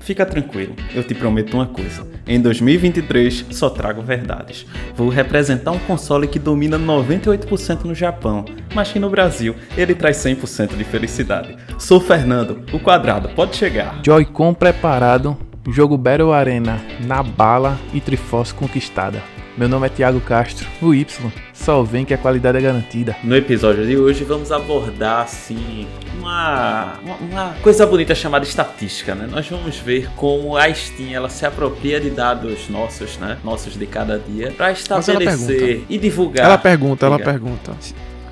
[0.00, 2.06] Fica tranquilo, eu te prometo uma coisa.
[2.26, 4.66] Em 2023 só trago verdades.
[4.94, 10.16] Vou representar um console que domina 98% no Japão, mas que no Brasil ele traz
[10.16, 11.56] 100% de felicidade.
[11.78, 14.00] Sou Fernando, o quadrado pode chegar.
[14.04, 15.36] Joy-Con preparado,
[15.68, 19.22] jogo Battle Arena na bala e Triforce conquistada.
[19.60, 21.30] Meu nome é Thiago Castro, o Y.
[21.52, 23.14] Só vem que a qualidade é garantida.
[23.22, 25.86] No episódio de hoje vamos abordar assim
[26.18, 29.28] uma, uma, uma coisa bonita chamada estatística, né?
[29.30, 33.36] Nós vamos ver como a Steam ela se apropria de dados nossos, né?
[33.44, 36.46] Nossos de cada dia, para estabelecer e divulgar.
[36.46, 37.76] Ela pergunta, ela pergunta.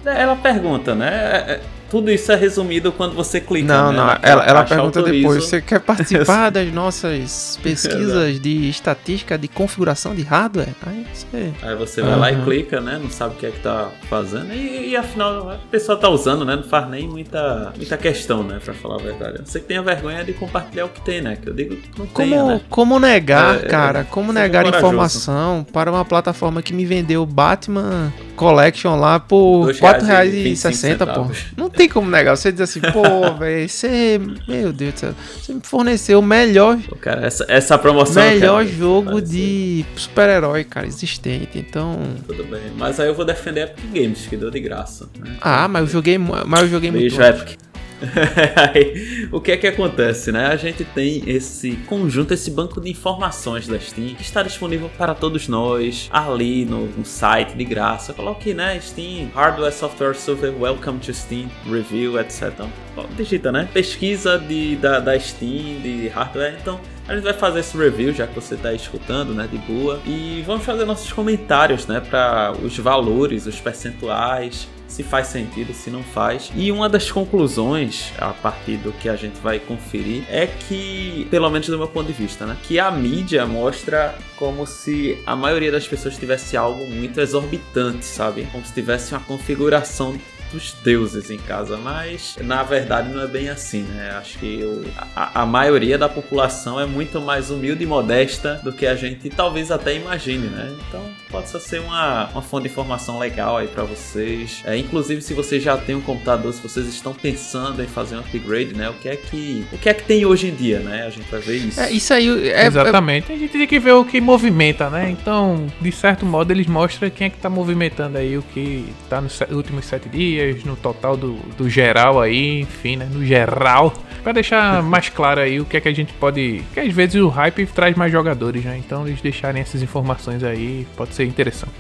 [0.07, 1.61] Ela pergunta, né?
[1.91, 3.67] Tudo isso é resumido quando você clica.
[3.67, 4.09] Não, né, não.
[4.23, 5.23] Ela, ela pergunta autorizo.
[5.23, 10.69] depois: você quer participar das nossas pesquisas de estatística de configuração de hardware?
[10.87, 11.53] Aí você.
[11.63, 12.99] Aí você vai lá e clica, né?
[13.03, 14.53] Não sabe o que é que tá fazendo.
[14.53, 16.57] E, e afinal, a pessoa tá usando, né?
[16.57, 18.59] Não faz nem muita, muita questão, né?
[18.63, 19.41] Pra falar a verdade.
[19.45, 21.37] Você que tem a vergonha de compartilhar o que tem, né?
[21.41, 22.61] Que eu digo que não Como, tenha, né?
[22.69, 24.05] como negar, É, é, cara?
[24.05, 24.87] Como seja negar corajoso.
[24.87, 30.39] informação para uma plataforma que me vendeu Batman Collection lá por Dois R$ reais e
[30.53, 30.73] 4,60, pô?
[30.77, 31.39] centavos.
[31.57, 32.37] Não tem como negar.
[32.37, 34.21] Você diz assim, pô, velho, você.
[34.47, 35.15] Meu Deus do céu.
[35.41, 38.23] Você me forneceu o melhor, Pô, Cara, essa, essa promoção.
[38.23, 41.59] melhor quero jogo de super-herói, cara, existente.
[41.59, 41.99] Então.
[42.27, 42.61] Tudo bem.
[42.77, 45.09] Mas aí eu vou defender a Epic Games, que deu de graça.
[45.19, 45.37] Né?
[45.41, 47.17] Ah, mas eu joguei, mas eu joguei muito.
[47.17, 47.23] Beijo.
[47.23, 47.59] Epic.
[49.33, 50.47] O que é que acontece, né?
[50.47, 55.15] A gente tem esse conjunto, esse banco de informações da Steam que está disponível para
[55.15, 58.13] todos nós ali no, no site de graça.
[58.13, 58.79] Coloque, né?
[58.81, 62.53] Steam, Hardware, Software, Software, Welcome to Steam, Review, etc.
[62.93, 63.69] Então, digita, né?
[63.73, 66.57] Pesquisa de, da, da Steam, de hardware.
[66.61, 69.49] Então, a gente vai fazer esse review, já que você está escutando, né?
[69.51, 70.01] De boa.
[70.07, 72.01] E vamos fazer nossos comentários, né?
[72.01, 76.51] Para os valores, os percentuais se faz sentido, se não faz.
[76.57, 81.49] E uma das conclusões, a partir do que a gente vai conferir, é que, pelo
[81.51, 85.71] menos do meu ponto de vista, né, que a mídia mostra como se a maioria
[85.71, 88.49] das pessoas tivesse algo muito exorbitante, sabe?
[88.51, 90.19] Como se tivesse uma configuração
[90.53, 94.13] dos deuses em casa, mas na verdade não é bem assim, né?
[94.19, 98.73] Acho que o- a, a maioria da população é muito mais humilde e modesta do
[98.73, 100.75] que a gente talvez até imagine, né?
[100.89, 104.63] Então pode só ser uma, uma fonte de informação legal aí pra vocês.
[104.65, 108.21] É, inclusive se vocês já têm um computador, se vocês estão pensando em fazer um
[108.21, 108.89] upgrade, né?
[108.89, 111.05] O que é que o que é que tem hoje em dia, né?
[111.07, 111.81] A gente vai ver isso.
[111.81, 113.33] É, isso aí é, Exatamente.
[113.33, 115.11] A gente tem que ver o que movimenta, né?
[115.11, 119.21] Então, de certo modo, eles mostram quem é que tá movimentando aí o que tá
[119.21, 123.09] nos últimos sete dias, no total do, do geral aí, enfim, né?
[123.11, 123.93] No geral.
[124.23, 126.63] Pra deixar mais claro aí o que é que a gente pode.
[126.75, 128.77] Que às vezes o hype traz mais jogadores, né?
[128.79, 131.73] Então, eles deixarem essas informações aí pode ser interessante.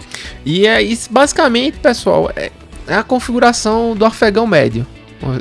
[0.45, 2.51] E é isso, basicamente, pessoal, é,
[2.87, 4.87] é a configuração do afegão médio.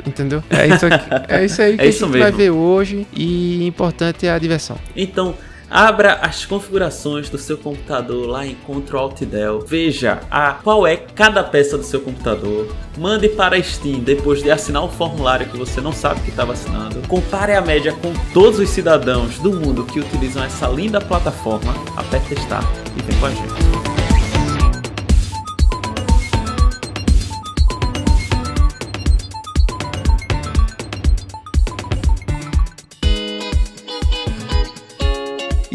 [0.04, 0.42] Entendeu?
[0.50, 2.36] É isso, aqui, é isso aí que É a isso gente vai mesmo.
[2.36, 3.06] ver hoje.
[3.14, 4.76] E importante é a diversão.
[4.96, 5.34] Então,
[5.70, 9.20] abra as configurações do seu computador lá em Ctrl Alt.
[9.66, 12.74] Veja a qual é cada peça do seu computador.
[12.96, 16.52] Mande para a Steam depois de assinar o formulário que você não sabe que estava
[16.52, 17.06] assinando.
[17.06, 21.74] Compare a média com todos os cidadãos do mundo que utilizam essa linda plataforma.
[21.96, 23.77] Aperte Start e vem com a gente.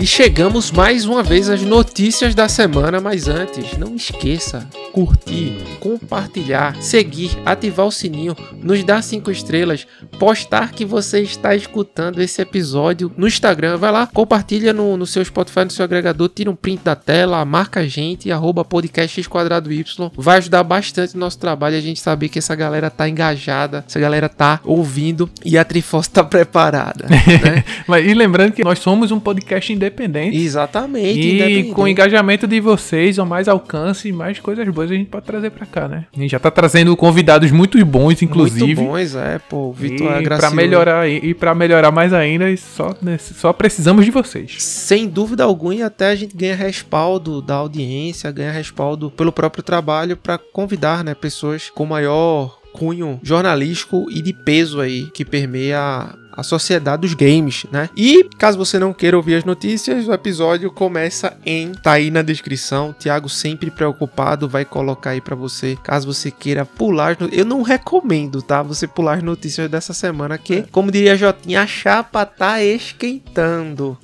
[0.03, 6.75] E chegamos mais uma vez às notícias da semana, mas antes, não esqueça curtir, compartilhar,
[6.80, 9.88] seguir, ativar o sininho, nos dar cinco estrelas,
[10.19, 15.23] postar que você está escutando esse episódio no Instagram, vai lá, compartilha no, no seu
[15.26, 19.26] Spotify, no seu agregador, tira um print da tela, marca a gente, arroba podcast X
[19.26, 23.08] quadrado Y, vai ajudar bastante o nosso trabalho, a gente saber que essa galera tá
[23.08, 27.08] engajada, essa galera tá ouvindo e a Triforce tá preparada,
[27.88, 28.03] né?
[28.06, 29.92] E lembrando que nós somos um podcast independente.
[30.35, 31.19] Exatamente.
[31.19, 31.72] E independente.
[31.73, 35.51] com o engajamento de vocês, ou mais alcance, mais coisas boas a gente pode trazer
[35.51, 36.05] pra cá, né?
[36.16, 38.75] A gente já tá trazendo convidados muito bons, inclusive.
[38.75, 39.72] Muito bons, é, pô.
[39.72, 40.53] Vitor é e gracioso.
[40.55, 44.55] pra melhorar e, e para melhorar mais ainda, e só nesse- só precisamos de vocês.
[44.63, 49.63] Sem dúvida alguma, e até a gente ganha respaldo da audiência, ganha respaldo pelo próprio
[49.63, 56.09] trabalho para convidar, né, pessoas com maior cunho jornalístico e de peso aí que permeia
[56.35, 57.90] a sociedade dos games, né?
[57.96, 62.22] E caso você não queira ouvir as notícias, o episódio começa em tá aí na
[62.22, 62.90] descrição.
[62.90, 67.62] O Thiago sempre preocupado vai colocar aí para você, caso você queira pular, eu não
[67.62, 68.62] recomendo, tá?
[68.62, 73.97] Você pular as notícias dessa semana que, como diria Jotinha, a chapa tá esquentando.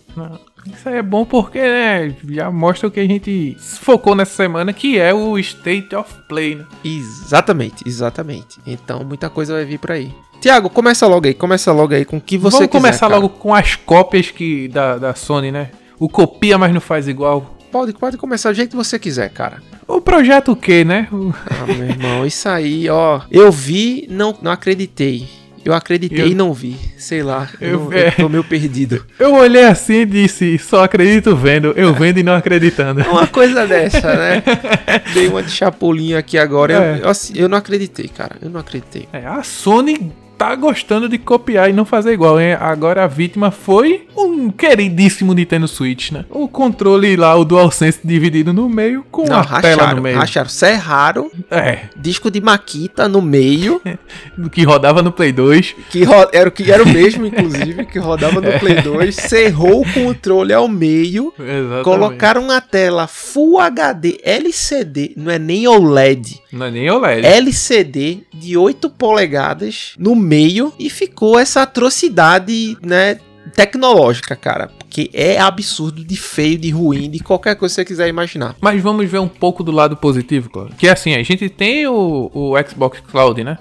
[0.65, 4.71] Isso aí é bom porque, né, já mostra o que a gente focou nessa semana,
[4.73, 6.65] que é o State of Play, né?
[6.83, 8.57] Exatamente, exatamente.
[8.65, 10.11] Então, muita coisa vai vir por aí.
[10.39, 13.15] Tiago, começa logo aí, começa logo aí com o que você Vamos quiser, começar cara.
[13.19, 15.71] logo com as cópias que da, da Sony, né?
[15.99, 17.57] O copia, mas não faz igual.
[17.71, 19.61] Pode, pode começar do jeito que você quiser, cara.
[19.87, 21.07] O projeto o quê, né?
[21.11, 23.21] O- Ah, meu irmão, isso aí, ó.
[23.29, 25.27] Eu vi, não, não acreditei.
[25.69, 26.75] Eu acreditei Eu- e não vi.
[26.97, 28.07] Sei lá, eu, Eu- é.
[28.07, 29.05] eu tô meio perdido.
[29.19, 33.01] Eu olhei assim e disse, só acredito vendo, eu vendo e não acreditando.
[33.01, 34.43] Uma coisa dessa, né?
[35.13, 36.73] Dei uma de chapulinha aqui agora.
[36.73, 37.01] É.
[37.03, 37.11] Eu,
[37.43, 38.35] eu não acreditei, cara.
[38.41, 39.07] Eu não acreditei.
[39.13, 42.53] É, a Sony tá gostando de copiar e não fazer igual, hein?
[42.57, 46.23] Agora a vítima foi um queridíssimo Nintendo Switch, né?
[46.29, 50.17] O controle lá, o DualSense dividido no meio com Não, a tela no racharam, meio.
[50.17, 50.49] racharam.
[50.49, 53.81] Serraram, É, disco de Maquita no meio,
[54.49, 55.75] que rodava no Play 2.
[55.89, 58.53] que era o que era o mesmo, inclusive, que rodava É.
[58.53, 61.83] no Play 2, cerrou o controle ao meio, Exatamente.
[61.83, 67.25] colocaram na tela Full HD LCD, não é nem OLED, Não é nem OLED.
[67.27, 70.28] LCD de 8 polegadas no meio
[70.79, 73.19] e ficou essa atrocidade, né,
[73.55, 78.07] tecnológica, cara, porque é absurdo de feio, de ruim, de qualquer coisa que você quiser
[78.07, 78.55] imaginar.
[78.61, 80.49] Mas vamos ver um pouco do lado positivo.
[80.77, 83.57] Que é assim, a gente tem o, o Xbox Cloud, né?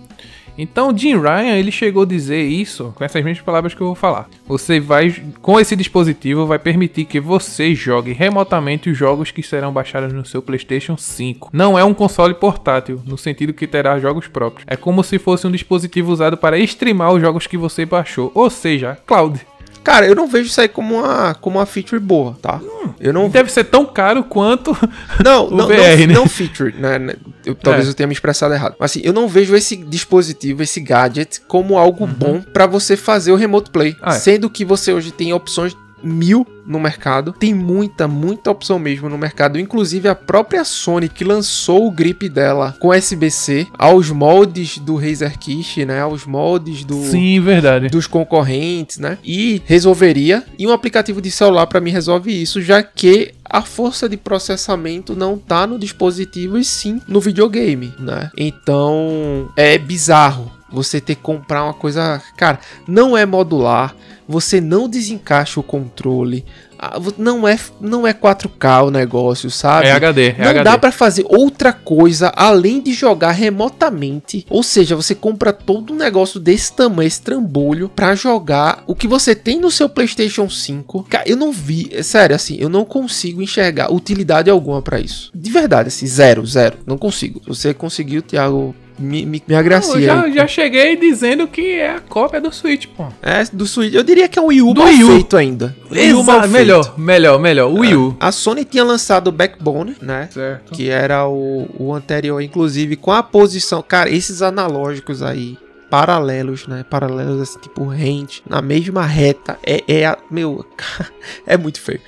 [0.58, 3.94] Então, Jim Ryan, ele chegou a dizer isso com essas mesmas palavras que eu vou
[3.94, 4.28] falar.
[4.46, 9.72] Você vai, com esse dispositivo, vai permitir que você jogue remotamente os jogos que serão
[9.72, 11.50] baixados no seu PlayStation 5.
[11.52, 14.64] Não é um console portátil, no sentido que terá jogos próprios.
[14.66, 18.50] É como se fosse um dispositivo usado para streamar os jogos que você baixou, ou
[18.50, 19.40] seja, cloud.
[19.84, 22.60] Cara, eu não vejo isso aí como uma, como uma feature boa, tá?
[23.00, 24.76] Eu não Deve ser tão caro quanto
[25.24, 26.06] Não, O não, VR, não, né?
[26.06, 26.98] não feature, né?
[26.98, 27.14] né,
[27.44, 27.90] Eu, talvez É.
[27.90, 28.74] eu tenha me expressado errado.
[28.78, 33.32] Mas assim, eu não vejo esse dispositivo, esse gadget, como algo bom pra você fazer
[33.32, 33.90] o remote play.
[33.92, 33.96] Uhum.
[34.02, 34.18] Ah, é.
[34.18, 37.32] Sendo que você hoje tem opções mil no mercado.
[37.32, 39.58] Tem muita, muita opção mesmo no mercado.
[39.58, 45.38] Inclusive a própria Sony que lançou o grip dela com SBC aos moldes do Razer
[45.38, 46.00] Kish, né?
[46.00, 47.88] Aos moldes do Sim, verdade.
[47.88, 49.18] dos concorrentes, né?
[49.24, 50.44] E resolveria.
[50.58, 55.16] E um aplicativo de celular para mim resolve isso, já que a força de processamento
[55.16, 58.30] não tá no dispositivo e sim no videogame, né?
[58.36, 63.94] Então é bizarro você ter que comprar uma coisa, cara, não é modular,
[64.28, 66.44] você não desencaixa o controle.
[66.78, 69.86] ah, Não é, não é 4K o negócio, sabe?
[69.88, 70.64] É HD, é Não HD.
[70.64, 74.44] dá pra fazer outra coisa além de jogar remotamente.
[74.50, 79.08] Ou seja, você compra todo um negócio desse tamanho, esse trambolho, pra jogar o que
[79.08, 81.04] você tem no seu PlayStation 5.
[81.08, 85.30] Cara, eu não vi, é sério, assim, eu não consigo enxergar utilidade alguma pra isso.
[85.34, 86.76] De verdade, assim, zero, zero.
[86.86, 87.40] Não consigo.
[87.46, 89.94] Você conseguiu, Thiago, me, me, me agracia.
[89.94, 93.06] Eu já, já cheguei dizendo que é a cópia do Switch, pô.
[93.22, 93.94] É, do Switch.
[93.94, 95.06] Eu diria que é um Wii U Do mal Wii U.
[95.08, 95.76] feito ainda.
[95.90, 96.52] Wii U mal feito.
[96.52, 97.72] melhor, melhor, melhor.
[97.72, 98.16] Wii U.
[98.18, 100.28] A Sony tinha lançado o Backbone, né?
[100.32, 100.72] Certo.
[100.72, 105.56] que era o, o anterior, inclusive com a posição, cara, esses analógicos aí
[105.90, 106.84] paralelos, né?
[106.88, 110.64] Paralelos assim, tipo rente, na mesma reta, é, é a- meu,
[111.46, 112.00] é muito feio.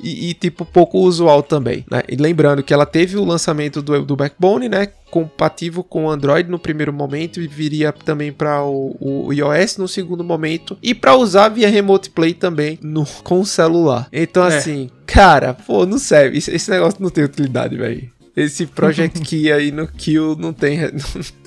[0.00, 2.02] E, e, tipo pouco usual também, né?
[2.08, 4.86] E lembrando que ela teve o lançamento do, do Backbone, né?
[5.10, 9.88] Compatível com o Android no primeiro momento e viria também para o, o iOS no
[9.88, 14.06] segundo momento e para usar via Remote Play também no, com o celular.
[14.12, 14.56] Então É.
[14.58, 16.38] assim, cara, pô, não serve.
[16.38, 18.08] Esse, esse negócio não tem utilidade, velho.
[18.42, 20.78] Esse Project Key aí no Kill não tem.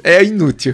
[0.03, 0.73] É inútil.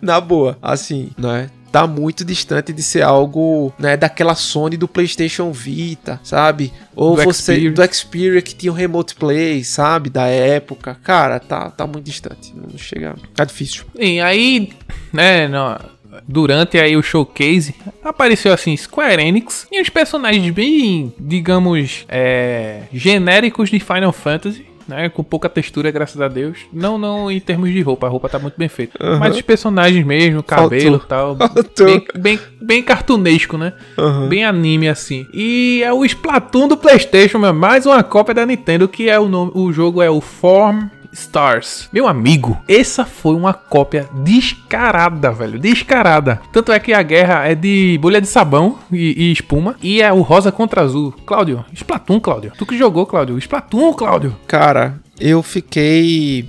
[0.00, 0.56] Na boa.
[0.62, 1.50] Assim, né?
[1.72, 6.72] Tá muito distante de ser algo, né, daquela Sony do PlayStation Vita, sabe?
[6.96, 7.70] Ou Do você Xperia.
[7.72, 10.10] do Xperia que tinha o Remote Play, sabe?
[10.10, 10.96] Da época.
[11.02, 12.52] Cara, tá, tá muito distante.
[12.56, 13.14] Não chega.
[13.34, 13.84] Tá difícil.
[13.96, 14.70] Sim, aí,
[15.12, 15.78] né, no-
[16.26, 17.74] durante aí o showcase,
[18.04, 24.66] apareceu assim Square Enix e uns personagens bem, digamos, é, genéricos de Final Fantasy.
[24.90, 26.58] Né, com pouca textura, graças a Deus.
[26.72, 28.98] Não, não em termos de roupa, a roupa tá muito bem feita.
[29.00, 29.20] Aham.
[29.20, 31.36] Mas os personagens mesmo, cabelo e tal.
[31.38, 31.86] Faltou.
[31.86, 33.72] Bem, bem, bem cartunesco, né?
[33.96, 34.28] Aham.
[34.28, 35.28] Bem anime assim.
[35.32, 39.28] E é o Splatoon do PlayStation, meu, mais uma cópia da Nintendo que é o
[39.28, 41.88] nome, o jogo é o Form Stars.
[41.92, 46.40] Meu amigo, essa foi uma cópia descarada, velho, descarada.
[46.52, 50.12] Tanto é que a guerra é de bolha de sabão e, e espuma e é
[50.12, 51.12] o rosa contra azul.
[51.26, 52.52] Cláudio, Splatoon, Cláudio.
[52.56, 53.38] Tu que jogou, Cláudio?
[53.38, 54.36] Splatoon, Cláudio.
[54.46, 56.48] Cara, eu fiquei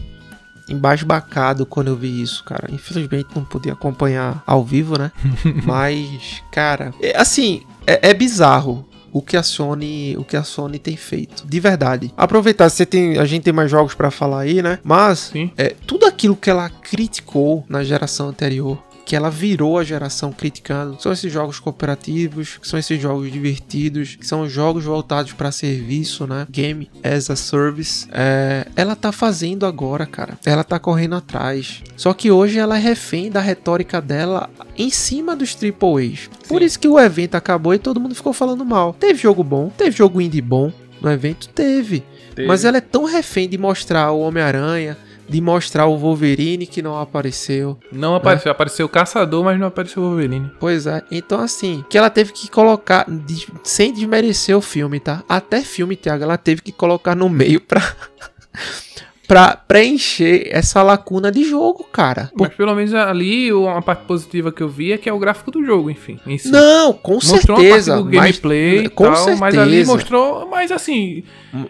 [0.69, 2.67] embasbacado quando eu vi isso, cara.
[2.71, 5.11] Infelizmente não podia acompanhar ao vivo, né?
[5.65, 10.79] Mas, cara, é, assim, é, é bizarro o que a Sony, o que a Sony
[10.79, 12.13] tem feito, de verdade.
[12.15, 14.79] Aproveitar, você tem, a gente tem mais jogos para falar aí, né?
[14.83, 20.31] Mas é, tudo aquilo que ela criticou na geração anterior, que ela virou a geração
[20.31, 25.51] criticando, são esses jogos cooperativos, que são esses jogos divertidos, que são jogos voltados para
[25.51, 26.47] serviço, né?
[26.49, 28.07] Game as a service.
[28.13, 30.39] É, ela tá fazendo agora, cara.
[30.45, 31.83] Ela tá correndo atrás.
[31.97, 36.29] Só que hoje ela é refém da retórica dela em cima dos AAAs.
[36.47, 36.65] Por Sim.
[36.65, 38.93] isso que o evento acabou e todo mundo ficou falando mal.
[38.93, 42.01] Teve jogo bom, teve jogo indie bom no evento, teve.
[42.47, 44.97] Mas ela é tão refém de mostrar o Homem-Aranha,
[45.31, 47.77] de mostrar o Wolverine que não apareceu.
[47.91, 48.51] Não apareceu.
[48.51, 50.51] Apareceu o Caçador, mas não apareceu o Wolverine.
[50.59, 55.23] Pois é, então assim, que ela teve que colocar, de- sem desmerecer o filme, tá?
[55.29, 57.81] Até filme, Thiago, ela teve que colocar no meio pra,
[59.31, 62.29] pra preencher essa lacuna de jogo, cara.
[62.35, 65.49] Mas pelo menos ali, uma parte positiva que eu vi é que é o gráfico
[65.51, 66.19] do jogo, enfim.
[66.37, 66.49] si.
[66.49, 67.95] Não, com mostrou certeza.
[68.01, 69.39] mas- gameplay com tal, certeza.
[69.39, 71.23] mas ali mostrou, mas assim,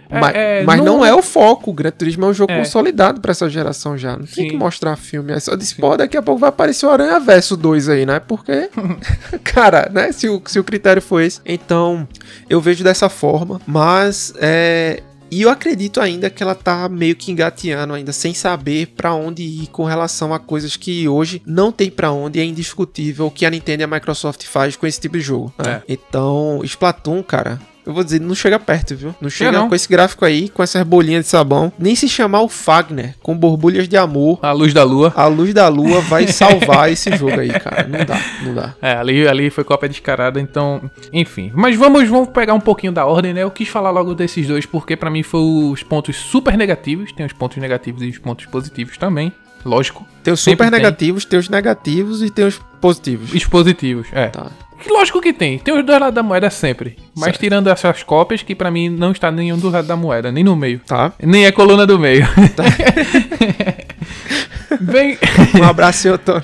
[0.09, 0.85] mas é, mas não...
[0.97, 1.69] não- é o foco.
[1.69, 2.57] O Gran Turismo é um jogo É.
[2.57, 4.13] consolidado pra essa geração já.
[4.13, 4.47] Não tem Sim.
[4.47, 5.31] que mostrar filme.
[5.31, 8.19] É só disse, pô, daqui a pouco vai aparecer o Aranha Verso 2 aí, né?
[8.19, 8.71] Porque,
[9.43, 10.11] cara, né?
[10.11, 11.39] Se o, se o critério for esse.
[11.45, 12.07] Então,
[12.49, 13.61] eu vejo dessa forma.
[13.67, 15.03] Mas, é.
[15.31, 19.41] E eu acredito ainda que ela tá meio que engateando ainda, sem saber pra onde
[19.43, 23.45] ir com relação a coisas que hoje não tem pra onde, é indiscutível o que
[23.45, 25.53] a Nintendo e a Microsoft faz com esse tipo de jogo.
[25.57, 25.81] né?
[25.87, 25.93] É.
[25.93, 29.15] Então, Splatoon, cara, eu vou dizer, não chega perto, viu?
[29.19, 29.69] Não chega não.
[29.69, 31.71] com esse gráfico aí, com essas bolinhas de sabão.
[31.79, 35.11] Nem se chamar o Fagner, com borbulhas de amor, a luz da lua.
[35.15, 37.87] a luz da lua vai salvar esse jogo aí, cara.
[37.87, 38.75] Não dá, não dá.
[38.81, 41.51] É, ali, ali foi cópia descarada, então, enfim.
[41.53, 43.43] Mas vamos, vamos pegar um pouquinho da ordem, né?
[43.43, 47.25] Eu quis falar logo desses dois porque pra mim foi os pontos super negativos, tem
[47.25, 49.31] os pontos negativos e os pontos positivos também,
[49.65, 50.05] lógico.
[50.23, 50.71] Tem os super tem.
[50.71, 53.33] negativos, tem os negativos e tem os positivos.
[53.33, 54.27] Os positivos, é.
[54.27, 54.51] Tá.
[54.81, 56.97] Que lógico que tem, tem os dois lados da moeda sempre.
[57.15, 57.39] Mas Certo.
[57.39, 60.55] tirando essas cópias, que pra mim não está nenhum do lado da moeda, nem no
[60.55, 60.79] meio.
[60.85, 61.13] Tá.
[61.21, 62.27] Nem é coluna do meio.
[64.81, 65.17] Bem.
[65.59, 66.43] Um abraço, seu Tony.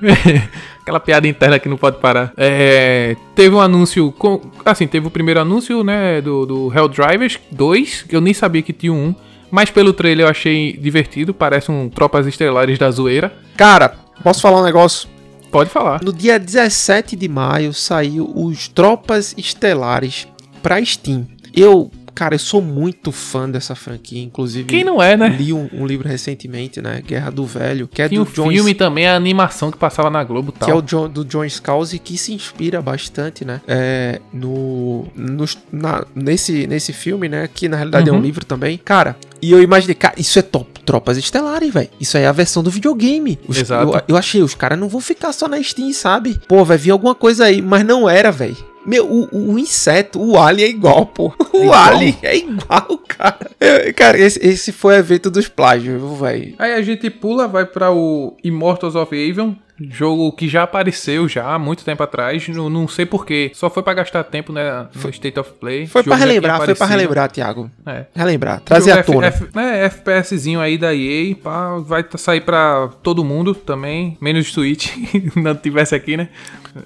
[0.82, 2.32] Aquela piada interna que não pode parar.
[2.36, 4.12] É, teve um anúncio.
[4.12, 6.20] Com, assim, teve o primeiro anúncio, né?
[6.20, 9.12] Do, do Helldrivers 2, que eu nem sabia que tinha um.
[9.50, 11.34] Mas pelo trailer eu achei divertido.
[11.34, 13.32] Parece um Tropas Estelares da Zoeira.
[13.56, 15.08] Cara, posso falar um negócio?
[15.56, 16.04] Pode falar.
[16.04, 20.28] No dia 17 de maio saiu os Tropas Estelares
[20.62, 21.26] pra Steam.
[21.54, 24.64] Eu, cara, eu sou muito fã dessa franquia, inclusive.
[24.66, 25.28] Quem não é, né?
[25.28, 27.02] Li um, um livro recentemente, né?
[27.06, 30.10] Guerra do Velho, que é Tinha do o John filme também, a animação que passava
[30.10, 30.66] na Globo e tal.
[30.66, 33.60] que é o John, do John Scalzi, que se inspira bastante, né?
[33.68, 37.48] É, no, nos- na- nesse, nesse filme, né?
[37.52, 38.22] Que na realidade é um Uhum.
[38.22, 38.78] livro também.
[38.82, 40.80] Cara, e eu imaginei, cara, isso é top.
[40.86, 41.88] Tropas Estelares, velho.
[42.00, 43.38] Isso aí é a versão do videogame.
[43.46, 43.92] Os- Exato.
[43.96, 46.40] Eu, eu achei, os caras não vão ficar só na Steam, sabe?
[46.48, 48.56] Pô, vai vir alguma coisa aí, mas não era, velho.
[48.86, 51.32] Meu, o, o inseto, o alien é igual, pô.
[51.52, 51.74] O igual?
[51.74, 53.50] alien é igual, cara.
[53.60, 56.54] Eu- cara, esse, esse foi o evento dos plágios, velho.
[56.58, 61.54] Aí a gente pula, vai para o Immortals of Avion, jogo que já apareceu já
[61.54, 65.10] há muito tempo atrás, não, não sei porquê, só foi pra gastar tempo né, no
[65.10, 65.86] State of Play.
[65.86, 66.98] Foi tinha relembrar, foi pra aparecido.
[66.98, 67.70] relembrar, Thiago.
[67.84, 68.06] É.
[68.14, 69.26] Relembrar, trazer à tona.
[69.26, 74.52] F, F, né, FPSzinho aí da EA, pá, vai sair pra todo mundo também, menos
[74.52, 74.92] Switch,
[75.36, 76.28] não tivesse aqui, né?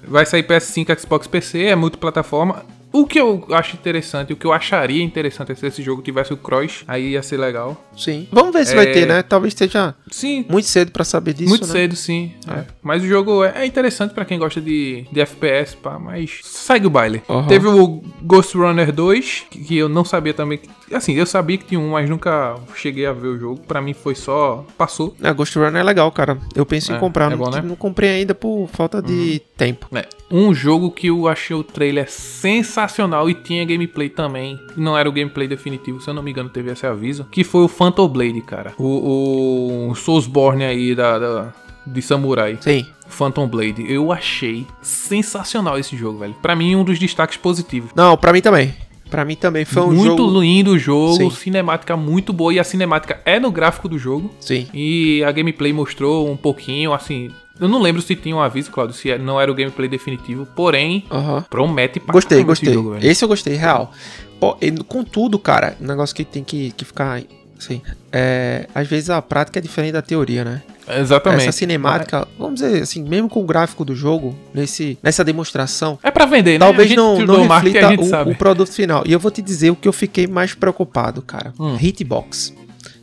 [0.07, 2.63] Vai sair PS5, Xbox PC, é multiplataforma.
[2.93, 6.33] O que eu acho interessante, o que eu acharia interessante é se esse jogo tivesse
[6.33, 7.81] o cross, aí ia ser legal.
[7.97, 8.27] Sim.
[8.31, 8.75] Vamos ver se É.
[8.75, 9.23] vai ter, né?
[9.23, 11.71] Talvez esteja Sim, muito cedo pra saber disso, Muito né?
[11.71, 12.33] cedo, sim.
[12.47, 12.65] É.
[12.81, 16.85] Mas o jogo é, é interessante pra quem gosta de, de FPS, pá, mas segue
[16.85, 17.21] o baile.
[17.29, 17.47] Aham.
[17.47, 20.57] Teve o Ghost Runner 2, que, eu não sabia também.
[20.57, 23.61] que- assim, eu sabia que tinha um, mas nunca cheguei a ver o jogo.
[23.61, 24.65] Pra mim foi só.
[24.77, 25.15] Passou.
[25.23, 26.37] É, Ghost Runner é legal, cara.
[26.53, 27.27] Eu penso em É, comprar.
[27.27, 27.61] é não, bom, né?
[27.61, 29.87] não comprei ainda por falta de tempo.
[29.95, 30.05] É.
[30.29, 32.80] Um jogo que eu achei o trailer sensacional
[33.29, 34.59] e tinha gameplay também.
[34.75, 37.25] Não era o gameplay definitivo, se eu não me engano, teve esse aviso.
[37.31, 38.73] Que foi o Phantom Blade, cara.
[38.77, 41.53] O, o Soulsborne aí da, da-
[41.85, 42.57] de Samurai.
[42.61, 42.85] Sim.
[43.07, 43.85] Phantom Blade.
[43.91, 46.35] Eu achei sensacional esse jogo, velho.
[46.41, 47.91] Pra mim, um dos destaques positivos.
[47.95, 48.73] Não, pra mim também.
[49.09, 49.65] Pra mim também.
[49.65, 50.39] Foi um muito jogo...
[50.39, 51.29] lindo o jogo, Sim.
[51.31, 52.53] cinemática muito boa.
[52.53, 54.31] E a cinemática é no gráfico do jogo.
[54.39, 54.67] Sim.
[54.73, 57.29] E a gameplay mostrou um pouquinho, assim.
[57.61, 60.47] Eu não lembro se tinha um aviso, Claudio, se não era o gameplay definitivo.
[60.55, 61.45] Porém, Aham.
[61.47, 62.73] promete pra Gostei, gostei.
[62.73, 63.05] jogo, velho.
[63.07, 63.93] Esse eu gostei, real.
[64.39, 67.21] Pô, e contudo, cara, um negócio que tem que, que ficar...
[67.55, 67.79] Assim,
[68.11, 70.63] é, às vezes a prática é diferente da teoria, né?
[70.89, 71.43] Exatamente.
[71.43, 76.09] Essa cinemática, vamos dizer assim, mesmo com o gráfico do jogo, nesse, nessa demonstração, É
[76.09, 76.65] pra vender, né?
[76.65, 79.03] Talvez gente não, não reflita o, o produto final.
[79.05, 81.53] E eu vou te dizer o que eu fiquei mais preocupado, cara.
[81.59, 81.77] Hum.
[81.79, 82.51] Hitbox.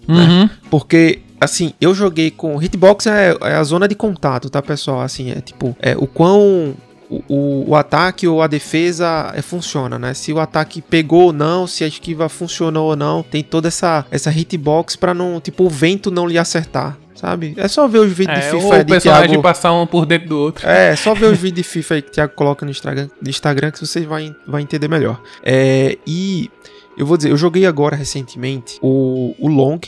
[0.08, 0.50] Uhum.
[0.70, 2.60] Porque assim, eu joguei com.
[2.62, 5.00] Hitbox é, é a zona de contato, tá, pessoal?
[5.00, 6.74] Assim, é tipo, é o quão
[7.10, 10.14] o, o, o, ataque ou a defesa é, funciona, né?
[10.14, 14.04] Se o ataque pegou ou não, se a esquiva funcionou ou não, tem toda essa,
[14.10, 16.98] essa hitbox pra não, tipo, o vento não lhe acertar.
[17.14, 17.52] Sabe?
[17.56, 19.42] É só ver os vídeos É, de FIFA ou o de personagem Thiago.
[19.42, 20.64] passar um por dentro do outro.
[20.64, 23.28] É, só ver os vídeos de FIFA aí que o Thiago coloca no Instagram, no
[23.28, 25.20] Instagram que você vai, vai entender melhor.
[25.42, 26.48] É, e
[26.96, 29.80] eu vou dizer, eu joguei agora recentemente o, o Long,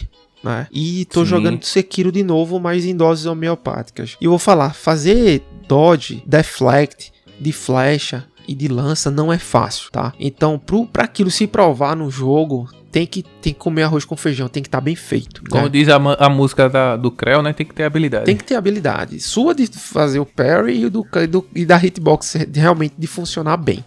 [0.42, 0.66] né?
[0.73, 1.30] E tô Sim.
[1.30, 4.16] jogando Sekiro de novo, mas em doses homeopáticas.
[4.20, 9.90] E eu vou falar, fazer dodge, deflect, de flecha e de lança não é fácil,
[9.90, 10.12] tá?
[10.18, 14.16] Então, pro, pra aquilo se provar no jogo, tem que, tem que comer arroz com
[14.16, 15.42] feijão, tem que estar bem feito.
[15.49, 15.68] Como né?
[15.68, 17.52] diz a, a música da- do Creu, né?
[17.52, 18.25] Tem que ter habilidade.
[18.25, 19.20] Tem que ter habilidade.
[19.20, 23.85] Sua de fazer o parry e, do, do- e da hitbox realmente de funcionar bem.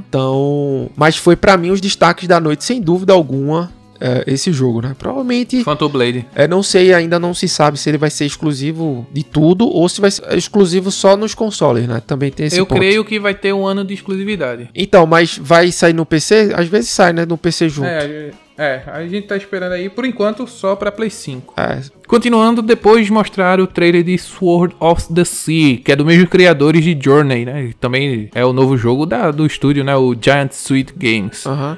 [0.00, 0.90] Então.
[0.96, 4.94] Mas foi pra mim os destaques da noite, sem dúvida alguma, é, esse jogo, né?
[4.98, 5.62] Provavelmente.
[5.64, 6.26] Phantom Blade.
[6.34, 9.88] É, não sei, ainda não se sabe se ele vai ser exclusivo de tudo ou
[9.88, 12.02] se vai ser exclusivo só nos consoles, né?
[12.06, 12.78] Também tem esse Eu ponto.
[12.78, 14.68] creio que vai ter um ano de exclusividade.
[14.74, 16.52] Então, mas vai sair no PC?
[16.54, 17.24] Às vezes sai, né?
[17.26, 17.86] No PC junto.
[17.88, 21.54] É, é, a gente tá esperando aí, por enquanto, só pra Play 5.
[21.60, 26.26] É, Continuando, depois mostrar o trailer de Sword of the Sea, que é do mesmo
[26.28, 27.72] criadores de Journey, né?
[27.80, 29.94] Também é o novo jogo da, do estúdio, né?
[29.96, 31.44] O Giant Sweet Games.
[31.46, 31.76] aham.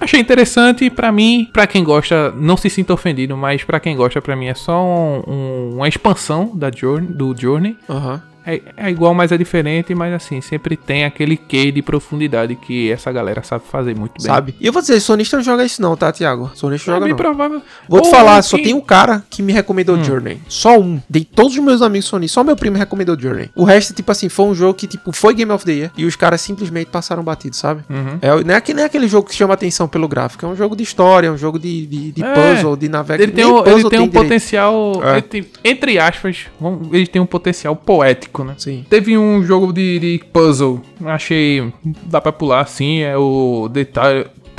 [0.00, 4.20] Achei interessante, pra mim, pra quem gosta, não se sinta ofendido, mas pra quem gosta,
[4.22, 7.76] pra mim é só um- um- uma expansão da Journey, do Journey.
[7.88, 8.22] Aham.
[8.46, 12.90] É, é igual, mas é diferente, mas assim, sempre tem aquele quê de profundidade que
[12.90, 14.26] essa galera sabe fazer muito bem.
[14.26, 14.54] Sabe?
[14.60, 16.50] E eu vou dizer, sonista não joga isso não, tá, Thiago?
[16.54, 17.16] Sonista É joga bem não.
[17.16, 17.62] provável.
[17.88, 20.04] Vou te Ou falar, que- só tem um cara que me recomendou Hum.
[20.04, 20.40] Journey.
[20.48, 21.00] Só um.
[21.08, 23.50] De todos os meus amigos Sony, só meu primo recomendou Journey.
[23.54, 26.04] O resto, tipo assim, foi um jogo que, tipo, foi Game of the Year e
[26.04, 27.82] os caras simplesmente passaram batido, sabe?
[27.90, 28.18] Uhum.
[28.22, 30.56] É, não, é, que- não é aquele jogo que chama atenção pelo gráfico, é um
[30.56, 32.32] jogo de história, é um jogo de, de, de É.
[32.34, 33.24] puzzle, de navegação.
[33.24, 35.12] Ele tem, ele tem um potencial, É.
[35.12, 38.54] ele tem- entre aspas, vamos- ele tem um potencial poético, né?
[38.58, 38.84] Sim.
[38.88, 41.72] Teve um jogo de, de puzzle, achei,
[42.04, 43.84] dá pra pular assim, é o The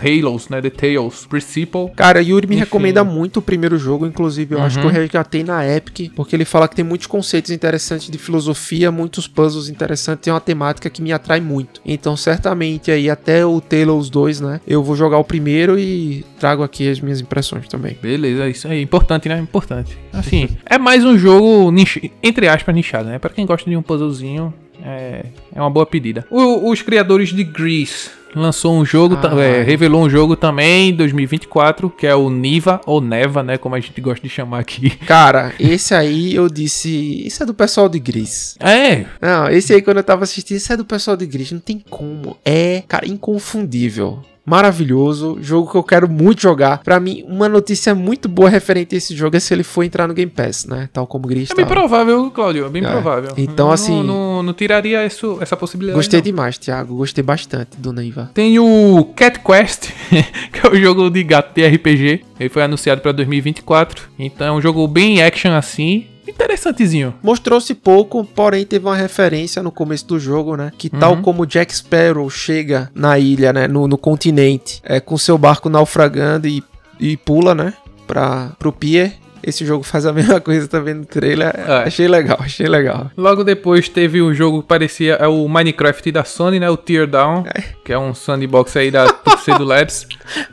[0.02, 0.62] Ta- Tales, né?
[0.62, 1.92] The Tales Principle.
[1.96, 2.64] Cara, Yuri me Enfim.
[2.66, 4.96] recomenda muito o primeiro jogo, inclusive eu acho que eu Uhum.
[4.96, 9.70] resgatei na Epic, porque ele fala que tem muitos conceitos interessantes de filosofia, muitos puzzles
[9.70, 11.82] interessantes, tem uma temática que me atrai muito.
[11.86, 16.64] Então, certamente aí até o Talos 2, né, eu vou jogar o primeiro e trago
[16.64, 17.98] aqui as minhas impressões também.
[18.02, 19.40] Beleza, isso aí, importante, né?
[19.40, 19.98] Importante.
[20.14, 23.20] Assim, é mais um jogo, niche- entre aspas, nichado, né?
[23.20, 26.26] Pra quem gosta de um puzzlezinho, é, é uma boa pedida.
[26.30, 29.42] O- os criadores de Grease lançou um jogo, Ah.
[29.44, 33.58] é, revelou um jogo também em 2024, que é o Niva, ou Neva, né?
[33.58, 34.90] Como a gente gosta de chamar aqui.
[35.06, 38.56] Cara, esse aí eu disse, isso é do pessoal de Gris.
[38.60, 41.60] É, Não, esse aí quando eu tava assistindo, isso é do pessoal de Gris, não
[41.60, 42.38] tem como.
[42.46, 44.20] É, cara, inconfundível.
[44.46, 46.80] Maravilhoso, jogo que eu quero muito jogar.
[46.80, 50.08] Pra mim, uma notícia muito boa referente a esse jogo é se ele for entrar
[50.08, 50.90] no Game Pass, né?
[50.92, 51.52] Tal como Gris.
[51.52, 51.74] é bem tal.
[51.76, 52.90] provável, Claudio, é bem É.
[52.90, 53.32] provável.
[53.38, 55.98] Então, Não- assim- Não, não tiraria isso, essa possibilidade.
[55.98, 56.24] Gostei não.
[56.26, 56.96] demais, Thiago.
[56.96, 58.32] Gostei bastante do Neiva.
[58.34, 59.90] Tem o Cat Quest,
[60.52, 62.22] que é o jogo de gato de RPG.
[62.40, 64.10] Ele foi anunciado pra 2024.
[64.20, 66.08] Então é um jogo bem action assim.
[66.32, 67.14] Interessantezinho.
[67.22, 70.72] Mostrou-se pouco, porém teve uma referência no começo do jogo, né?
[70.78, 71.22] Que tal Uhum.
[71.22, 73.68] como Jack Sparrow chega na ilha, né?
[73.68, 76.64] No, no continente, é, com seu barco naufragando e,
[77.00, 77.74] e pula, né?
[78.08, 79.14] Pra, pro pier.
[79.44, 81.52] Esse jogo faz a mesma coisa também no trailer.
[81.56, 81.84] É.
[81.88, 83.10] Achei legal, achei legal.
[83.18, 86.70] Logo depois teve um jogo que parecia é o Minecraft da Sony, né?
[86.70, 87.44] O Teardown,
[87.84, 90.08] que é um sandbox aí da Tuxedo Labs.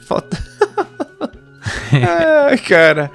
[0.07, 0.39] Falta.
[1.93, 3.11] Ai, cara.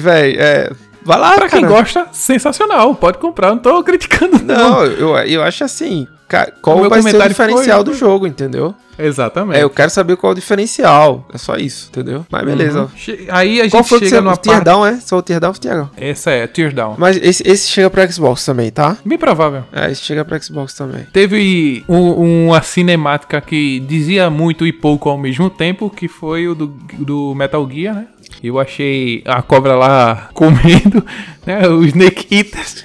[0.00, 0.70] Véi, é.
[1.08, 1.72] Vai lá, Pra quem cara.
[1.72, 2.94] gosta, sensacional.
[2.94, 4.70] Pode comprar, não tô criticando não.
[4.70, 6.06] Não, eu, eu acho assim.
[6.28, 8.74] O Qual meu vai ser o diferencial foi- do jogo, entendeu?
[8.98, 9.58] Exatamente.
[9.58, 11.24] É, eu quero saber qual é o diferencial.
[11.32, 12.26] É só isso, entendeu?
[12.28, 12.80] Mas beleza.
[12.82, 12.88] Uhum.
[13.30, 14.24] Aí a gente Qual foi que chega você.
[14.24, 14.64] numa O Tear parte...
[14.64, 14.96] Down, é?
[15.00, 15.90] Só o Tear Down, Thiago?
[15.96, 16.96] Essa é, Teardown.
[16.98, 18.96] Mas esse, esse chega pra Xbox também, tá?
[19.04, 19.62] Bem provável.
[19.72, 21.06] É, esse chega pra Xbox também.
[21.12, 26.54] Teve um- uma cinemática que dizia muito e pouco ao mesmo tempo, que foi o
[26.56, 26.66] do,
[26.98, 28.06] do Metal Gear, né?
[28.42, 31.04] Eu achei a cobra lá comendo,
[31.46, 31.66] né?
[31.68, 32.84] O Snake Eaters.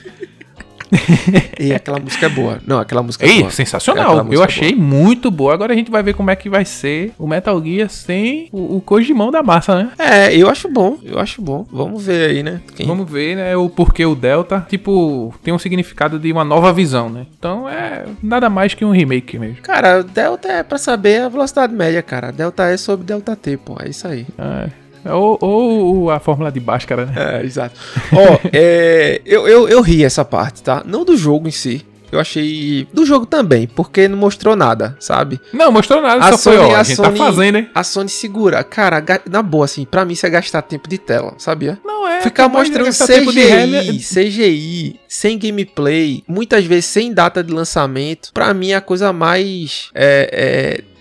[1.59, 2.59] E aquela música é boa.
[2.65, 3.51] Não, aquela música é Ei, boa.
[3.51, 4.27] sensacional.
[4.31, 5.53] Eu é achei muito boa.
[5.53, 8.77] Agora a gente vai ver como é que vai ser o Metal Gear sem o,
[8.77, 9.91] o Kojimão da massa, né?
[9.97, 10.97] É, eu acho bom.
[11.03, 11.65] Eu acho bom.
[11.71, 12.61] Vamos ver aí, né?
[12.75, 16.71] Quem- Vamos ver, né, o porquê o Delta, tipo, tem um significado de uma nova
[16.73, 17.25] visão, né?
[17.37, 19.57] Então é nada mais que um remake mesmo.
[19.61, 22.31] Cara, Delta é pra saber a velocidade média, cara.
[22.31, 23.77] Delta E sobre Delta T, pô.
[23.81, 24.25] É isso aí.
[24.37, 24.69] É,
[25.05, 27.13] ou, ou a fórmula de Bhaskara, né?
[27.41, 27.79] É, exato.
[28.11, 30.83] Ó, é, eu, eu, eu ri essa parte, tá?
[30.85, 31.85] Não do jogo em si.
[32.11, 32.87] Eu achei.
[32.93, 35.41] Do jogo também, porque não mostrou nada, sabe?
[35.51, 37.69] Não, mostrou nada, A só Sony- foi, ó, a a gente Sony- tá fazendo, hein?
[37.73, 38.63] A Sony segura.
[38.63, 41.79] Cara, na boa, assim, pra mim isso é gastar tempo de tela, sabia?
[41.83, 42.21] Não é.
[42.21, 48.75] Ficar mostrando CGI, CGI, sem gameplay, muitas vezes sem data de lançamento, pra mim é
[48.75, 49.89] a coisa mais.
[49.95, 50.92] É, é,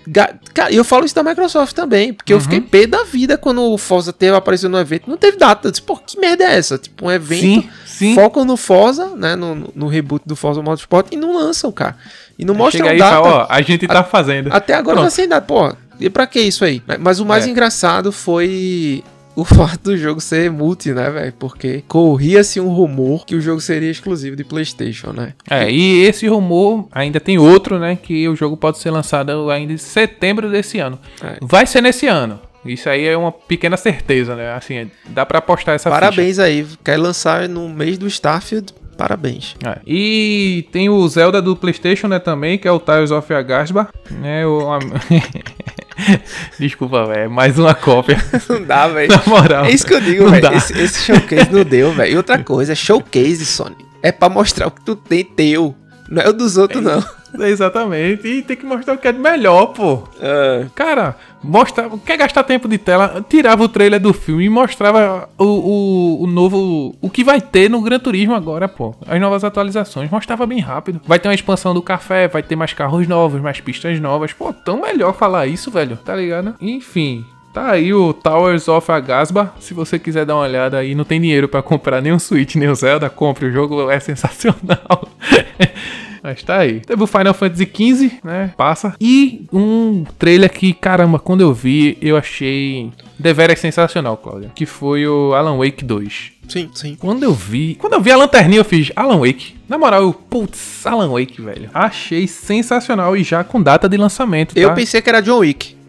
[0.53, 2.43] Cara, eu falo isso da Microsoft também, porque eu Uhum.
[2.43, 5.69] fiquei pé da vida quando o Forza teve, apareceu no evento, não teve data.
[5.69, 6.77] Eu disse, pô, que merda é essa?
[6.79, 8.15] Tipo, um evento, Sim, sim.
[8.15, 11.97] focam no Forza, né, no, no- reboot do Forza Motorsport e não lançam, cara.
[12.39, 13.15] E não mostram Chega aí data.
[13.23, 14.49] fala, ó, a gente tá fazendo.
[14.53, 15.07] Até agora Pronto.
[15.07, 15.73] tá sem data, pô.
[16.01, 16.83] E pra que isso aí?
[16.99, 17.51] Mas o mais É.
[17.51, 21.33] engraçado foi o fato do jogo ser multi, né, velho?
[21.39, 25.35] Porque corria-se um rumor que o jogo seria exclusivo de PlayStation, né?
[25.49, 27.97] É, e esse rumor ainda tem outro, né?
[28.01, 30.99] Que o jogo pode ser lançado ainda em setembro desse ano.
[31.23, 31.39] É.
[31.41, 32.41] Vai ser nesse ano.
[32.65, 34.53] Isso aí é uma pequena certeza, né?
[34.53, 36.01] Assim, dá pra apostar essa ficha.
[36.01, 36.67] Parabéns aí.
[36.85, 38.73] Quer lançar no mês do Starfield?
[38.97, 39.57] Parabéns.
[39.67, 39.79] É.
[39.87, 44.47] E tem o Zelda do PlayStation, né, também, que é o Tales of Agasba, né,
[44.47, 44.61] o...
[46.59, 49.11] Desculpa, velho, é mais uma cópia, Não dá, velho.
[49.11, 49.65] na moral.
[49.65, 50.55] É isso que eu digo, velho.
[50.55, 52.13] Esse, esse showcase não deu, velho.
[52.13, 53.77] E outra coisa, showcase, Sony.
[54.03, 55.75] É pra mostrar o que tu tem teu.
[56.09, 57.03] Não é o dos outros, não.
[57.41, 60.03] Exatamente, e tem que mostrar o que é de melhor, pô.
[60.21, 60.67] É.
[60.75, 65.45] Cara, mostra, quer gastar tempo de tela, tirava o trailer do filme e mostrava o,
[65.45, 68.95] o, o novo, o que vai ter no Gran Turismo agora, pô.
[69.07, 71.01] As novas atualizações, mostrava bem rápido.
[71.07, 74.33] Vai ter uma expansão do café, vai ter mais carros novos, mais pistas novas.
[74.33, 76.55] Pô, tão melhor falar isso, velho, tá ligado?
[76.61, 77.25] Enfim...
[77.53, 79.53] Tá aí o Towers of Agasba.
[79.61, 82.55] Se você quiser dar uma olhada aí, não tem dinheiro pra comprar nem o Switch
[82.55, 83.45] nem o Zelda, compre.
[83.45, 85.07] O jogo é sensacional.
[86.23, 86.81] Mas tá aí.
[86.81, 88.53] Teve o Final Fantasy XV, né?
[88.57, 88.95] Passa.
[89.01, 94.53] E um trailer que, caramba, quando eu vi, eu achei deveras sensacional, Cláudia.
[94.55, 96.33] Que foi o Alan Wake 2.
[96.49, 96.97] Sim, sim.
[96.97, 97.75] Quando eu vi.
[97.75, 99.57] Quando eu vi a lanterninha, eu fiz Alan Wake.
[99.69, 101.71] Na moral, eu, putz, Alan Wake, velho.
[101.73, 104.57] Achei sensacional e já com data de lançamento.
[104.57, 104.75] Eu tá?
[104.75, 105.82] pensei que era John Wick.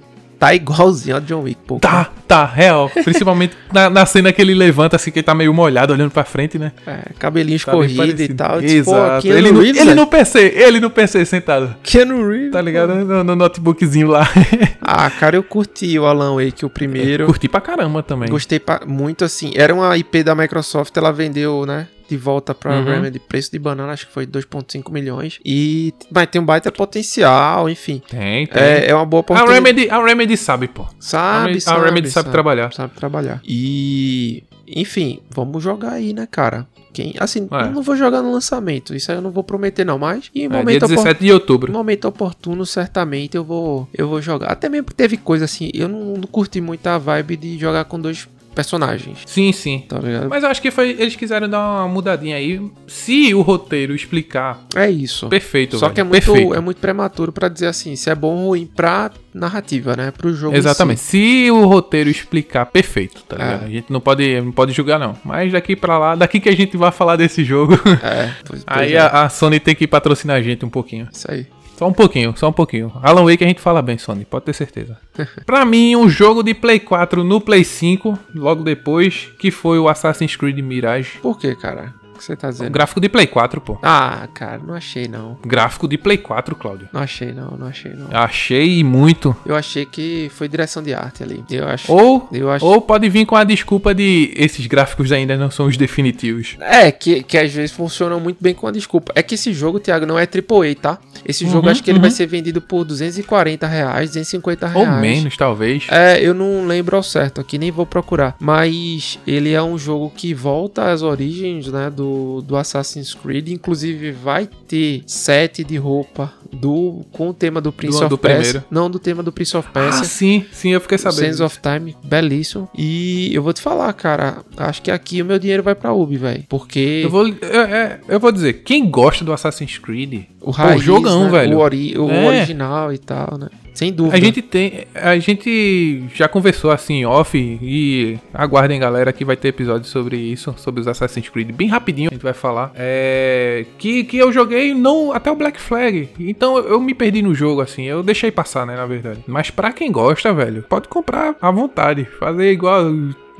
[0.43, 1.79] Tá igualzinho ao John Wick, pô.
[1.79, 2.89] Tá, tá, real.
[2.89, 6.25] Principalmente na, na cena que ele levanta, assim, que ele tá meio molhado, olhando pra
[6.25, 6.73] frente, né?
[6.85, 8.35] É, cabelinho Tá escorrido e parecido.
[8.35, 8.55] tal.
[8.55, 9.27] Eu disse, pô, Exato.
[9.27, 11.73] Ele, no, Reeves, ele no PC, ele no PC sentado.
[11.81, 12.51] Keanu Reeves.
[12.51, 12.93] Tá ligado?
[12.93, 14.27] No, no notebookzinho lá.
[14.85, 17.25] Ah, cara, eu curti o Alan Wake, o primeiro.
[17.25, 18.27] Curti pra caramba também.
[18.29, 19.53] Gostei pa- muito, assim.
[19.55, 21.87] Era uma IP da Microsoft, ela vendeu, né?
[22.09, 22.83] De volta pra Uhum.
[22.85, 23.19] Remedy.
[23.19, 25.39] Preço de banana, acho que foi 2,5 milhões.
[25.45, 25.93] E.
[26.11, 28.01] Mas tem um baita potencial, enfim.
[28.09, 28.61] Tem, tem.
[28.61, 29.53] É, é uma boa a, oportunidade.
[29.59, 30.85] Remedy, a Remedy sabe, pô.
[30.99, 31.85] Sabe, a sabe.
[31.85, 32.73] Remedy sabe trabalhar.
[32.73, 33.41] Sabe trabalhar.
[33.43, 34.43] E.
[34.67, 36.65] Enfim, vamos jogar aí, né, cara?
[36.93, 37.63] Quem, assim, É.
[37.63, 38.95] eu não vou jogar no lançamento.
[38.95, 39.97] Isso aí eu não vou prometer, não.
[39.97, 41.71] Mas em É, dia momento, opor- 17 de outubro.
[41.73, 44.47] momento oportuno, certamente eu vou, eu vou jogar.
[44.51, 45.69] Até mesmo teve coisa assim.
[45.73, 49.19] Eu não, não curti muito a vibe de jogar com dois personagens.
[49.25, 49.83] Sim, sim.
[49.87, 50.29] Tá ligado?
[50.29, 52.61] Mas eu acho que foi, eles quiseram dar uma mudadinha aí.
[52.87, 55.27] Se o roteiro explicar, É isso.
[55.27, 56.53] perfeito, Só velho, que é muito, perfeito.
[56.53, 60.11] é muito prematuro pra dizer assim, se é bom ou ruim pra narrativa, né?
[60.11, 60.55] Pro jogo.
[60.55, 60.99] Exatamente.
[61.01, 61.45] si.
[61.45, 63.39] Se o roteiro explicar, perfeito, tá É.
[63.43, 63.63] ligado?
[63.65, 65.15] A gente não pode, não pode julgar, não.
[65.25, 68.65] Mas daqui pra lá, daqui que a gente vai falar desse jogo, É, pois, pois
[68.67, 68.99] aí é.
[68.99, 71.07] a, a Sony tem que patrocinar a gente um pouquinho.
[71.11, 71.47] Isso aí.
[71.75, 72.91] Só um pouquinho, só um pouquinho.
[73.01, 74.97] Alan Wake a gente fala bem, Sony, pode ter certeza.
[75.45, 79.89] pra mim, um jogo de Play 4 no Play 5, logo depois, que foi o
[79.89, 81.19] Assassin's Creed Mirage.
[81.19, 81.93] Por que, cara?
[82.13, 82.71] O que você tá O dizendo?
[82.71, 83.77] gráfico de Play 4, pô.
[83.81, 85.37] Ah, cara, não achei não.
[85.45, 86.87] Gráfico de Play 4, Cláudio.
[86.93, 88.07] Não achei não, não achei não.
[88.11, 89.35] Achei muito.
[89.45, 91.43] Eu achei que foi direção de arte ali.
[91.49, 91.91] Eu acho.
[91.91, 92.65] Ou, Eu acho.
[92.65, 96.55] ou pode vir com a desculpa de esses gráficos ainda não são os definitivos.
[96.59, 99.11] É, que, que às vezes funcionam muito bem com a desculpa.
[99.15, 100.97] É que esse jogo, Thiago, não é AAA, tá?
[101.25, 102.01] Esse jogo Uhum, acho que ele uhum.
[102.01, 104.87] vai ser vendido por 240 reais, 250 reais.
[104.89, 105.87] Ou menos, talvez.
[105.89, 108.35] É, eu não lembro ao certo aqui, nem vou procurar.
[108.39, 112.02] Mas ele é um jogo que volta às origens, né, do,
[112.45, 113.49] do Assassin's Creed.
[113.49, 118.17] Inclusive vai ter set de roupa do com o tema do Prince Do- of do
[118.17, 118.43] Persia.
[118.61, 118.67] primeiro.
[118.69, 120.01] Não, do tema do Prince of Persia.
[120.01, 121.19] Ah, sim, sim, eu fiquei sabendo.
[121.35, 122.69] Sands of Time, belíssimo.
[122.77, 126.17] E eu vou te falar, cara, acho que aqui o meu dinheiro vai pra Ubi,
[126.17, 126.43] velho.
[126.47, 130.81] Porque Eu vou, é, é, eu vou dizer, quem gosta do Assassin's Creed, o raiz,
[130.83, 131.57] jogão, né, velho.
[131.57, 132.27] O, ori- o É.
[132.27, 133.49] original e tal, né?
[133.83, 134.15] Sem dúvida.
[134.15, 139.49] a gente tem, a gente já conversou assim off e aguardem galera que vai ter
[139.49, 142.71] episódio sobre isso, sobre os Assassin's Creed, bem rapidinho a gente vai falar.
[142.75, 146.09] É, que que eu joguei não até o Black Flag.
[146.19, 149.19] Então eu, eu me perdi no jogo assim, eu deixei passar, né, na verdade.
[149.27, 152.85] Mas pra quem gosta, velho, pode comprar à vontade, fazer igual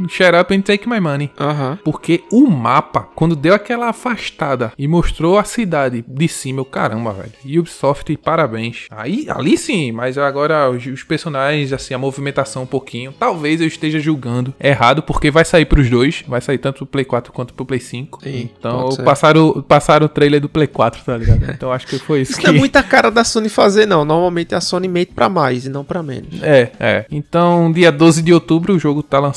[0.08, 1.32] Shut up and take my money.
[1.40, 1.78] Aham.
[1.84, 7.12] Porque o mapa, quando deu aquela afastada e mostrou a cidade de cima, eu, caramba,
[7.14, 7.60] velho.
[7.60, 8.88] Ubisoft, parabéns.
[8.92, 13.14] Aí, ali sim, mas agora os, os personagens, assim, a movimentação um pouquinho.
[13.20, 16.24] Talvez eu esteja julgando errado, porque vai sair pros dois.
[16.28, 18.20] Vai sair tanto pro Play 4 quanto pro Play 5.
[18.24, 21.44] Sim, então, passaram, passaram o trailer do Play 4, tá ligado?
[21.50, 22.48] Então acho que foi isso, Isso que.
[22.48, 24.04] não é muita cara da Sony fazer, não.
[24.04, 26.42] Normalmente a Sony mente pra mais e não pra menos.
[26.42, 27.06] É, é.
[27.12, 29.32] Então, dia 12 de outubro, o jogo tá lan-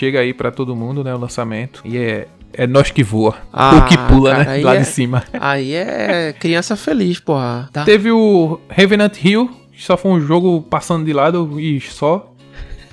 [0.00, 1.14] chega aí pra todo mundo, né?
[1.14, 1.82] O lançamento.
[1.84, 3.36] E é, é nós que voa.
[3.52, 4.62] Ah, o que pula, cara, né?
[4.64, 5.22] Lá é- de cima.
[5.38, 7.68] Aí é criança feliz, porra.
[7.70, 7.84] Tá?
[7.84, 12.32] Teve o Revenant Hill, que só foi um jogo passando de lado e só.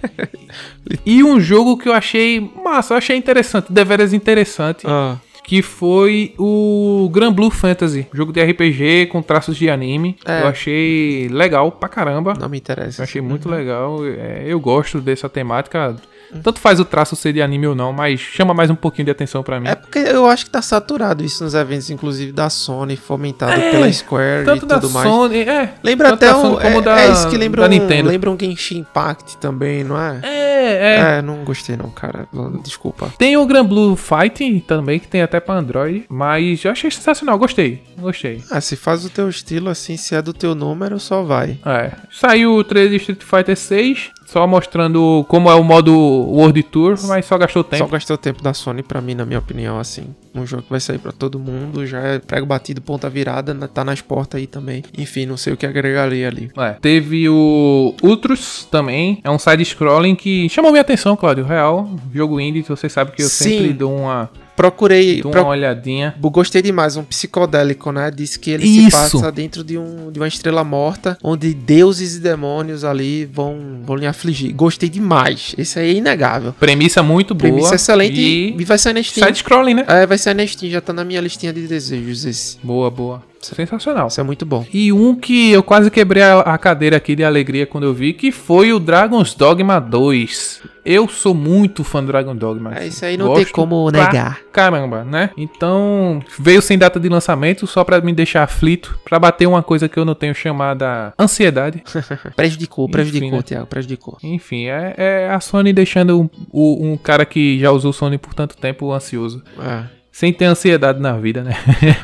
[1.05, 4.85] e um jogo que eu achei massa, eu achei interessante, deveras interessante.
[4.85, 10.17] Ah, Que foi o Grand Blue Fantasy, jogo de RPG com traços de anime.
[10.25, 10.41] É.
[10.43, 12.33] Eu achei legal pra caramba.
[12.37, 13.01] não me interessa.
[13.01, 14.05] Eu achei muito legal.
[14.05, 15.95] é, eu gosto dessa temática.
[16.43, 19.11] Tanto faz o traço ser de anime ou não, mas chama mais um pouquinho de
[19.11, 19.67] atenção pra mim.
[19.67, 23.91] É porque eu acho que tá saturado isso nos eventos, inclusive da Sony, fomentado pela
[23.91, 25.07] Square Tanto e da tudo mais.
[25.09, 25.73] Sony, é.
[25.83, 28.09] Lembra até da como é, da- é isso que lembra da um, Nintendo.
[28.09, 30.19] lembra um Genshin Impact também, não é?
[30.23, 31.17] É, é.
[31.17, 32.27] É, não gostei não, cara.
[32.63, 33.11] Desculpa.
[33.17, 36.05] Tem o Grand Blue Fighting também, que tem até pra Android.
[36.09, 37.83] Mas eu achei sensacional, gostei.
[37.97, 38.43] Gostei.
[38.51, 41.57] Ah, se faz o teu estilo assim, se é do teu número, só vai.
[41.65, 41.91] É.
[42.11, 46.95] Saiu o trailer de Street Fighter 6, só mostrando como é o modo World Tour,
[47.07, 47.85] mas só gastou tempo.
[47.85, 50.13] Só gastou tempo da Sony pra mim, na minha opinião, assim.
[50.35, 53.69] Um jogo que vai sair pra todo mundo, já é prego batido, ponta virada, na-
[53.69, 54.83] tá nas portas aí também.
[54.97, 56.51] Enfim, não sei o que agregaria ali.
[56.57, 56.71] É.
[56.73, 59.19] Teve o Ultros também.
[59.23, 61.45] É um side-scrolling que chamou minha atenção, Claudio.
[61.45, 61.89] Real.
[62.13, 63.45] Jogo indie, você sabe que eu Sim.
[63.59, 65.21] sempre dou uma, Procurei.
[65.21, 66.15] dou pro- uma olhadinha.
[66.19, 68.11] Gostei demais, um psicodélico, né?
[68.13, 68.85] Diz que ele Isso.
[68.85, 73.81] se passa dentro de, um, de uma estrela morta, onde deuses e demônios ali vão,
[73.85, 74.51] vão lhe afligir.
[74.53, 75.53] Gostei demais.
[75.57, 76.53] Esse aí é inegável.
[76.59, 77.49] Premissa muito boa.
[77.51, 79.25] Premissa excelente e, E vai sair na Steam.
[79.27, 79.85] side-scrolling, né?
[79.87, 82.57] É, vai sair na Steam, já tá na minha listinha de desejos esse.
[82.63, 83.21] Boa, boa.
[83.41, 84.07] Sensacional.
[84.07, 84.65] Isso é muito bom.
[84.73, 88.31] E um que eu quase quebrei a, cadeira aqui de alegria quando eu vi, que
[88.31, 90.61] foi o Dragon's Dogma 2.
[90.83, 92.73] Eu sou muito fã do Dragon Dogma.
[92.77, 94.39] É, isso aí não tem Gosto como pra negar.
[94.53, 95.31] Caramba, né?
[95.35, 99.89] Então, veio sem data de lançamento, só pra me deixar aflito, pra bater uma coisa
[99.89, 101.83] que eu não tenho chamada ansiedade.
[102.35, 103.41] Prejudicou, prejudicou, né?
[103.43, 104.17] Thiago, prejudicou.
[104.23, 108.33] Enfim, é, é a Sony deixando um, um- um cara que já usou Sony por
[108.33, 109.43] tanto tempo ansioso.
[109.59, 109.83] É.
[110.09, 111.55] Sem ter ansiedade na vida, né?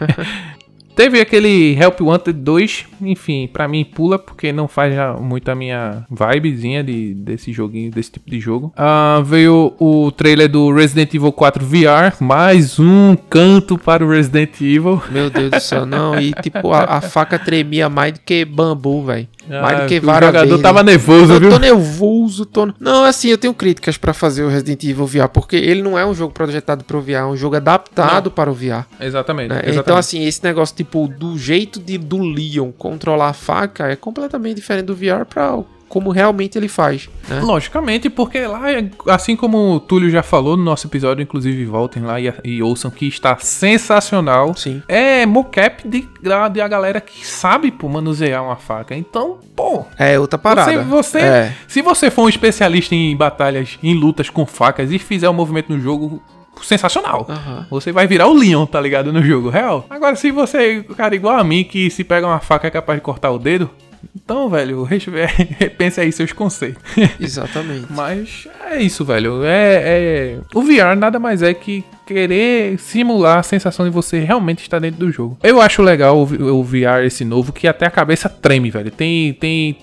[0.96, 6.06] Teve aquele Help Wanted 2, enfim, pra mim pula, porque não faz muito a minha
[6.10, 8.72] vibezinha de, desse joguinho, desse tipo de jogo.
[8.78, 14.62] Ah, veio o trailer do Resident Evil 4 VR, mais um canto para o Resident
[14.62, 15.02] Evil.
[15.10, 16.20] Meu Deus do céu, não.
[16.20, 19.28] E tipo, a, a faca tremia mais do que bambu, velho.
[19.48, 21.50] Mais do Ah, que o jogador tava nervoso, Eu viu?
[21.50, 22.74] tô nervoso, tô...
[22.80, 26.06] Não, assim, eu tenho críticas pra fazer o Resident Evil VR, porque ele não é
[26.06, 28.86] um jogo projetado pro VR, é um jogo adaptado para o VR.
[29.00, 29.56] Exatamente, né?
[29.58, 29.80] exatamente.
[29.80, 34.56] Então, assim, esse negócio, tipo, do jeito de, do Leon controlar a faca é completamente
[34.56, 35.58] diferente do VR pra
[35.94, 37.40] como realmente ele faz, né?
[37.40, 38.62] Logicamente, porque lá,
[39.10, 42.90] assim como o Túlio já falou no nosso episódio, inclusive voltem lá e, e ouçam
[42.90, 44.56] que está sensacional.
[44.56, 44.82] Sim.
[44.88, 46.10] É mocap de,
[46.52, 48.96] de a galera que sabe pô, manusear uma faca.
[48.96, 50.82] Então, pô, É outra parada.
[50.84, 51.54] você, você É.
[51.68, 55.72] se você for um especialista em batalhas, em lutas com facas e fizer um movimento
[55.72, 56.24] no jogo
[56.64, 57.28] sensacional.
[57.30, 57.68] Aham.
[57.70, 59.14] Você vai virar o Leon, tá ligado?
[59.14, 59.86] No jogo real.
[59.92, 63.04] Agora, se você, cara, igual a mim, que se pega uma faca é capaz de
[63.04, 63.70] cortar o dedo,
[64.16, 64.84] então, velho,
[65.60, 66.82] repense aí seus conceitos.
[67.20, 67.88] Exatamente.
[67.90, 69.44] Mas é isso, velho.
[69.44, 74.62] É, é- O VR nada mais é que querer simular a sensação de você realmente
[74.62, 75.38] estar dentro do jogo.
[75.44, 76.24] Eu acho legal o,
[76.64, 78.92] VR esse novo, que até a cabeça treme, velho.
[78.92, 79.34] Tem.
[79.34, 79.78] tem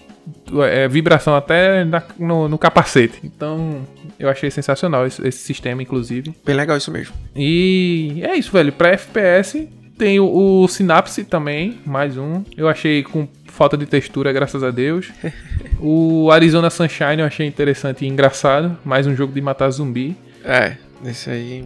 [0.64, 3.20] é, vibração até na- no, no capacete.
[3.24, 3.80] Então,
[4.18, 6.34] eu achei sensacional esse, esse sistema, inclusive.
[6.44, 7.14] Bem legal isso mesmo.
[7.34, 8.72] E é isso, velho.
[8.72, 9.66] Pra FPS,
[10.00, 12.42] tem o, o Synapse também, mais um.
[12.56, 15.12] Eu achei com falta de textura, graças a Deus.
[15.78, 18.78] o Arizona Sunshine eu achei interessante e engraçado.
[18.82, 20.16] Mais um jogo de matar zumbi.
[20.42, 21.64] É, esse aí.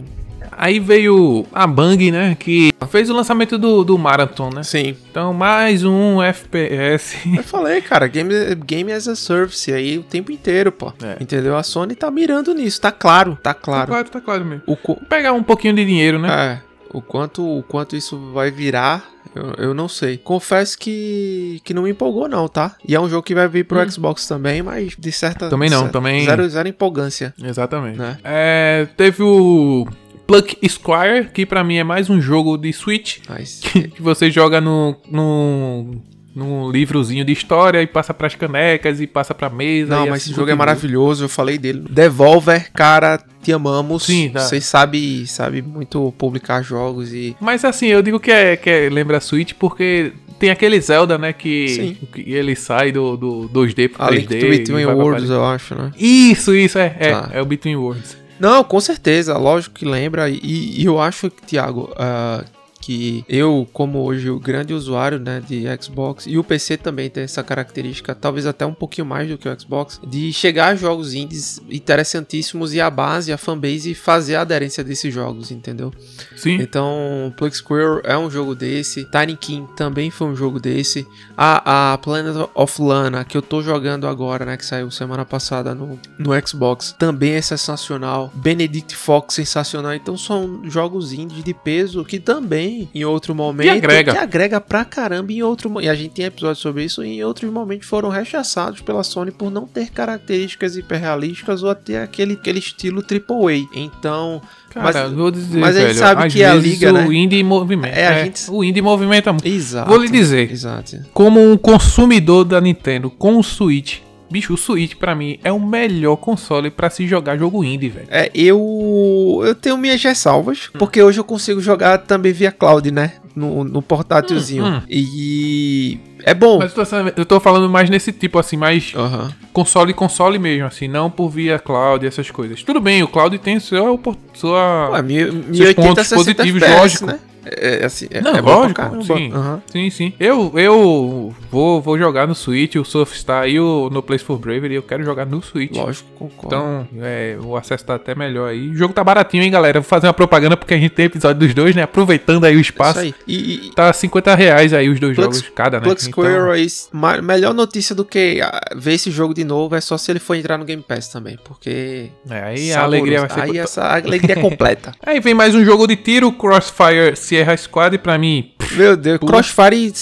[0.51, 2.35] Aí veio a Bang, né?
[2.37, 4.63] Que fez o lançamento do, do Marathon, né?
[4.63, 4.97] Sim.
[5.09, 7.17] Então, mais um FPS.
[7.37, 8.33] Eu falei, cara, game,
[8.65, 10.91] game as a service aí o tempo inteiro, pô.
[11.01, 11.15] É.
[11.21, 11.55] Entendeu?
[11.55, 13.87] A Sony tá mirando nisso, tá claro, tá Tá claro.
[13.87, 14.63] claro, tá claro mesmo.
[14.67, 16.29] O, Vou pegar um pouquinho de dinheiro, né?
[16.29, 20.17] é, o quanto, o quanto isso vai virar, eu, eu não sei.
[20.17, 22.75] Confesso que, que não me empolgou não, tá?
[22.87, 25.47] E é um jogo que vai vir pro Xbox também, mas de certa...
[25.47, 25.49] Hum.
[25.49, 27.33] Também não, cer- também- Zero, zero empolgância.
[27.43, 27.97] Exatamente.
[27.97, 28.17] Né?
[28.23, 29.87] É, teve o
[30.25, 33.19] Pluck Squire, que pra mim é mais um jogo de Switch.
[33.29, 33.59] Mas...
[33.59, 36.01] que você joga no, no
[36.35, 39.95] num livrozinho de história e passa pras canecas e passa pra mesa.
[39.95, 41.85] Não, mas assim esse jogo é maravilhoso, eu falei dele.
[41.89, 44.03] Devolver, cara, te amamos.
[44.03, 44.41] Sim, tá.
[44.41, 47.35] Vocês sabem sabe muito publicar jogos e.
[47.39, 51.17] Mas assim, eu digo que é, que é lembra a Switch porque tem aquele Zelda,
[51.17, 54.15] né, que, que ele sai do, do 2D pro A 3D.
[54.17, 55.91] Link to Between Worlds, eu acho, né?
[55.97, 57.29] Isso, isso, é, é, Tá.
[57.31, 58.17] é o Between Worlds.
[58.37, 60.29] Não, com certeza, lógico que lembra.
[60.29, 62.43] E, e eu acho, Thiago, ah,
[62.85, 67.23] que eu, como hoje o grande usuário né, de Xbox, e o PC também tem
[67.23, 71.15] essa característica, talvez até um pouquinho mais do que o Xbox, de chegar a jogos
[71.15, 75.91] indies interessantíssimos e a base, a fanbase fazer a aderência desses jogos, entendeu?
[76.35, 76.61] Sim.
[76.61, 79.05] Então, Plug Square é um jogo desse.
[79.05, 81.07] Tiny King também foi um jogo desse.
[81.35, 84.57] A, a Planet of Lana, que eu tô jogando agora, né?
[84.57, 88.31] Que saiu semana passada no, no Xbox, também é sensacional.
[88.35, 89.93] Benedict Fox, sensacional.
[89.95, 94.11] Então, são jogos indies de peso que também, em outro momento, agrega.
[94.13, 97.03] que agrega pra caramba em outro E a gente tem episódios sobre isso.
[97.03, 102.33] Em outros momentos foram rechaçados pela Sony por não ter características hiperrealísticas ou até aquele,
[102.33, 103.67] aquele estilo AAA.
[103.73, 106.93] Então, Cara, mas- vou dizer, mas a gente velho, sabe que a vezes liga, o
[106.93, 107.13] né?
[107.15, 107.95] indie movimenta.
[107.95, 109.47] É, a É, gente- O indie movimenta muito.
[109.47, 109.89] exato.
[109.89, 110.51] Vou lhe dizer.
[110.51, 110.97] Exato.
[111.13, 115.59] Como um consumidor da Nintendo com o Switch, bicho, o Switch pra mim é o
[115.59, 118.07] melhor console pra se jogar jogo indie, velho.
[118.09, 123.13] É, eu, eu tenho minhas ressalvas, porque hoje eu consigo jogar também via cloud, né?
[123.35, 124.63] No, no portátilzinho.
[124.63, 124.81] Hum, hum.
[124.89, 126.57] E é bom.
[126.59, 129.29] Mas eu tô, eu tô falando mais nesse tipo, assim, mais Aham.
[129.51, 132.63] console console mesmo, assim, não por via cloud e essas coisas.
[132.63, 133.99] Tudo bem, o cloud tem sua,
[134.33, 137.05] sua Ué, 1080 pontos 60 positivos, FPS, lógico.
[137.07, 137.19] né?
[137.45, 139.31] É, é assim, é, Não, é lógico, sim.
[139.33, 139.61] Aham.
[139.71, 140.13] Sim, sim.
[140.19, 144.75] Eu, eu vou, vou jogar no Switch, o Surfstar e o No Place for Bravery,
[144.75, 145.75] eu quero jogar no Switch.
[145.75, 146.47] Lógico, concordo.
[146.47, 148.69] Então, é, o acesso tá até melhor aí.
[148.69, 149.79] O jogo tá baratinho, hein, galera?
[149.79, 151.83] Vou fazer uma propaganda porque a gente tem episódio dos dois, né?
[151.83, 152.99] Aproveitando aí o espaço.
[152.99, 153.15] isso aí.
[153.27, 155.83] E, e Tá 50 reais aí os dois Plug- jogos cada, né?
[155.83, 159.81] Plug Então, aí, ma- melhor notícia do que ah, ver esse jogo de novo é
[159.81, 162.95] só se ele for entrar no Game Pass também, porque é, aí a saboroso.
[162.95, 163.41] alegria vai ser...
[163.41, 164.91] aí essa alegria é completa.
[165.05, 168.53] Aí vem mais um jogo de tiro, Crossfire Sierra Squad, e pra mim...
[168.71, 169.31] Meu Deus, Pula.
[169.31, 169.93] Crossfire.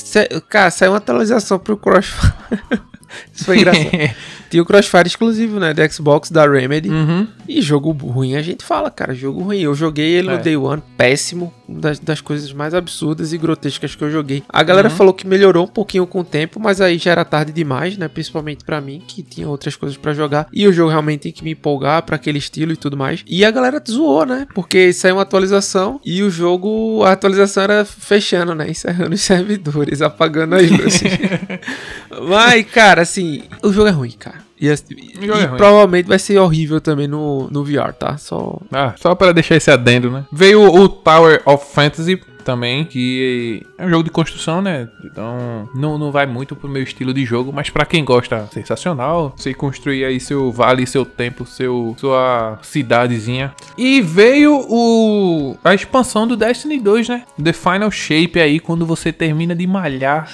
[0.50, 2.34] Cara, saiu uma atualização pro Crossfire.
[3.34, 3.90] Isso foi engraçado.
[4.54, 5.74] Tinha o Crossfire exclusivo, né?
[5.74, 6.88] Do Xbox, da Remedy.
[6.88, 7.28] uhum.
[7.50, 9.16] E jogo ruim a gente fala, cara.
[9.16, 9.60] Jogo ruim.
[9.62, 10.38] Eu joguei ele É.
[10.38, 11.52] no Day One, péssimo.
[11.68, 14.44] Uma Das, das coisas mais absurdas e grotescas que eu joguei.
[14.48, 14.96] A galera Uhum.
[14.96, 18.08] falou que melhorou um pouquinho com o tempo, mas aí já era tarde demais, né?
[18.08, 20.46] Principalmente pra mim, que tinha outras coisas pra jogar.
[20.54, 23.24] E o jogo realmente tem que me empolgar pra aquele estilo e tudo mais.
[23.26, 24.46] E a galera zoou, né?
[24.54, 28.70] Porque saiu uma atualização e o jogo, a atualização era fechando, né?
[28.70, 31.02] Encerrando os servidores, apagando as luzes.
[32.30, 34.43] mas, cara, assim, o jogo é ruim, cara.
[34.70, 35.58] E, O jogo e é ruim.
[35.58, 38.18] provavelmente vai ser horrível também no, no VR, tá?
[38.18, 40.26] Só Ah, só para deixar esse adendo, né?
[40.32, 44.90] Veio o Tower of Fantasy também, que é um jogo de construção, né?
[45.06, 49.34] Então não, não vai muito pro meu estilo de jogo, mas pra quem gosta, sensacional.
[49.38, 53.54] Você construir aí seu vale, seu templo, seu, sua cidadezinha.
[53.78, 57.24] E veio o a expansão do Destiny 2, né?
[57.42, 60.30] The Final Shape aí, quando você termina de malhar,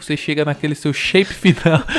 [0.00, 1.82] você chega naquele seu shape final.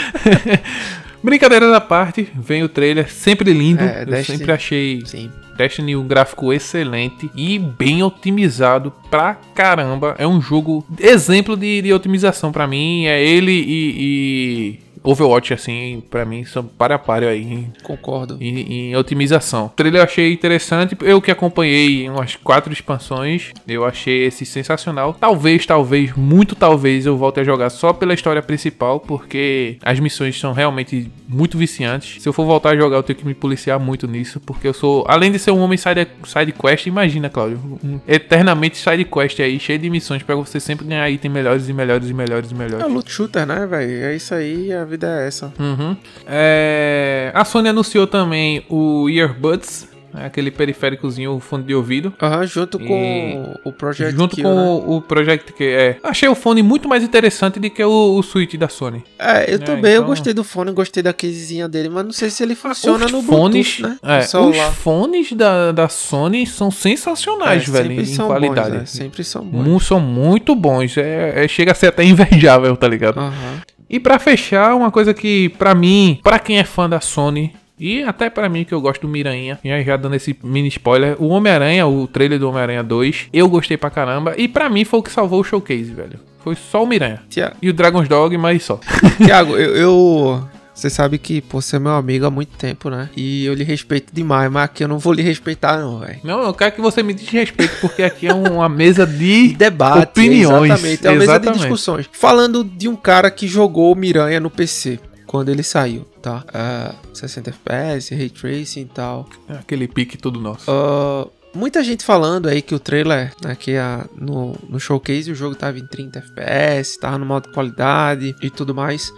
[1.22, 3.84] Brincadeira da parte, vem o trailer, sempre lindo.
[3.84, 5.30] É, Eu Destiny- sempre achei Sim.
[5.58, 10.16] Destiny um gráfico excelente e bem otimizado pra caramba.
[10.18, 13.06] É um jogo exemplo de, de otimização pra mim.
[13.08, 18.38] É ele e, e Overwatch, assim, pra mim são para a par aí Concordo.
[18.40, 19.68] em, em otimização.
[19.68, 20.98] O trailer eu achei interessante.
[21.02, 25.16] Eu que acompanhei umas quatro expansões, eu achei esse sensacional.
[25.20, 30.40] Talvez, talvez, muito talvez eu volte a jogar só pela história principal, porque as missões
[30.40, 32.22] são realmente muito viciantes.
[32.22, 34.74] Se eu for voltar a jogar, eu tenho que me policiar muito nisso, porque eu
[34.74, 39.40] sou, além de ser um homem side, side quest, imagina, Claudio, um eternamente side quest
[39.40, 42.56] aí, cheio de missões pra você sempre ganhar itens melhores e melhores e melhores e
[42.56, 42.84] melhores.
[42.84, 44.06] É o loot shooter, né, velho?
[44.06, 45.54] É isso aí, a vida é essa.
[45.60, 45.96] Uhum.
[46.28, 52.12] É, A Sony anunciou também o Earbuds, né, aquele periféricozinho, o fone de ouvido.
[52.20, 54.84] Aham, junto E- com o Project junto Kill, com né?
[54.88, 55.64] o, Project Q.
[55.64, 55.98] É.
[56.04, 59.04] Achei o fone muito mais interessante do que o, o Switch da Sony.
[59.20, 62.12] É, eu É, também, eu então- gostei do fone, gostei da casezinha dele, mas não
[62.12, 64.18] sei se ele funciona os no fones, Bluetooth, né?
[64.18, 68.70] é, os fones da, da Sony são sensacionais, É, velho, sempre em são qualidade.
[68.72, 68.86] Bons, né?
[68.88, 69.64] Sempre são bons.
[69.68, 70.98] Mu- São muito bons.
[70.98, 73.20] É, é- chega a ser até invejável, tá ligado?
[73.20, 73.62] Aham.
[73.90, 78.04] E pra fechar, uma coisa que pra mim, pra quem é fã da Sony e
[78.04, 81.30] até pra mim que eu gosto do Miranha, já, já dando esse mini spoiler, o
[81.30, 85.04] Homem-Aranha, o trailer do Homem-Aranha 2, eu gostei pra caramba e pra mim foi o
[85.04, 86.20] que salvou o showcase, velho.
[86.44, 87.22] Foi só o Miranha.
[87.30, 88.80] Tia- E o Dragon's Dog, mas só.
[89.26, 90.48] Tiago, eu, eu-
[90.80, 93.10] Você sabe que, pô, você é meu amigo há muito tempo, né?
[93.14, 96.22] E eu lhe respeito demais, mas aqui eu não vou lhe respeitar, não, velho.
[96.24, 100.72] Não, eu quero que você me desrespeite, porque aqui é uma mesa de Debate, opiniões.
[100.72, 101.06] exatamente.
[101.06, 101.60] É uma mesa de Exatamente.
[101.60, 102.10] discussões.
[102.14, 105.02] Falando de um cara que jogou Miranha no PC.
[105.28, 106.46] Quando ele saiu, tá?
[106.54, 109.28] Ah, 60 FPS, Ray Tracing e tal.
[109.50, 110.64] É Aquele pique todo nosso.
[110.72, 115.36] Ah, muita gente falando aí que o trailer, né, que a, no, no showcase o
[115.36, 119.12] jogo tava em 30 FPS, tava no modo qualidade e tudo mais.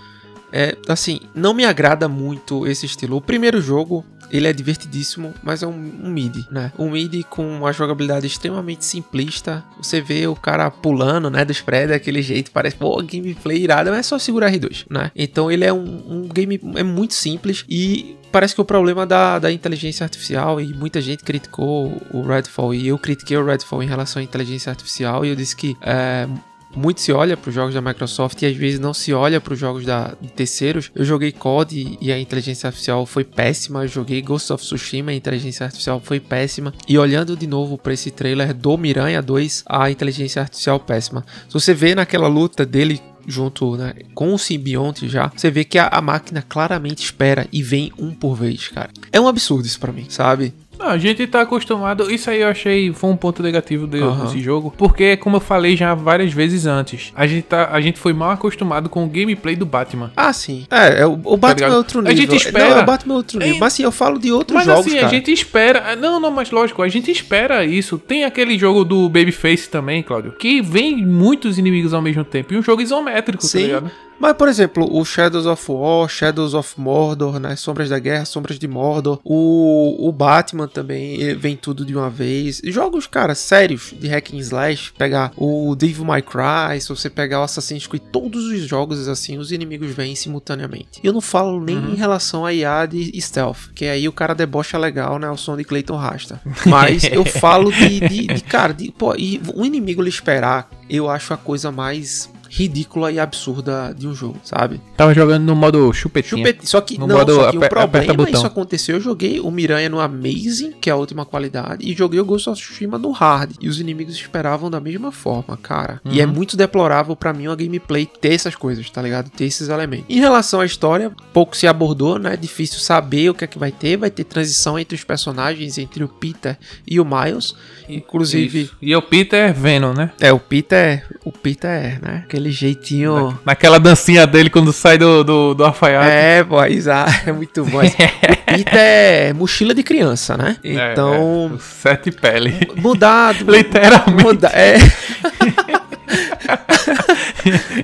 [0.52, 3.18] É, assim, não me agrada muito esse estilo.
[3.18, 6.72] O primeiro jogo, ele é divertidíssimo, mas é um, um mid, né?
[6.78, 9.64] Um mid com uma jogabilidade extremamente simplista.
[9.78, 14.00] Você vê o cara pulando, né, dos prédios daquele jeito, parece, pô, gameplay irado, mas
[14.00, 15.12] é só segurar R2, né?
[15.16, 19.40] Então ele é um, um game, é muito simples e parece que o problema da,
[19.40, 23.88] da inteligência artificial e muita gente criticou o Redfall e eu critiquei o Redfall em
[23.88, 26.28] relação à inteligência artificial e eu disse que é,
[26.76, 29.54] muito se olha para os jogos da Microsoft e às vezes não se olha para
[29.54, 30.92] os jogos da, de terceiros.
[30.96, 33.84] Eu joguei COD e a inteligência artificial foi péssima.
[33.84, 36.74] Eu joguei Ghost of Tsushima e a inteligência artificial foi péssima.
[36.88, 41.26] E olhando de novo para esse trailer do Miranha 2, a inteligência artificial péssima.
[41.48, 45.78] Se você vê naquela luta dele junto né, com o simbionte já, você vê que
[45.78, 48.90] a, a máquina claramente espera e vem um por vez, cara.
[49.12, 50.54] É um absurdo isso pra mim, sabe?
[50.82, 52.12] Não, a gente tá acostumado.
[52.12, 54.74] Isso aí eu achei foi um ponto negativo desse jogo.
[54.76, 58.32] Porque, como eu falei já várias vezes antes, a gente, tá, a gente foi mal
[58.32, 60.12] acostumado com o gameplay do Batman.
[60.16, 60.66] Ah, sim.
[60.72, 61.74] É, é o, o Batman ligado?
[61.74, 62.18] é outro A nível.
[62.18, 63.56] gente espera- Não, é o Batman é outro nível.
[63.56, 65.08] É- Mas assim, eu falo de outros Mas jogos, assim, cara.
[65.08, 65.96] a gente espera.
[65.96, 68.00] Não, não, mas lógico, a gente espera isso.
[68.00, 72.54] Tem aquele jogo do Babyface também, Claudio, que vem muitos inimigos ao mesmo tempo.
[72.54, 73.64] E um jogo isométrico, tá Sim.
[73.66, 73.92] ligado?
[74.22, 77.56] Mas, por exemplo, o Shadows of War, Shadows of Mordor, né?
[77.56, 79.20] Sombras da Guerra, Sombras de Mordor.
[79.24, 82.62] O, o Batman também eh, vem tudo de uma vez.
[82.66, 84.94] Jogos, cara, sérios de hack and slash.
[84.96, 89.40] Pegar o Devil May Cry, se você pegar o Assassin's Creed, todos os jogos, assim,
[89.40, 91.00] os inimigos vêm simultaneamente.
[91.04, 94.78] Eu não falo nem em relação a IA de stealth, que aí o cara debocha
[94.78, 95.32] legal, né?
[95.32, 96.40] O som de Clayton Rasta.
[96.68, 101.10] Mas eu falo de, de, de, cara, de, pô, e um inimigo lhe esperar, eu
[101.10, 104.82] acho a coisa mais ridícula e absurda de um jogo, sabe?
[104.98, 106.46] Tava jogando no modo chupetinha.
[106.46, 106.68] Chupete.
[106.70, 108.34] Só que No não, modo só que o problema botão.
[108.34, 108.96] isso aconteceu.
[108.98, 112.50] Eu joguei o Miranha no Amazing, que é a última qualidade, e joguei o Ghost
[112.50, 113.54] of Tsushima no Hard.
[113.62, 116.02] E os inimigos esperavam da mesma forma, cara.
[116.04, 116.34] E é Uhum.
[116.34, 119.30] muito deplorável pra mim uma gameplay ter essas coisas, tá ligado?
[119.30, 120.06] Ter esses elementos.
[120.10, 122.34] Em relação à história, pouco se abordou, né?
[122.34, 123.96] É difícil saber o que é que vai ter.
[123.96, 127.56] Vai ter transição entre os personagens, entre o Peter e o Miles.
[127.88, 128.76] Inclusive, Isso.
[128.82, 130.12] E o Peter Venom, né?
[130.20, 132.26] é, o Peter, o Peter é, né?
[132.42, 136.10] Aquele jeitinho Naquela dancinha dele quando sai do, do, do alfaiate.
[136.10, 137.80] É, pois ah, é muito bom.
[137.80, 140.58] o Peter é mochila de criança, né?
[140.64, 142.54] É, Então, é, o sete pele.
[142.78, 143.36] mudar.
[143.46, 144.24] Literalmente.
[144.24, 144.78] Mudar, é.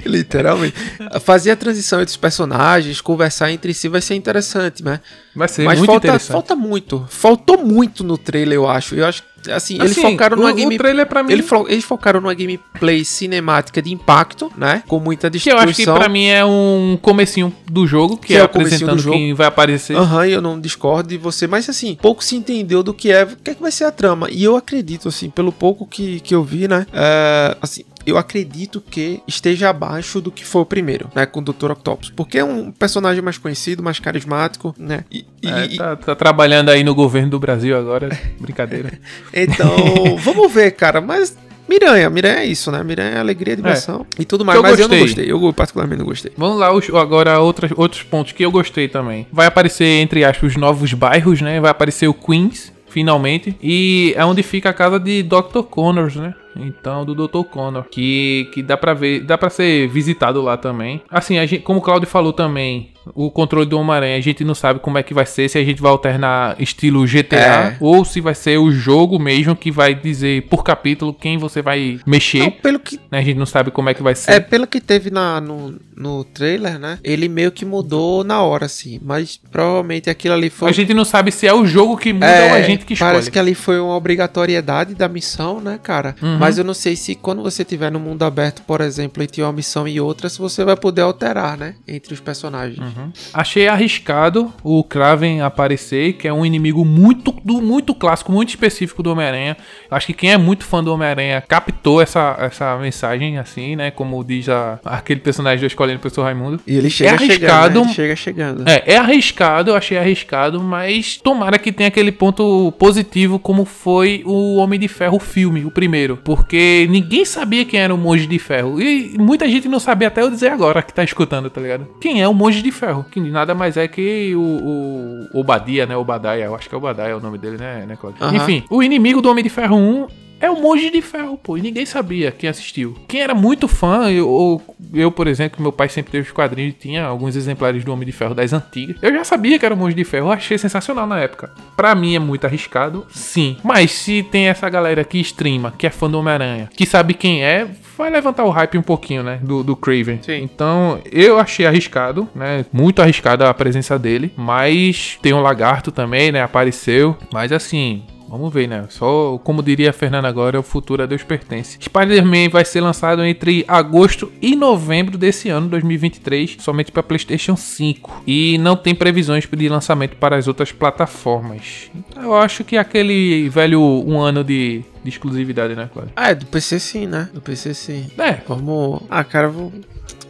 [0.05, 0.75] Literalmente.
[1.21, 4.99] Fazer a transição entre os personagens, conversar entre si vai ser interessante, né?
[5.35, 6.31] Vai ser Mas muito falta, interessante.
[6.31, 7.05] falta muito.
[7.09, 8.95] Faltou muito no trailer, eu acho.
[8.95, 10.77] Eu acho que, assim, eles Assim, focaram numa o, game...
[10.77, 11.31] trailer pra mim...
[11.33, 14.83] Ele fo- Eles focaram numa gameplay cinemática de impacto, né?
[14.87, 15.95] Com muita Que eu acho que destruição.
[15.95, 19.95] pra mim é um comecinho do jogo, que, Que é, é apresentando quem vai aparecer.
[19.95, 23.23] Aham, e eu não discordo de você, mas assim, pouco se entendeu do que é,
[23.23, 24.27] o que é que vai ser a trama.
[24.31, 26.85] E eu acredito, assim, pelo pouco que, que eu vi, né?
[26.93, 31.25] é, assim, eu acredito que esteja abaixo do que foi o primeiro, né?
[31.25, 31.71] Com o Dr.
[31.71, 32.09] Octopus.
[32.15, 35.03] Porque é um personagem mais conhecido, mais carismático, né?
[35.11, 38.09] E- É, e- tá, tá trabalhando aí no governo do Brasil agora.
[38.39, 38.93] Brincadeira.
[39.43, 41.37] então, vamos ver, cara, mas.
[41.69, 42.81] Miranha, Miranha é isso, né?
[42.81, 44.55] Miranha é alegria, diversão e tudo mais.
[44.55, 45.25] Eu mas eu não gostei.
[45.25, 46.31] gostei, eu particularmente não gostei.
[46.37, 49.27] Vamos lá, os- agora outras, outros pontos que eu gostei também.
[49.33, 51.59] Vai aparecer, entre aspas, os novos bairros, né?
[51.59, 53.53] Vai aparecer o Queens, finalmente.
[53.61, 55.63] E é onde fica a casa de Dr.
[55.69, 56.33] Connors, né?
[56.59, 57.43] Então, do Dr.
[57.49, 57.85] Connor.
[57.89, 61.01] Que, que dá pra ver, dá pra ser visitado lá também.
[61.09, 64.55] Assim, a gente, como o Claudio falou também, o controle do Homem-Aranha, a gente não
[64.55, 67.77] sabe como é que vai ser, se a gente vai alternar estilo GTA É.
[67.79, 71.99] ou se vai ser o jogo mesmo que vai dizer por capítulo quem você vai
[72.05, 72.39] mexer.
[72.39, 73.19] Não, pelo que né?
[73.19, 74.31] A gente não sabe como é que vai ser.
[74.31, 76.99] É, pelo que teve na, no, no trailer, né?
[77.03, 78.99] Ele meio que mudou na hora, assim.
[79.03, 80.69] Mas provavelmente aquilo ali foi.
[80.69, 82.93] A gente não sabe se é o jogo que muda É, ou a gente que
[82.93, 83.11] escolhe.
[83.11, 86.15] Parece que ali foi uma obrigatoriedade da missão, né, cara?
[86.21, 86.37] Uhum.
[86.37, 89.51] Mas eu não sei se quando você tiver no mundo aberto, por exemplo, entre uma
[89.51, 91.75] missão e outra, se você vai poder alterar, né?
[91.87, 92.79] Entre os personagens.
[92.79, 93.11] Uhum.
[93.33, 99.01] Achei arriscado o Kraven aparecer, que é um inimigo muito, do, muito clássico, muito específico
[99.03, 99.57] do Homem-Aranha.
[99.89, 103.91] Acho que quem é muito fã do Homem-Aranha captou essa, essa mensagem, assim, né?
[103.91, 106.59] Como diz a, aquele personagem da escolinha do professor Raimundo.
[106.65, 107.39] E ele chega arriscado.
[107.39, 107.85] chegando.
[107.85, 107.93] Né?
[107.93, 108.67] Chega chegando.
[108.67, 114.21] É, é arriscado, eu achei arriscado, mas tomara que tenha aquele ponto positivo como foi
[114.25, 116.17] o Homem de Ferro filme, o primeiro.
[116.37, 118.81] Porque ninguém sabia quem era o Monge de Ferro.
[118.81, 121.87] E muita gente não sabia até eu dizer agora que tá escutando, tá ligado?
[121.99, 123.05] Quem é o Monge de Ferro?
[123.11, 125.97] Que nada mais é que o, o Obadia, né?
[125.97, 128.23] Obadiah, eu acho que é Obadiah o nome dele, né, né Claudio?
[128.23, 128.35] Aham.
[128.35, 131.57] Enfim, o inimigo do Homem de Ferro 1 é o Monge de Ferro, pô.
[131.57, 132.97] E ninguém sabia quem assistiu.
[133.07, 134.61] Quem era muito fã, eu, ou
[134.93, 138.05] eu, por exemplo, meu pai sempre teve os quadrinhos e tinha alguns exemplares do Homem
[138.05, 138.97] de Ferro das antigas.
[139.01, 141.51] Eu já sabia que era o Monge de Ferro, eu achei sensacional na época.
[141.75, 143.57] Pra mim é muito arriscado, sim.
[143.63, 147.43] Mas se tem essa galera que streama, que é fã do Homem-Aranha, que sabe quem
[147.43, 147.67] é,
[147.97, 149.39] vai levantar o hype um pouquinho, né?
[149.41, 150.19] Do, do Craven.
[150.21, 150.43] Sim.
[150.43, 152.65] Então, eu achei arriscado, né?
[152.71, 154.31] Muito arriscado a presença dele.
[154.37, 156.41] Mas tem um lagarto também, né?
[156.41, 157.17] Apareceu.
[157.33, 158.03] Mas assim.
[158.29, 158.85] Vamos ver, né?
[158.89, 161.77] Só, como diria a Fernanda agora, o futuro a Deus pertence.
[161.81, 168.23] Spider-Man vai ser lançado entre agosto e novembro desse ano, 2023, somente para PlayStation 5.
[168.27, 171.89] E não tem previsões de lançamento para as outras plataformas.
[171.95, 176.13] Então, eu acho que aquele velho um ano de, de exclusividade, né, Cláudio?
[176.15, 177.29] Ah, é do PC sim, né?
[177.33, 178.07] Do PC sim.
[178.17, 179.01] É, Vamos.
[179.09, 179.71] Ah, cara, vou.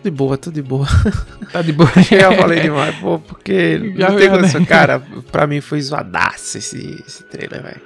[0.09, 0.87] De boa, tudo de boa.
[1.51, 1.89] tá de boa.
[2.09, 4.37] Já falei demais, pô, porque Já não tem viu, né?
[4.37, 4.65] condição.
[4.65, 5.01] Cara,
[5.31, 7.81] pra mim foi zoadaço esse, esse trailer, velho.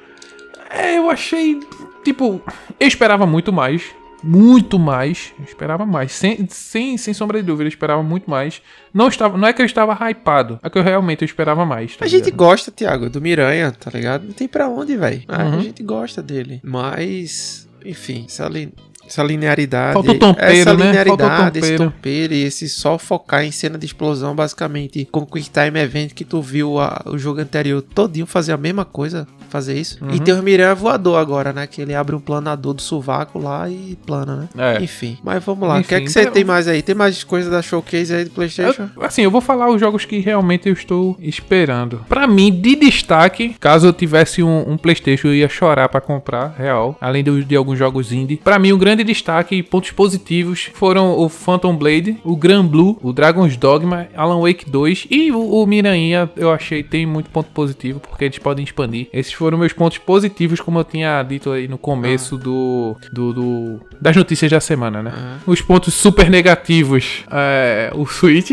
[0.69, 1.59] É, eu achei.
[2.03, 2.41] Tipo,
[2.79, 3.83] eu esperava muito mais.
[4.23, 5.33] Muito mais.
[5.39, 6.11] Eu esperava mais.
[6.11, 8.61] Sem, sem, sem sombra de dúvida, eu esperava muito mais.
[8.93, 10.59] Não, estava, não é que eu estava hypado.
[10.61, 11.95] É que eu realmente eu esperava mais.
[11.97, 12.37] tá A gente ligado?
[12.37, 14.25] gosta, Thiago, do Miranha, tá ligado?
[14.25, 15.23] Não tem pra onde, velho.
[15.27, 15.57] Ah, Uhum.
[15.57, 16.61] A gente gosta dele.
[16.63, 18.71] Mas, enfim, essa, li-
[19.11, 19.93] essa linearidade.
[19.93, 20.63] Falta o tompeiro, essa né?
[20.65, 21.91] Falta o linearidade, esse tompeiro.
[21.91, 26.13] tompeiro e esse só focar em cena de explosão, basicamente, com o Quick Time Event
[26.13, 29.97] que tu viu a- o jogo anterior todinho fazer a mesma coisa, fazer isso.
[30.03, 30.11] Uhum.
[30.15, 31.67] E tem o Miranha voador agora, né?
[31.67, 34.75] Que ele abre um planador do sovaco lá e plana, né?
[34.77, 34.83] É.
[34.83, 35.79] Enfim, mas vamos lá.
[35.79, 36.81] O que é que você então- tem mais aí?
[36.81, 38.89] Tem mais coisa da showcase aí do PlayStation?
[38.95, 42.05] Eu- assim, eu vou falar os jogos que realmente eu estou esperando.
[42.07, 46.55] Pra mim, de destaque, caso eu tivesse um, um PlayStation, eu ia chorar pra comprar,
[46.57, 46.97] real.
[47.01, 48.37] Além de, de alguns jogos indie.
[48.37, 52.97] Pra mim, um grande destaque e pontos positivos foram o Phantom Blade, o Gran Blue,
[53.01, 56.29] o Dragon's Dogma, Alan Wake 2 e o, o Miranha.
[56.35, 59.07] Eu achei tem muito ponto positivo porque eles podem expandir.
[59.13, 63.81] Esses foram meus pontos positivos, como eu tinha dito aí no começo do, do, do-
[63.99, 65.11] das notícias da semana, né?
[65.45, 68.51] Os pontos super negativos, é, o Switch.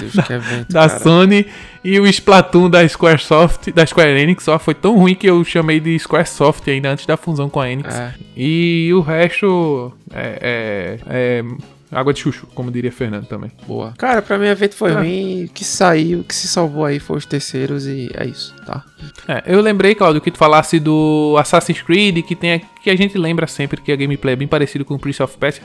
[0.00, 0.14] Deus,
[0.68, 0.98] da cara.
[1.00, 1.46] Sony
[1.84, 5.80] e o Splatoon da Squaresoft, da Square Enix, só foi tão ruim que eu chamei
[5.80, 7.94] de Squaresoft ainda antes da fusão com a Enix.
[7.94, 8.14] É.
[8.36, 11.44] E o resto é, é- é
[11.90, 13.50] água de chuchu, como diria Fernando também.
[13.66, 13.92] Boa.
[13.98, 14.98] Cara, pra mim o evento foi Ah.
[15.00, 15.44] ruim.
[15.44, 18.82] O que saiu, o que se salvou aí foi os terceiros e é isso, tá?
[19.28, 22.96] É, eu lembrei, Claudio, que tu falasse do Assassin's Creed, que tem a- que a
[22.96, 25.62] gente lembra sempre que a gameplay é bem parecido com o Prince of Persia.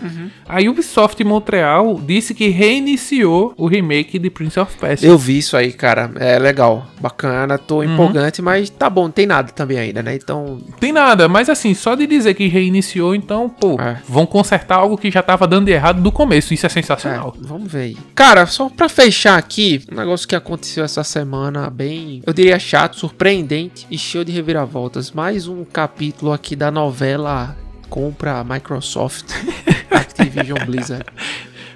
[0.47, 5.07] A Ubisoft Montreal disse que reiniciou o remake de Prince of Persia.
[5.09, 6.11] Eu vi isso aí, cara.
[6.19, 6.85] É legal.
[6.99, 7.83] Bacana, tô Uhum.
[7.93, 10.15] empolgante, mas tá bom, não tem nada também ainda, né?
[10.15, 10.59] Então.
[10.79, 13.97] Tem nada, mas assim, só de dizer que reiniciou, então, pô, É.
[14.07, 16.53] vão consertar algo que já tava dando de errado do começo.
[16.53, 17.35] Isso é É, sensacional.
[17.39, 17.97] vamos ver aí.
[18.13, 22.95] Cara, só pra fechar aqui, um negócio que aconteceu essa semana bem, eu diria chato,
[22.97, 25.11] surpreendente e cheio de reviravoltas.
[25.11, 27.57] Mais um capítulo aqui da novela
[27.89, 29.25] compra Microsoft,
[29.91, 31.05] Activision Blizzard.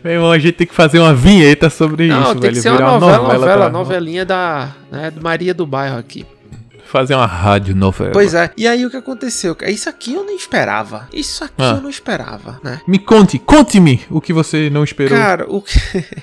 [0.01, 2.53] Meu irmão, a gente tem que fazer uma vinheta sobre Não, isso, tem velho.
[2.53, 6.25] que ser uma Virar novela, novela, pra- novelinha da né, Maria do Bairro aqui.
[6.85, 8.11] Fazer uma rádio novela.
[8.13, 8.49] Pois é.
[8.55, 9.53] E aí o que aconteceu?
[9.67, 11.09] Isso aqui eu não esperava.
[11.11, 11.73] Isso aqui Ah.
[11.75, 12.79] eu não esperava, né?
[12.87, 15.17] Me conte, conte-me o que você não esperou.
[15.17, 15.73] Cara, o que.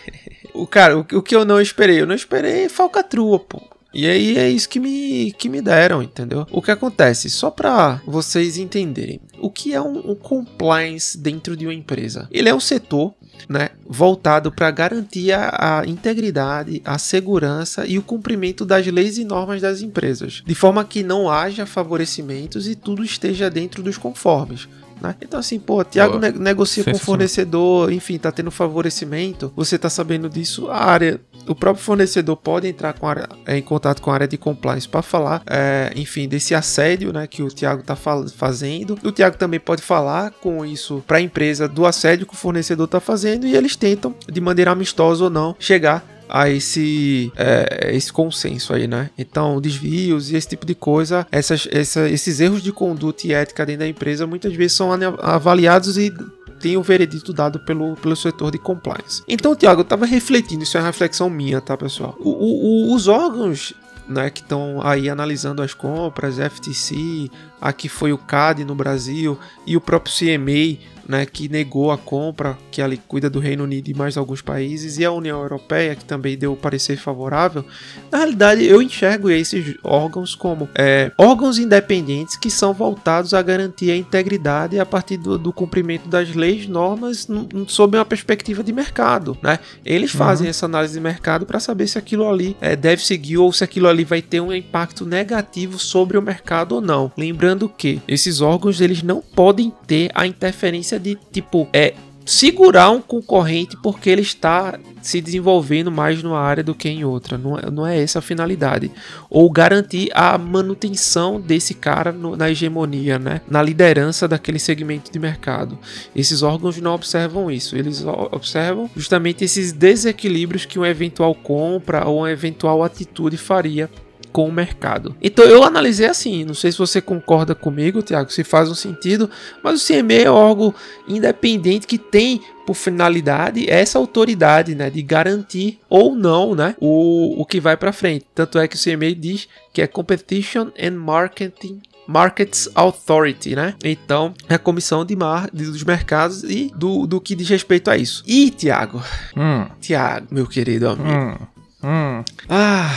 [0.54, 2.00] o cara, o que eu não esperei?
[2.00, 3.62] Eu não esperei falcatrua, pô.
[3.92, 6.46] E aí é isso que me, que me deram, entendeu?
[6.50, 7.30] O que acontece?
[7.30, 9.20] Só pra vocês entenderem.
[9.40, 12.28] O que é um, um compliance dentro de uma empresa?
[12.30, 13.14] Ele é um setor
[13.48, 19.24] né, voltado para garantir a, a integridade, a segurança e o cumprimento das leis e
[19.24, 24.68] normas das empresas, de forma que não haja favorecimentos e tudo esteja dentro dos conformes.
[25.00, 25.14] Né?
[25.20, 26.30] Então, assim, pô, Tiago Boa.
[26.32, 31.20] ne- negocia com o fornecedor, enfim, tá tendo favorecimento, você tá sabendo disso, a área,
[31.46, 34.88] o próprio fornecedor pode entrar com área- é, em contato com a área de compliance
[34.88, 38.98] para falar, é, enfim, desse assédio, né, que o Tiago tá fal- fazendo.
[39.04, 42.86] O Tiago também pode falar com isso para a empresa do assédio que o fornecedor
[42.88, 48.12] tá fazendo e eles tentam, de maneira amistosa ou não, chegar a esse, é, esse
[48.12, 49.10] consenso aí, né?
[49.18, 53.64] Então, desvios e esse tipo de coisa, essas, essa- esses erros de conduta e ética
[53.66, 56.12] dentro da empresa muitas vezes são avaliados e
[56.60, 59.22] tem o veredito dado pelo, pelo setor de compliance.
[59.28, 62.16] Então, Tiago, eu tava refletindo, isso é uma reflexão minha, tá, pessoal?
[62.18, 63.74] O- o- o- os órgãos
[64.08, 69.76] né, que estão aí analisando as compras, FTC, aqui foi o CAD no Brasil e
[69.76, 70.78] o próprio CMA
[71.08, 74.98] né, que negou a compra, que ali cuida do Reino Unido e mais alguns países,
[74.98, 77.64] e a União Europeia, que também deu parecer favorável,
[78.12, 83.90] na realidade eu enxergo esses órgãos como é, órgãos independentes que são voltados a garantir
[83.90, 87.26] a integridade a partir do, do cumprimento das leis, normas,
[87.66, 89.36] sob uma perspectiva de mercado.
[89.42, 89.58] Né?
[89.84, 90.50] Eles fazem uhum.
[90.50, 93.88] essa análise de mercado para saber se aquilo ali é, deve seguir ou se aquilo
[93.88, 97.10] ali vai ter um impacto negativo sobre o mercado ou não.
[97.16, 101.94] Lembrando que esses órgãos eles não podem ter a interferência de tipo é
[102.28, 107.38] segurar um concorrente porque ele está se desenvolvendo mais numa área do que em outra.
[107.38, 108.90] Não, é, não é essa a finalidade.
[109.30, 113.40] Ou garantir a manutenção desse cara no, na hegemonia, né?
[113.48, 115.78] na liderança daquele segmento de mercado.
[116.14, 117.74] Esses órgãos não observam isso.
[117.76, 123.88] Eles observam justamente esses desequilíbrios que uma eventual compra ou uma eventual atitude faria
[124.32, 125.14] com o mercado.
[125.20, 129.30] Então eu analisei assim, não sei se você concorda comigo, Tiago, se faz um sentido,
[129.62, 130.74] mas o CME é um órgão
[131.06, 137.46] independente que tem por finalidade essa autoridade, né, de garantir ou não, né, o, o
[137.46, 138.26] que vai para frente.
[138.34, 143.74] Tanto é que o CME diz que é Competition and Marketing Markets Authority, né?
[143.84, 147.98] Então, é a comissão de mar dos mercados e do, do que diz respeito a
[147.98, 148.24] isso.
[148.26, 149.02] E, Tiago?
[149.36, 149.66] Hum.
[149.78, 151.06] Tiago, meu querido amigo.
[151.06, 151.36] Hum.
[151.84, 152.24] Hum.
[152.48, 152.90] Ah,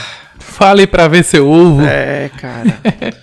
[0.51, 1.81] Fale para ver seu ovo.
[1.81, 2.79] É, cara.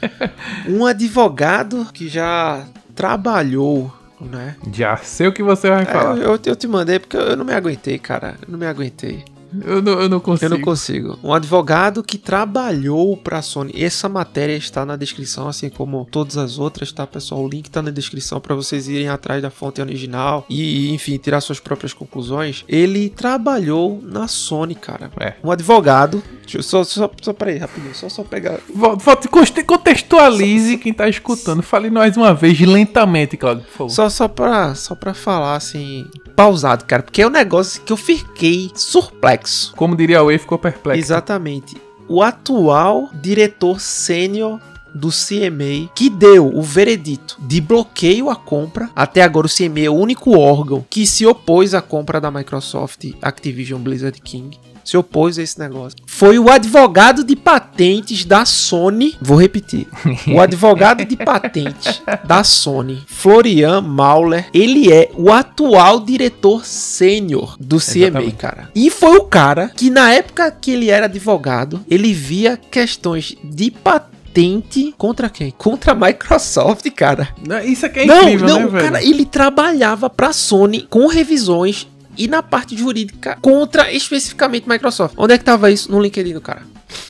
[0.67, 2.65] um advogado que já
[2.95, 4.57] trabalhou, né?
[4.73, 6.17] Já sei o que você vai é, falar.
[6.17, 8.35] Eu, eu, te mandei porque eu não me aguentei, cara.
[8.43, 9.25] Eu não me aguentei.
[9.65, 10.45] Eu não, eu não consigo.
[10.45, 11.19] Eu não consigo.
[11.23, 13.73] Um advogado que trabalhou para a Sony.
[13.75, 17.43] Essa matéria está na descrição, assim como todas as outras, tá, pessoal?
[17.43, 21.41] O link está na descrição para vocês irem atrás da fonte original e, enfim, tirar
[21.41, 22.65] suas próprias conclusões.
[22.69, 25.11] Ele trabalhou na Sony, cara.
[25.21, 25.35] É.
[25.43, 26.23] Um advogado.
[26.43, 27.95] Deixa eu só, só, só peraí, rapidinho.
[27.95, 28.59] Só, só pegar.
[28.75, 29.29] Volte,
[29.65, 31.63] contextualize só, quem tá escutando.
[31.63, 33.91] Fale mais uma vez, lentamente, Claudio, por favor.
[33.91, 37.03] Só, só, pra, só pra falar, assim, pausado, cara.
[37.03, 39.73] Porque é um negócio que eu fiquei surpreso perplexo.
[39.77, 41.01] Como diria E, ficou perplexo.
[41.01, 41.77] Exatamente.
[42.09, 44.61] O atual diretor sênior
[44.95, 48.89] do CMA que deu o veredito de bloqueio à compra.
[48.97, 53.05] Até agora o CMA é o único órgão que se opôs à compra da Microsoft
[53.21, 54.59] Activision Blizzard King
[54.89, 55.99] se opôs a esse negócio.
[56.07, 59.87] Foi o advogado de patentes da Sony, vou repetir,
[60.27, 67.77] o advogado de patentes da Sony, Florian Mauler, ele é o atual diretor sênior do
[67.77, 68.37] CMA, Exatamente.
[68.37, 68.71] cara.
[68.75, 73.71] E foi o cara que na época que ele era advogado, ele via questões de
[73.71, 75.51] patente contra quem?
[75.51, 77.29] Contra a Microsoft, cara.
[77.63, 81.87] Isso aqui é incrível, não, não, né, cara, ele trabalhava pra Sony com revisões
[82.19, 85.15] e na parte jurídica contra especificamente Microsoft.
[85.17, 85.91] Onde é que tava isso?
[85.91, 86.63] No LinkedIn do cara.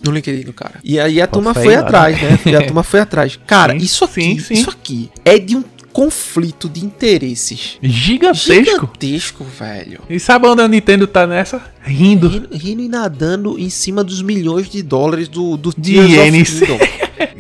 [0.05, 0.75] No LinkedIn do cara.
[0.85, 2.39] E aí a turma foi atrás, né?
[2.47, 3.39] E a turma foi atrás.
[3.47, 4.55] Cara, sim, isso aqui, sim, sim.
[4.55, 8.53] isso aqui é de um conflito de interesses gigantesco.
[8.53, 10.01] Gigantesco, velho.
[10.09, 11.61] E sabe onde a Nintendo tá nessa?
[11.83, 12.29] Rindo.
[12.29, 16.67] Rindo, rindo e nadando em cima dos milhões de dólares do, do de Tears of
[16.67, 16.79] Kingdom.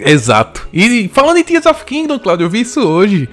[0.10, 0.68] Exato.
[0.72, 3.28] E falando em Tears of Kingdom, Claudio, eu vi isso hoje.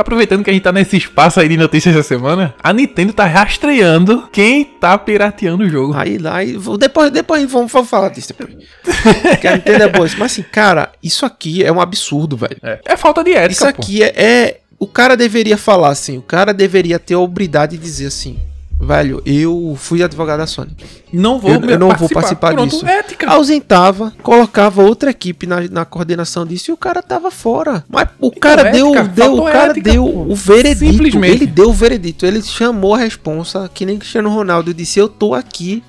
[0.00, 3.26] Aproveitando que a gente tá nesse espaço aí de notícias essa semana, a Nintendo tá
[3.26, 5.94] rastreando quem tá pirateando o jogo.
[5.94, 6.38] Aí lá,
[6.78, 8.56] depois, depois vamos, vamos falar disso depois.
[9.40, 10.08] que a Nintendo é boa.
[10.18, 12.56] Mas assim, cara, isso aqui é um absurdo, velho.
[12.62, 13.52] É, é falta de ética.
[13.52, 14.60] Isso aqui é, é.
[14.78, 18.38] O cara deveria falar assim, o cara deveria ter a obridade de dizer assim:
[18.80, 20.70] Velho, eu fui advogado da Sony.
[21.12, 21.98] Não vou, eu, eu não participar.
[21.98, 22.86] vou participar Pronto, disso.
[22.86, 23.30] Ética.
[23.30, 27.84] Ausentava, colocava outra equipe na, na coordenação disso e o cara tava fora.
[27.88, 30.20] Mas o então, cara deu, ética, deu, o cara ética, deu pô.
[30.20, 30.92] o veredito.
[30.92, 31.30] Simplesmente.
[31.30, 32.24] Ele deu o veredito.
[32.24, 35.84] Ele chamou a responsa, que nem Cristiano Ronaldo disse: "Eu tô aqui"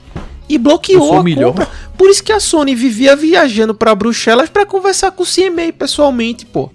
[0.49, 1.69] e bloqueou a compra.
[1.97, 6.45] Por isso que a Sony vivia viajando para Bruxelas para conversar com o CMA pessoalmente,
[6.45, 6.69] pô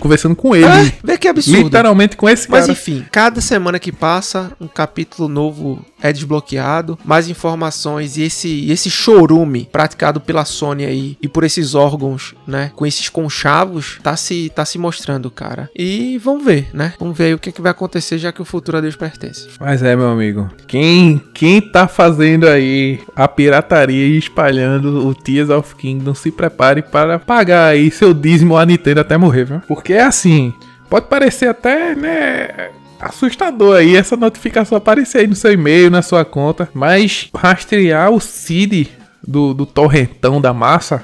[0.00, 0.66] conversando com ele.
[0.66, 1.64] É, vê que absurdo.
[1.64, 2.60] Literalmente com esse cara.
[2.60, 8.70] Mas enfim, cada semana que passa, um capítulo novo é desbloqueado, mais informações e esse,
[8.70, 14.14] esse chorume praticado pela Sony aí e por esses órgãos, né, com esses conchavos, tá
[14.14, 15.70] se, tá se mostrando, cara.
[15.74, 16.92] E vamos ver, né?
[17.00, 18.96] Vamos ver aí o que, é que vai acontecer, já que o futuro a Deus
[18.96, 19.48] pertence.
[19.58, 25.48] Mas é, meu amigo, quem, quem tá fazendo aí a pirataria e espalhando o Tears
[25.48, 29.62] of Kingdom, se prepare para pagar aí seu dízimo a Nintendo até morrer, viu?
[29.66, 30.52] Porque é assim,
[30.90, 36.24] pode parecer até, né assustador aí essa notificação aparecer aí no seu e-mail, na sua
[36.24, 36.68] conta.
[36.72, 38.88] Mas rastrear o CID
[39.26, 41.02] do, do torrentão da massa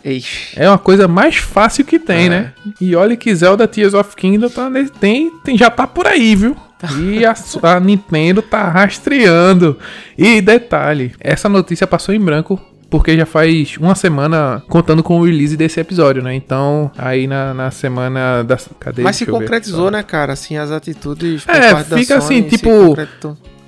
[0.55, 2.29] é uma coisa mais fácil que tem, é.
[2.29, 2.53] né?
[2.81, 4.71] E olha que Zelda Tears of Kingdom tá,
[5.01, 6.57] tem, tem, já tá por aí, viu?
[6.99, 9.79] E a, a Nintendo tá rastreando.
[10.17, 12.61] E detalhe, essa notícia passou em branco
[12.91, 16.35] porque já faz uma semana contando com o release desse episódio, né?
[16.35, 18.59] Então, aí na, na semana da.
[18.79, 19.03] Cadê?
[19.03, 19.45] Mas se eu ver.
[19.45, 20.33] concretizou, né, cara?
[20.33, 22.97] Assim, as atitudes É, fica assim, tipo-.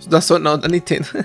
[0.09, 1.07] Da Sony, não, da Nintendo.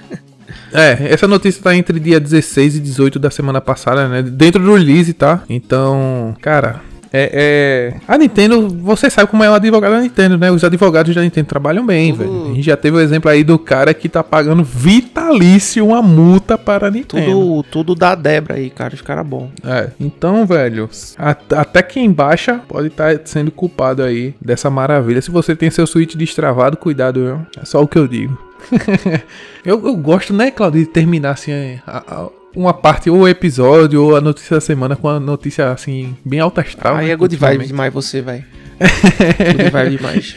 [0.71, 4.21] É, essa notícia tá entre dia 16 e 18 da semana passada, né?
[4.21, 5.43] Dentro do release, tá?
[5.49, 6.81] Então, cara.
[7.11, 10.51] É, é- A Nintendo, você sabe como é o advogado da Nintendo, né?
[10.51, 12.51] Os advogados da Nintendo trabalham bem, Tudo- velho.
[12.51, 16.57] A gente já teve o exemplo aí do cara que tá pagando vitalício uma multa
[16.57, 17.25] para a Nintendo.
[17.31, 18.93] tudo, tudo da Debra aí, cara.
[18.93, 19.49] Os caras bons.
[19.63, 25.21] É, então, velho, a- até quem baixa pode estar sendo culpado aí dessa maravilha.
[25.21, 27.39] Se você tem seu Switch destravado, cuidado, viu?
[27.61, 28.37] É só o que eu digo.
[29.65, 31.51] eu, eu gosto, né, Claudio, de terminar assim
[31.85, 36.15] a- a- uma parte, ou episódio, ou a notícia da semana com a notícia assim,
[36.25, 36.95] bem alta astral.
[36.95, 38.43] aí né, é good vibe demais você, velho.
[39.57, 40.35] good vibe demais.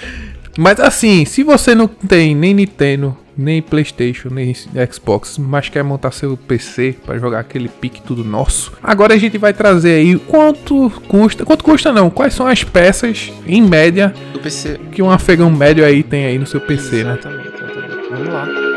[0.58, 4.54] Mas assim, se você não tem nem Nintendo, nem PlayStation, nem
[4.92, 9.38] Xbox, mas quer montar seu PC para jogar aquele pique tudo nosso, agora a gente
[9.38, 14.40] vai trazer aí quanto custa, quanto custa não, quais são as peças em média Do
[14.40, 14.78] PC.
[14.92, 17.12] que um afegão médio aí tem aí no seu PC, né?
[17.18, 18.10] Exatamente, exatamente.
[18.10, 18.69] Vamos lá.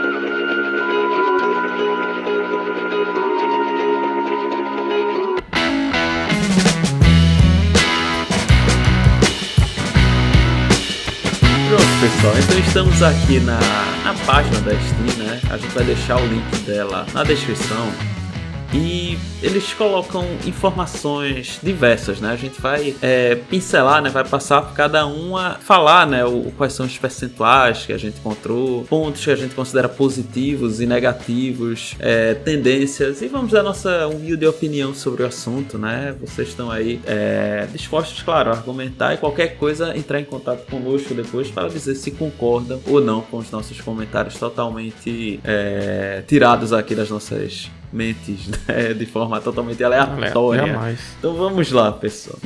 [12.04, 12.34] Pessoal.
[12.38, 13.58] Então estamos aqui na,
[14.04, 15.40] na página da Steam, né?
[15.50, 17.92] A gente vai deixar o link dela na descrição.
[18.74, 22.32] E eles colocam informações diversas, né?
[22.32, 24.10] A gente vai é, pincelar, né?
[24.10, 26.26] Vai passar por cada uma, falar, né?
[26.26, 30.82] O, quais são os percentuais que a gente encontrou, pontos que a gente considera positivos
[30.82, 36.16] e negativos, é, tendências e vamos dar nossa humilde opinião sobre o assunto, né?
[36.20, 41.14] Vocês estão aí é, dispostos, claro, a argumentar e qualquer coisa entrar em contato conosco
[41.14, 46.96] depois para dizer se concordam ou não com os nossos comentários totalmente é, tirados aqui
[46.96, 48.94] das nossas mentes, né?
[48.94, 50.66] De forma totalmente aleatória.
[50.68, 51.00] Jamais.
[51.20, 52.40] Então vamos lá, pessoal.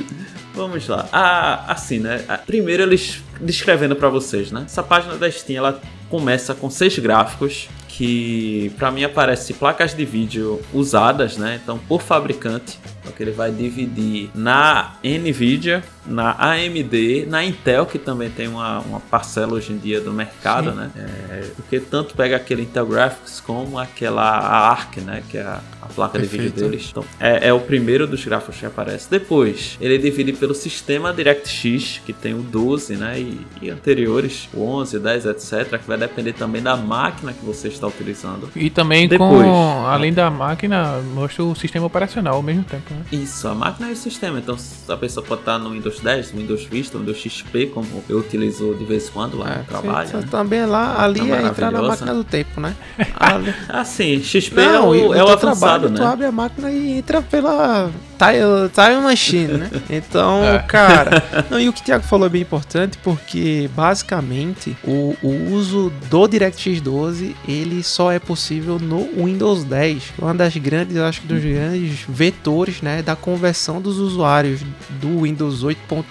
[0.54, 1.08] Vamos lá.
[1.12, 2.24] Ah, assim, né?
[2.28, 4.62] Ah, Primeiro eles descrevendo pra vocês, né?
[4.66, 5.80] Essa página da Steam ela
[6.10, 7.68] começa com seis gráficos
[7.98, 11.58] que pra mim aparece placas de vídeo usadas, né?
[11.60, 17.98] Então por fabricante, então que ele vai dividir na Nvidia, na AMD, na Intel que
[17.98, 20.92] também tem uma, uma parcela hoje em dia do mercado, né?
[20.94, 25.24] É, porque tanto pega aquele Intel Graphics como aquela a Arc, né?
[25.28, 26.70] Que é a, a placa de vídeo Perfeito.
[26.70, 26.88] deles.
[26.92, 29.10] Então, é, é o primeiro dos gráficos que aparece.
[29.10, 33.18] Depois, ele divide pelo sistema DirectX, que tem o 12, né?
[33.18, 35.78] E, e anteriores, o 11, o 10, etc.
[35.80, 38.50] Que vai depender também da máquina que você está utilizando.
[38.54, 39.44] E também Depois.
[39.44, 43.00] com, além da máquina, mostra o sistema operacional ao mesmo tempo, né?
[43.12, 44.38] Isso, a máquina e o sistema.
[44.38, 44.56] Então,
[44.88, 48.18] a pessoa pode estar no Windows 10, no Windows Vista, no Windows XP, como eu
[48.18, 50.16] utilizo de vez em quando lá É, no trabalho.
[50.16, 50.24] né?
[50.30, 52.74] também lá, ali Tá é entrar na máquina do tempo, né?
[53.18, 56.06] Ali- Assim, XP Não, é o, é o avançado, trabalho, Tu né?
[56.06, 59.70] abre a máquina e entra pela Time, time Machine, né?
[59.88, 60.58] Então, É.
[60.58, 61.22] cara.
[61.48, 65.92] Não, e o que o Thiago falou é bem importante porque, basicamente, o, o uso
[66.10, 70.02] do DirectX 12 ele só é possível no Windows 10.
[70.18, 73.02] Uma das grandes, acho que dos grandes vetores, né?
[73.02, 74.60] Da conversão dos usuários
[75.00, 76.04] do Windows 8.1,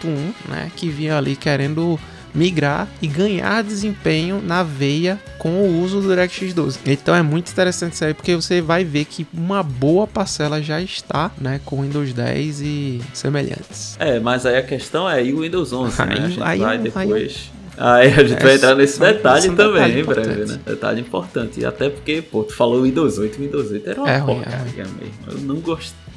[0.47, 0.71] né?
[0.75, 1.99] Que vinha ali querendo
[2.33, 6.79] migrar e ganhar desempenho na veia com o uso do DirectX 12.
[6.85, 10.81] Então é muito interessante isso aí, porque você vai ver que uma boa parcela já
[10.81, 13.95] está, né, com Windows 10 e semelhantes.
[13.99, 16.07] É, mas aí a questão é e o Windows 11, né?
[16.09, 17.51] Aí- A gente aí vai é depois.
[17.79, 20.21] Aí a gente É, vai entrar nesse só- detalhe só um também, detalhe em breve,
[20.31, 20.51] importante.
[20.51, 20.59] né?
[20.65, 21.59] Detalhe importante.
[21.59, 24.43] E até porque, pô, tu falou Windows 8, Windows 8 era uma É ruim, é
[24.43, 25.13] porcaria mesmo.
[25.27, 25.57] Eu não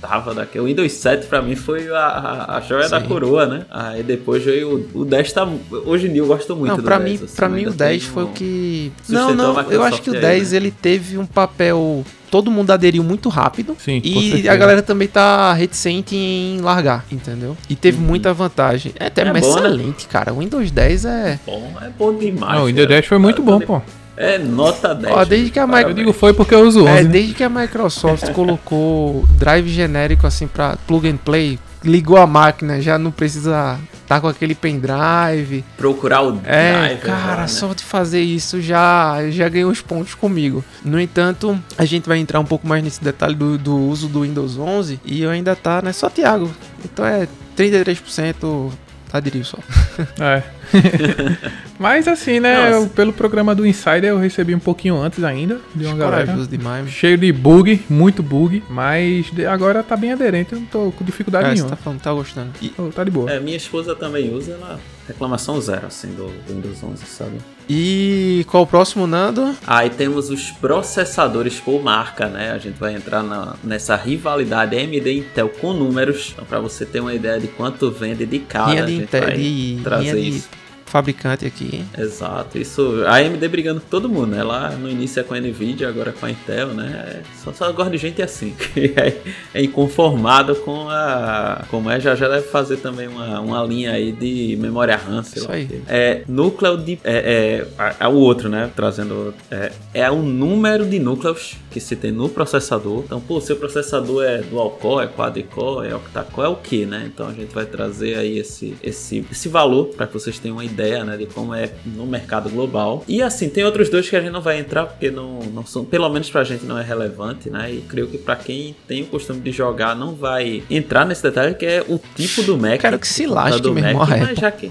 [0.01, 0.65] gostava daquele.
[0.65, 3.07] O Windows 7 pra mim foi a, a, a joia da Sim.
[3.07, 3.65] coroa, né?
[3.71, 5.49] Aí depois veio o, o 10 tá.
[5.85, 7.11] Hoje em dia eu gosto muito Não, do pra 10.
[7.21, 10.01] mim, assim, pra mim o ainda 10 tenho- foi o que Não, não, eu acho
[10.03, 10.57] que o aí, 10 né?
[10.57, 13.77] ele teve um papel todo mundo aderiu muito rápido.
[13.79, 17.57] Sim, E a galera também tá reticente em largar, entendeu?
[17.69, 18.93] E teve muita vantagem.
[19.01, 19.41] É até É bom, né?
[19.41, 20.33] excelente, cara.
[20.33, 21.41] O Windows 10 é.
[21.45, 22.55] Bom, é bom demais.
[22.55, 23.01] Não, o Windows cara.
[23.01, 23.83] 10 foi muito bom, pô.
[24.17, 25.15] É nota 10.
[25.17, 25.97] Ó, desde que a Eu Microsoft.
[25.97, 27.09] digo foi porque eu uso 11, É, né?
[27.09, 32.81] desde que a Microsoft colocou drive genérico assim pra plug and play, ligou a máquina,
[32.81, 35.65] já não precisa tá com aquele pendrive.
[35.77, 37.47] Procurar o É, driver cara, né?
[37.47, 40.63] só de fazer isso já já ganhou os pontos comigo.
[40.85, 44.23] No entanto, a gente vai entrar um pouco mais nesse detalhe do, do uso do
[44.23, 45.93] Windows 11 e eu ainda tá, né?
[45.93, 46.51] Só Thiago.
[46.85, 48.71] Então é 33%
[49.13, 49.59] aderiu só.
[50.21, 50.43] É.
[51.79, 52.73] Mas assim, né?
[52.73, 56.25] Eu- pelo programa do Insider eu recebi um pouquinho antes ainda de uma galera.
[56.27, 56.89] Corajoso demais.
[56.91, 61.47] Cheio de bug, muito bug, mas agora tá bem aderente, eu não tô com dificuldade
[61.47, 61.71] É, você nenhuma.
[61.71, 62.51] tá falando, tá gostando.
[62.61, 63.31] E, Tô- Tá de boa.
[63.31, 64.79] É, minha esposa também usa, ela
[65.11, 67.39] reclamação zero, assim, do, do Windows 11, sabe?
[67.69, 69.55] E qual o próximo, Nando?
[69.67, 72.53] Aí temos os processadores por marca, né?
[72.53, 76.31] A gente vai entrar na, nessa rivalidade AMD Intel com números.
[76.33, 79.23] Então, para você ter uma ideia de quanto vende de cada, Linha a gente Intel,
[79.23, 80.49] vai de, trazer de isso.
[80.91, 81.85] Fabricante aqui.
[81.97, 83.03] Exato, isso.
[83.07, 84.43] A AMD brigando com todo mundo, né?
[84.43, 87.23] Lá no início é com a Nvidia, agora com a Intel, né?
[87.43, 89.17] Só, só gosto de gente assim, que é,
[89.55, 91.65] é inconformado com a.
[91.71, 95.43] Como é, já já deve fazer também uma, uma linha aí de memória RAM, sei
[95.43, 95.55] Isso lá.
[95.55, 95.83] aí.
[95.89, 96.99] É núcleo de.
[97.05, 98.71] É, é, é o outro, né?
[98.75, 99.33] Trazendo.
[99.51, 103.03] É, é o número de núcleos que se tem no processador.
[103.05, 107.11] Então, pô, seu processador é dual core, é quad-core, é octa-core, é o que, né?
[107.13, 110.65] Então a gente vai trazer aí esse, esse, esse valor para que vocês tenham uma
[110.65, 113.05] ideia, né, de como é no mercado global.
[113.07, 115.85] E assim, tem outros dois que a gente não vai entrar porque não, não são,
[115.85, 117.71] pelo menos pra gente não é relevante, né?
[117.73, 121.55] E creio que para quem tem o costume de jogar não vai entrar nesse detalhe
[121.55, 122.81] que é o tipo do Mac.
[122.81, 124.07] Quero que se lasque, meu irmão.
[124.07, 124.41] Mac, mas Apple.
[124.41, 124.71] já que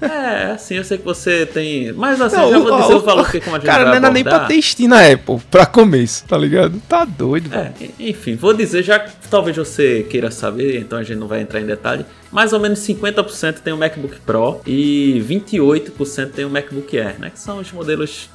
[0.00, 3.30] é, assim, eu sei que você tem, mas assim, Não, já vou dizer o- valor
[3.30, 6.36] que como a gente Cara, não era nem pra Steam na Apple, pra começo, tá
[6.38, 6.80] ligado?
[6.88, 7.50] Tá doido.
[7.54, 11.40] É, enfim, vou dizer, já que talvez você queira saber, então a gente não vai
[11.40, 12.04] entrar em detalhe.
[12.34, 17.30] Mais ou menos 50% tem o MacBook Pro e 28% tem o MacBook Air, né?
[17.30, 18.28] Que são os modelos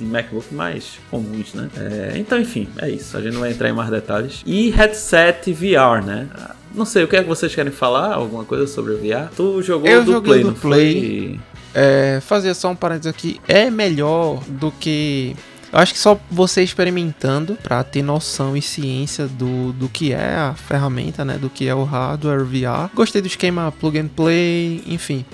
[0.00, 1.68] de MacBook mais comuns, né?
[1.76, 3.16] É, então, enfim, é isso.
[3.16, 4.42] A gente não vai entrar em mais detalhes.
[4.46, 6.26] E headset VR, né?
[6.34, 8.14] Ah, Não sei, o que é que vocês querem falar?
[8.14, 9.28] Alguma coisa sobre o VR?
[9.36, 11.38] Tu jogou Eu do joguei Play, do não Play.
[11.38, 11.40] foi?
[11.74, 15.36] É, fazer só um parênteses aqui, é melhor do que.
[15.74, 20.36] Eu acho que só você experimentando pra ter noção e ciência do, do que é
[20.36, 21.36] a ferramenta, né?
[21.36, 22.88] Do que é o hardware VR.
[22.94, 25.24] Gostei do esquema plug and play, enfim.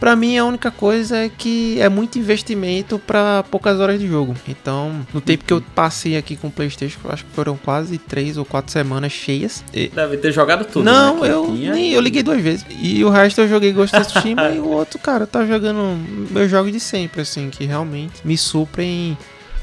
[0.00, 4.34] Pra mim, a única coisa é que é muito investimento pra poucas horas de jogo.
[4.48, 7.96] Então, no tempo que eu passei aqui com o PlayStation, eu acho que foram quase
[7.96, 9.64] três ou quatro semanas cheias.
[9.72, 10.84] E- Deve ter jogado tudo.
[10.84, 11.30] não, né?
[11.30, 12.66] Eu nem eu liguei duas vezes.
[12.68, 15.96] E o resto eu joguei Ghost of Tsushima e o outro, cara, tá jogando
[16.32, 19.16] meus jogos de sempre, assim, que realmente me suprem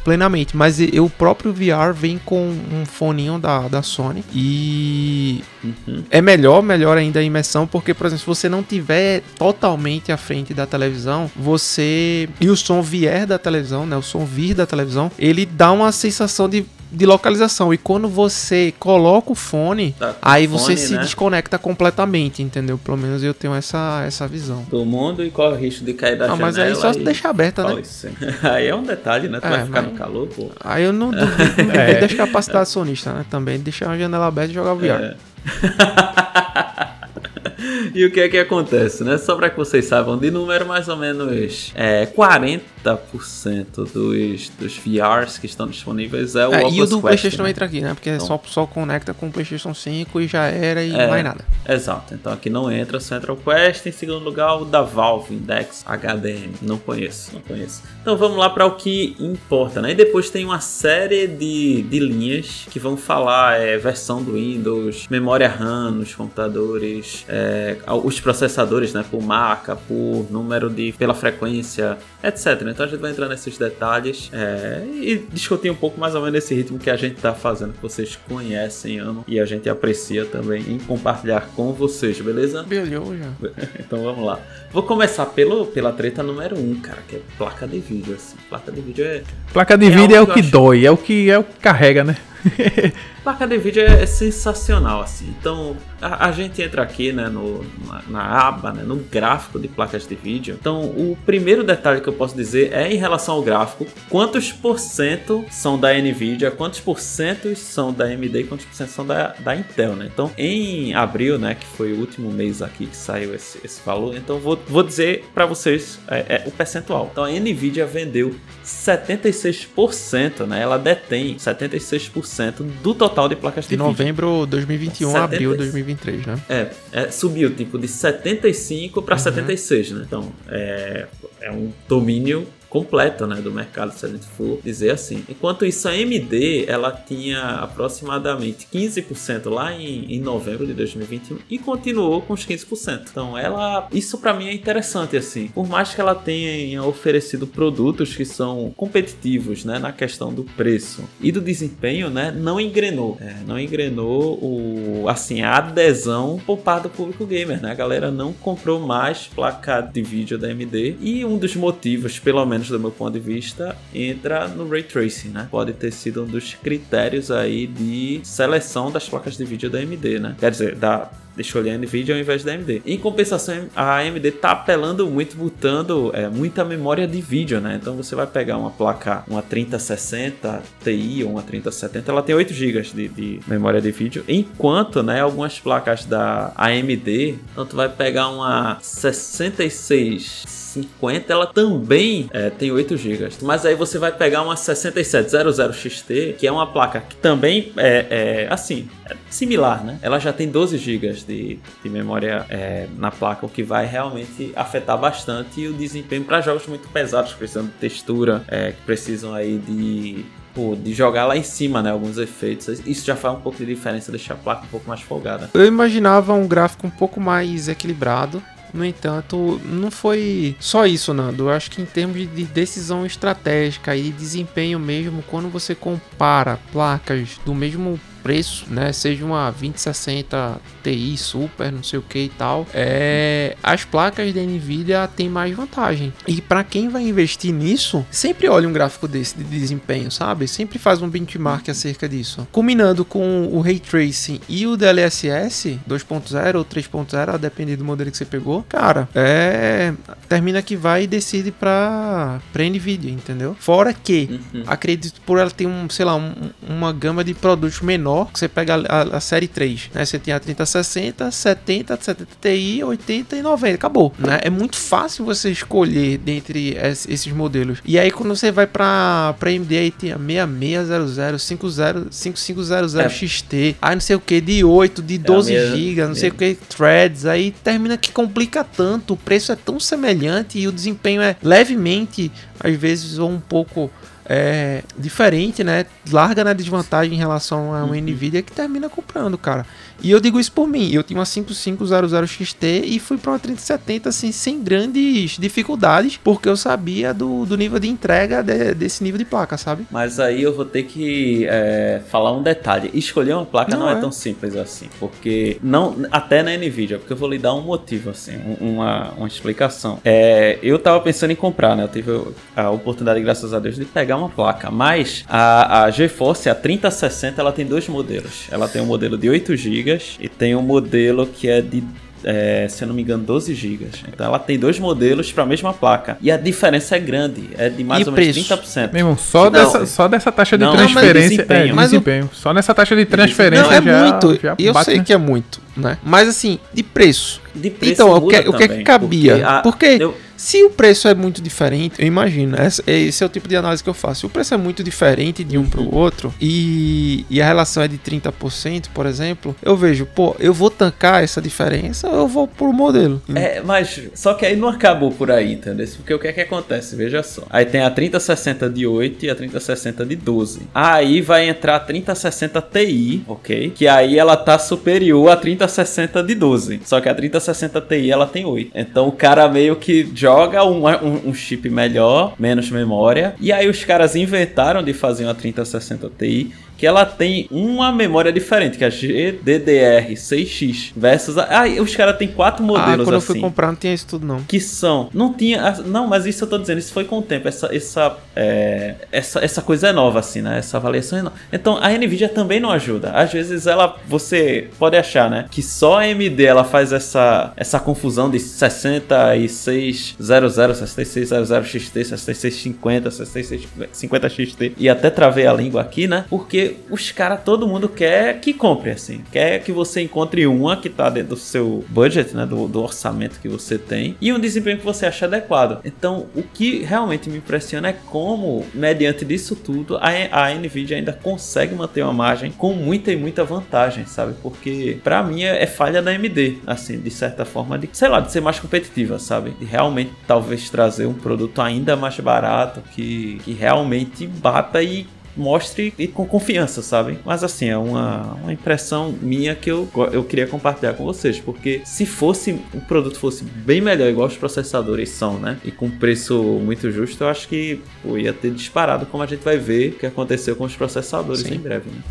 [0.03, 0.55] plenamente.
[0.55, 6.03] Mas e- o próprio VR vem com um foninho da, da Sony e Uhum.
[6.09, 10.17] é melhor, melhor ainda a imersão, porque, por exemplo, se você não tiver totalmente à
[10.17, 12.27] frente da televisão, você.
[12.39, 13.95] E o som vier da televisão, né?
[13.95, 16.65] O som vir da televisão, ele dá uma sensação de.
[16.93, 20.99] De localização, e quando você coloca o fone, Tá Aí fone, você se né?
[21.01, 22.77] desconecta completamente, entendeu?
[22.77, 24.65] Pelo menos eu tenho essa, essa visão.
[24.69, 26.47] do mundo e corre o risco de cair da Não, janela.
[26.51, 27.81] mas aí só se e- deixar aberta, né?
[28.43, 29.39] Aí é um detalhe, né?
[29.39, 30.49] Tu É, vai ficar mas- no calor, pô.
[30.59, 32.01] Aí eu não duvido É.
[32.01, 33.25] das capacidades sonistas, né?
[33.29, 34.87] Também deixar a janela aberta e jogar VR.
[35.01, 35.15] É.
[37.93, 39.17] e o que é que acontece, né?
[39.17, 45.37] Só para que vocês saibam, de número mais ou menos é, 40% dos, dos VRs
[45.37, 47.49] que estão disponíveis é o É, Oculus e o do Quest, PlayStation não né?
[47.51, 47.93] entra aqui, né?
[47.93, 51.07] Porque Então- só, só conecta com o PlayStation 5 e já era e É.
[51.07, 51.45] mais nada.
[51.67, 53.85] Exato, então aqui não entra o Central Quest.
[53.85, 56.51] Em segundo lugar, o da Valve Index HDM.
[56.61, 57.81] Não conheço, não conheço.
[58.01, 59.91] Então vamos lá para o que importa, né?
[59.91, 65.07] E depois tem uma série de, de linhas que vão falar é, versão do Windows,
[65.09, 69.03] memória RAM nos computadores, é, os processadores, né?
[69.09, 70.91] Por marca, por número de.
[70.93, 72.61] pela frequência, etc.
[72.71, 76.37] Então a gente vai entrar nesses detalhes é, e discutir um pouco mais ou menos
[76.43, 80.25] esse ritmo que a gente tá fazendo, que vocês conhecem, amam e a gente aprecia
[80.25, 82.63] também em compartilhar com vocês, beleza?
[82.63, 83.31] Brilhou já.
[83.79, 84.39] Então vamos lá.
[84.71, 88.35] Vou começar pelo, pela treta número 1, um, cara, que é placa de vídeo, assim.
[88.49, 89.21] Placa de vídeo é.
[89.51, 91.37] Placa de É vídeo é o que eu que acho- dói, é o que é
[91.37, 92.15] o que carrega, né?
[93.23, 95.27] Placa de vídeo é, é sensacional, assim.
[95.39, 99.67] Então, a, a gente entra aqui, né, no, na, na aba, né, no gráfico de
[99.67, 100.57] placas de vídeo.
[100.59, 103.85] Então, o primeiro detalhe que eu posso dizer é em relação ao gráfico.
[104.09, 108.73] Quantos por cento são da NVIDIA, quantos por cento são da AMD e quantos por
[108.73, 110.09] cento são da, da Intel, né?
[110.11, 114.15] Então, em abril, né, que foi o último mês aqui que saiu esse, esse valor,
[114.15, 117.09] então vou, vou dizer para vocês é, é, o percentual.
[117.11, 118.33] Então, a NVIDIA vendeu
[118.65, 120.59] 76%, né?
[120.61, 125.23] Ela detém 76% do total de placas de, De novembro de 2021 a 70.
[125.23, 126.39] abril de 2023, né?
[126.49, 130.03] É, é, subiu tipo de 75 para 76, né?
[130.07, 131.07] Então é,
[131.41, 135.23] é um domínio completo, né, do mercado, se a gente for dizer assim.
[135.29, 141.59] Enquanto isso, a AMD, ela tinha aproximadamente 15% lá em, em novembro de 2021 e
[141.59, 143.09] continuou com os 15%.
[143.11, 145.49] Então, ela, isso para mim é interessante assim.
[145.49, 151.03] Por mais que ela tenha oferecido produtos que são competitivos, né, na questão do preço
[151.19, 156.83] e do desempenho, né, não engrenou, É, não engrenou o assim a adesão por parte
[156.83, 157.71] do público gamer, né?
[157.71, 162.45] A galera não comprou mais placa de vídeo da AMD e um dos motivos, pelo
[162.45, 165.47] menos menos do meu ponto de vista, entra no Ray Tracing, né?
[165.49, 170.19] Pode ter sido um dos critérios aí de seleção das placas de vídeo da AMD,
[170.19, 170.35] né?
[170.39, 172.81] Quer dizer, da escolher a Nvidia ao invés da AMD.
[172.85, 177.79] Em compensação, a AMD tá apelando muito, botando é, muita memória de vídeo, né?
[177.81, 182.53] Então você vai pegar uma placa, uma 3060 Ti ou uma 3070, ela tem 8
[182.53, 187.87] GB de, de, memória de vídeo, enquanto, né, algumas placas da AMD, então tu vai
[187.87, 193.29] pegar uma 66 50 ela também é, tem 8 GB.
[193.41, 198.07] Mas aí você vai pegar uma 6700 XT, que é uma placa que também é,
[198.09, 199.99] é assim, é similar, né?
[200.01, 204.51] Ela já tem 12 GB de, de memória é, na placa, o que vai realmente
[204.55, 209.57] afetar bastante o desempenho para jogos muito pesados, precisando de textura, é, que precisam aí
[209.57, 211.91] de Pô, de jogar lá em cima, né?
[211.91, 212.67] Alguns efeitos.
[212.85, 215.49] Isso já faz um pouco de diferença, deixar a placa um pouco mais folgada.
[215.53, 218.43] Eu imaginava um gráfico um pouco mais equilibrado.
[218.73, 221.43] No entanto, não foi só isso, Nando.
[221.43, 227.39] Eu acho que em termos de decisão estratégica e desempenho mesmo, quando você compara placas
[227.45, 228.91] do mesmo preço, né?
[228.93, 234.41] Seja uma 2060 Ti Super, não sei o que e tal, é, as placas da
[234.41, 236.13] Nvidia têm mais vantagem.
[236.27, 240.47] E para quem vai investir nisso, sempre olha um gráfico desse de desempenho, sabe?
[240.47, 242.47] Sempre faz um benchmark acerca disso.
[242.51, 248.11] Combinando com o Ray Tracing e o DLSS 2.0 ou 3.0, a depender do modelo
[248.11, 249.93] que você pegou, cara, é
[250.27, 253.55] termina que vai e decide para para Nvidia, entendeu?
[253.59, 254.63] Fora que uhum.
[254.65, 256.33] acredito por ela ter um, sei lá, um,
[256.67, 260.05] uma gama de produtos menor menor, que você pega a, a, a, série 3, né?
[260.05, 264.39] Você tem a 3060, 70, 70 Ti, 80 e 90, acabou, né?
[264.43, 267.79] É muito fácil você escolher dentre esses modelos.
[267.85, 273.09] E aí quando você vai para para AMD aí tem a 6600, 50, 5500 é.
[273.09, 276.33] XT, aí não sei o que de 8, de 12 é GB, não sei o
[276.33, 281.21] que threads, aí termina que complica tanto, o preço é tão semelhante e o desempenho
[281.21, 283.89] é levemente às vezes ou um pouco
[284.33, 285.85] é, diferente, né?
[286.09, 288.01] Larga na desvantagem em relação a uma uhum.
[288.01, 289.65] Nvidia que termina comprando, cara.
[290.01, 290.89] E eu digo isso por mim.
[290.89, 296.47] Eu tinha uma 5500 XT e fui para uma 3070 assim, sem grandes dificuldades, porque
[296.47, 299.85] eu sabia do, do nível de entrega de, desse nível de placa, sabe?
[299.91, 302.89] Mas aí eu vou ter que é, falar um detalhe.
[302.93, 303.93] Escolher uma placa não, não é.
[303.93, 303.99] é.
[303.99, 308.11] tão simples assim, porque não até na Nvidia, porque eu vou lhe dar um motivo
[308.11, 309.99] assim, uma, uma explicação.
[310.05, 311.83] É, eu tava pensando em comprar, né?
[311.83, 312.11] Eu tive
[312.55, 317.41] a oportunidade, graças a Deus, de pegar uma placa, mas a, a GeForce, a 3060,
[317.41, 318.47] ela tem dois modelos.
[318.51, 321.83] Ela tem um modelo de 8 GB e tem um modelo que é de
[322.23, 323.87] é, se eu não me engano, 12 GB.
[324.07, 326.17] Então ela tem dois modelos para a mesma placa.
[326.21, 328.91] E a diferença é grande, é de mais e ou menos 30%.
[328.91, 331.13] Meu irmão, só, não, dessa, só dessa taxa de não, transferência.
[331.13, 331.69] Não, desempenho.
[331.69, 332.29] É, mas desempenho.
[332.31, 332.35] O...
[332.35, 334.39] Só nessa taxa de transferência não, é já, muito.
[334.41, 335.03] Já eu sei né?
[335.03, 335.97] que é muito, né?
[336.03, 337.41] Mas assim, de preço.
[337.53, 339.33] De preço então, o que, o que é que cabia?
[339.33, 340.15] Porque, a, porque eu...
[340.41, 343.89] Se o preço é muito diferente, eu imagino, esse é o tipo de análise que
[343.89, 344.21] eu faço.
[344.21, 345.95] Se o preço é muito diferente de um para o uhum.
[345.95, 350.71] outro e, e a relação é de 30%, por exemplo, eu vejo, pô, eu vou
[350.71, 353.21] tancar essa diferença ou eu vou pro modelo?
[353.35, 355.87] É, mas só que aí não acabou por aí, entendeu?
[355.97, 356.95] Porque o que é que acontece?
[356.95, 357.43] Veja só.
[357.47, 360.61] Aí tem a 3060 de 8 e a 3060 de 12.
[360.73, 363.71] Aí vai entrar a 3060 Ti, ok?
[363.75, 366.81] Que aí ela tá superior à 3060 de 12.
[366.83, 368.71] Só que a 3060 Ti ela tem 8.
[368.73, 373.35] Então o cara meio que joga joga um, um, um, chip melhor, menos memória.
[373.39, 376.51] E aí os caras inventaram de fazer uma 3060 Ti
[376.81, 381.61] que ela tem uma memória diferente, que é a GDDR6X versus a...
[381.61, 383.17] Ah, os caras têm quatro modelos ah, quando assim.
[383.17, 384.41] eu fui comprar não tinha isso tudo não.
[384.41, 385.07] Que são...
[385.13, 385.73] Não tinha...
[385.85, 387.47] Não, mas isso eu tô dizendo, isso foi com o tempo.
[387.47, 390.57] Essa, essa, é, essa, essa coisa é nova assim, né?
[390.57, 391.35] Essa avaliação é nova.
[391.53, 393.11] Então a Nvidia também não ajuda.
[393.11, 393.95] Às vezes ela...
[394.07, 395.45] Você pode achar, né?
[395.51, 404.29] Que só a AMD ela faz essa, essa confusão de 6600, 6600 XT, 6650, 6650
[404.29, 406.25] XT e até travei a língua aqui, né?
[406.27, 409.23] Porque os caras, todo mundo quer que compre, assim.
[409.31, 412.45] Quer que você encontre uma que tá dentro do seu budget, né?
[412.45, 414.15] Do, do orçamento que você tem.
[414.19, 415.79] E um desempenho que você acha adequado.
[415.85, 421.13] Então, o que realmente me impressiona é como, mediante disso tudo, a, a Nvidia ainda
[421.13, 424.33] consegue manter uma margem com muita e muita vantagem, sabe?
[424.41, 428.19] Porque, para mim, é, é, falha da AMD, assim, de certa forma, de, sei lá,
[428.19, 429.51] de ser mais competitiva, sabe?
[429.51, 435.93] De realmente, talvez, trazer um produto ainda mais barato que, que realmente bata e mostre
[435.97, 437.19] e com confiança, sabe?
[437.25, 441.81] Mas assim, é uma, uma impressão minha que eu, eu queria compartilhar com vocês, porque
[441.85, 445.57] se fosse o produto fosse bem melhor, igual os processadores são, né?
[445.63, 449.43] E com preço muito justo, eu acho que pô, ia ter disparado, como a gente
[449.43, 451.55] vai ver o que aconteceu com os processadores Sim.
[451.55, 452.01] em breve, né?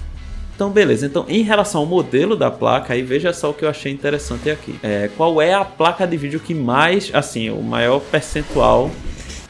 [0.60, 1.06] Então, beleza.
[1.06, 4.50] Então, em relação ao modelo da placa, aí veja só o que eu achei interessante
[4.50, 4.78] aqui.
[4.82, 8.90] É, qual é a placa de vídeo que mais, assim, o maior percentual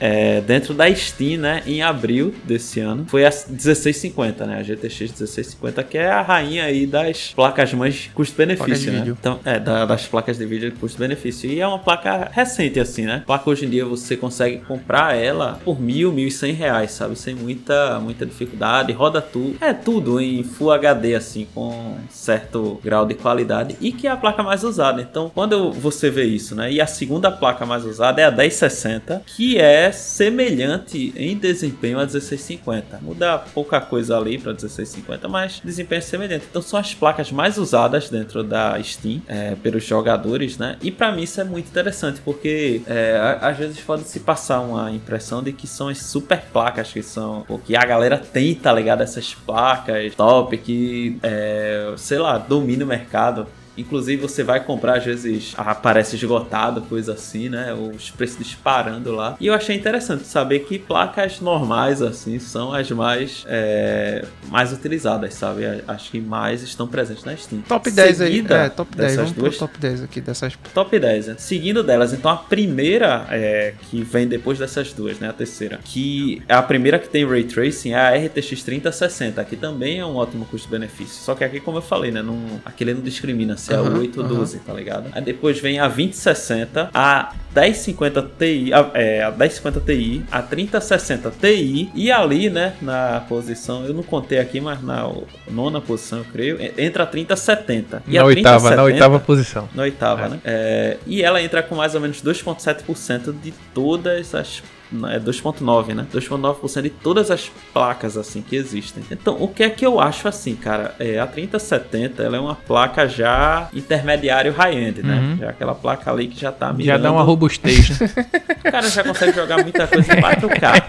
[0.00, 5.00] é, dentro da Steam, né, em abril desse ano, foi a 1650, né, a GTX
[5.00, 9.04] 1650, que é a rainha aí das placas mães custo-benefício, né?
[9.06, 11.50] Então, é, da, das placas de vídeo custo-benefício.
[11.50, 13.22] E é uma placa recente, assim, né?
[13.26, 17.16] Placa hoje em dia você consegue comprar ela por mil, mil e cem reais, sabe?
[17.16, 18.92] Sem muita, muita dificuldade.
[18.92, 19.56] Roda tudo.
[19.60, 23.76] É tudo em Full HD, assim, com certo grau de qualidade.
[23.80, 25.02] E que é a placa mais usada.
[25.02, 26.72] Então, quando você vê isso, né?
[26.72, 32.02] E a segunda placa mais usada é a 1060, que é semelhante em desempenho a
[32.02, 33.00] 1650.
[33.02, 36.46] Muda pouca coisa ali para 1650, mas desempenho é semelhante.
[36.48, 40.76] Então, são as placas mais usadas dentro da Steam é, pelos jogadores, né?
[40.82, 44.90] E para mim isso é muito interessante, porque é, às vezes pode se passar uma
[44.90, 49.02] impressão de que são as super placas que são, que a galera tem, tá ligado?
[49.02, 53.46] Essas placas top que, é, sei lá, domina o mercado.
[53.80, 57.74] Inclusive você vai comprar, às vezes aparece esgotado, coisa assim, né?
[57.74, 59.36] Os preços disparando lá.
[59.40, 65.34] E eu achei interessante saber que placas normais, assim, são as mais, é, mais utilizadas,
[65.34, 65.62] sabe?
[65.86, 67.62] Acho que mais estão presentes na Steam.
[67.62, 70.58] Top 10 Seguida aí, é, top 10, vamos duas, top 10 aqui dessas.
[70.74, 71.34] Top 10, né?
[71.38, 75.28] Seguindo delas, então a primeira é, que vem depois dessas duas, né?
[75.28, 75.80] A terceira.
[75.82, 80.06] Que é a primeira que tem Ray Tracing é a RTX 3060, que também é
[80.06, 81.22] um ótimo custo-benefício.
[81.22, 82.22] Só que aqui, como eu falei, né?
[82.22, 84.62] Não, aquele não discrimina se é uhum, 8 ou 12, uhum.
[84.64, 85.06] tá ligado?
[85.12, 91.32] Aí depois vem a 2060, a 1050 Ti, a, é, a 1050 Ti, a 3060
[91.40, 95.10] Ti e ali, né, na posição, eu não contei aqui, mas na
[95.48, 98.02] nona posição, eu creio, entra a 3070.
[98.06, 99.68] E na a oitava, 3070, na oitava posição.
[99.74, 100.28] Na oitava, é.
[100.28, 100.40] né?
[100.44, 104.62] É, e ela entra com mais ou menos 2,7% de todas as
[105.08, 106.06] é 2.9, né?
[106.12, 109.02] 2.9% de todas as placas assim que existem.
[109.10, 110.94] Então, o que é que eu acho assim, cara?
[110.98, 115.14] É, a 3070, ela é uma placa já intermediário high-end, né?
[115.14, 115.36] Uhum.
[115.38, 116.86] Já aquela placa ali que já tá mirando...
[116.86, 118.10] Já dá uma robustez, né?
[118.66, 120.82] o cara já consegue jogar muita coisa em 4K.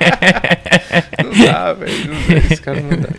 [1.24, 2.08] não dá, velho.
[2.08, 2.38] Não dá.
[2.38, 3.10] Esse cara não dá.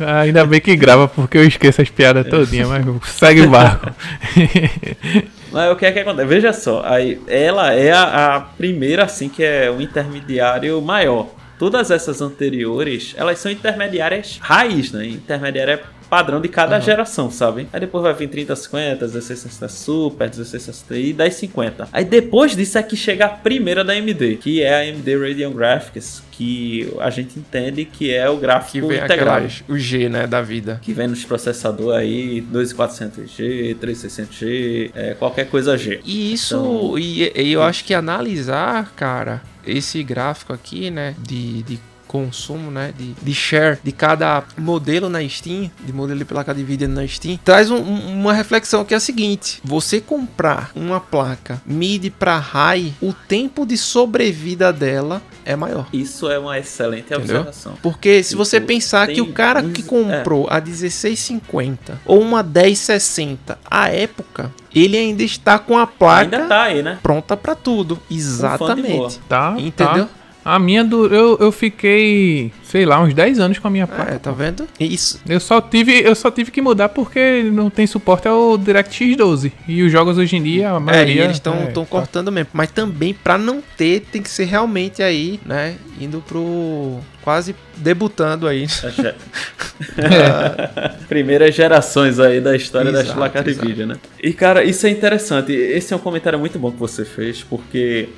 [0.00, 3.90] Ah, ainda bem que grava porque eu esqueço as piadas todinha, mas segue o barco.
[5.50, 6.28] Mas o que é que acontece?
[6.28, 11.28] Veja só, aí, ela é a, a primeira, assim, que é o intermediário maior.
[11.58, 15.06] Todas essas anteriores, elas são intermediárias raiz, né?
[15.06, 16.82] Intermediária padrão de cada uhum.
[16.82, 17.68] geração, sabe?
[17.72, 21.88] Aí depois vai vir 3050, 1660 Super, 1660 e 1050.
[21.92, 25.52] Aí depois disso é que chega a primeira da AMD, que é a AMD Radeon
[25.52, 29.48] Graphics, que a gente entende que é o gráfico que vem integrado.
[29.68, 30.80] o G, né, da vida.
[30.82, 36.00] Que vem nos processadores aí, 2400G, 3600G, é, qualquer coisa G.
[36.04, 41.62] E isso, então, e, e eu acho que analisar, cara, esse gráfico aqui, né, de,
[41.62, 46.52] de consumo, né, de, de share de cada modelo na Steam, de modelo de placa
[46.52, 50.98] de vídeo na Steam, traz um, uma reflexão que é a seguinte: você comprar uma
[50.98, 55.86] placa mid para high, o tempo de sobrevida dela é maior.
[55.92, 57.42] Isso é uma excelente Entendeu?
[57.42, 57.74] observação.
[57.80, 60.56] Porque se tipo, você pensar que o cara que comprou é.
[60.56, 66.82] a 1650 ou uma 1060 à época, ele ainda está com a placa tá aí,
[66.82, 66.98] né?
[67.00, 68.00] pronta para tudo.
[68.10, 69.20] Exatamente.
[69.28, 70.06] Tá, entendeu?
[70.06, 70.19] Tá.
[70.44, 74.14] A minha do, eu, eu fiquei, sei lá, uns 10 anos com a minha placa.
[74.14, 74.66] É, tá vendo?
[74.78, 75.20] Isso.
[75.28, 79.52] Eu só tive, eu só tive que mudar porque não tem suporte ao DirectX 12.
[79.68, 81.14] E os jogos hoje em dia, a maioria.
[81.14, 81.84] É, e eles estão é, tá.
[81.84, 82.50] cortando mesmo.
[82.52, 85.76] Mas também, para não ter, tem que ser realmente aí, né?
[86.00, 86.98] Indo pro.
[87.22, 88.66] Quase debutando aí.
[88.98, 89.14] é.
[91.08, 93.96] Primeiras gerações aí da história exato, das placas de vídeo, né?
[94.22, 95.52] E cara, isso é interessante.
[95.52, 98.08] Esse é um comentário muito bom que você fez, porque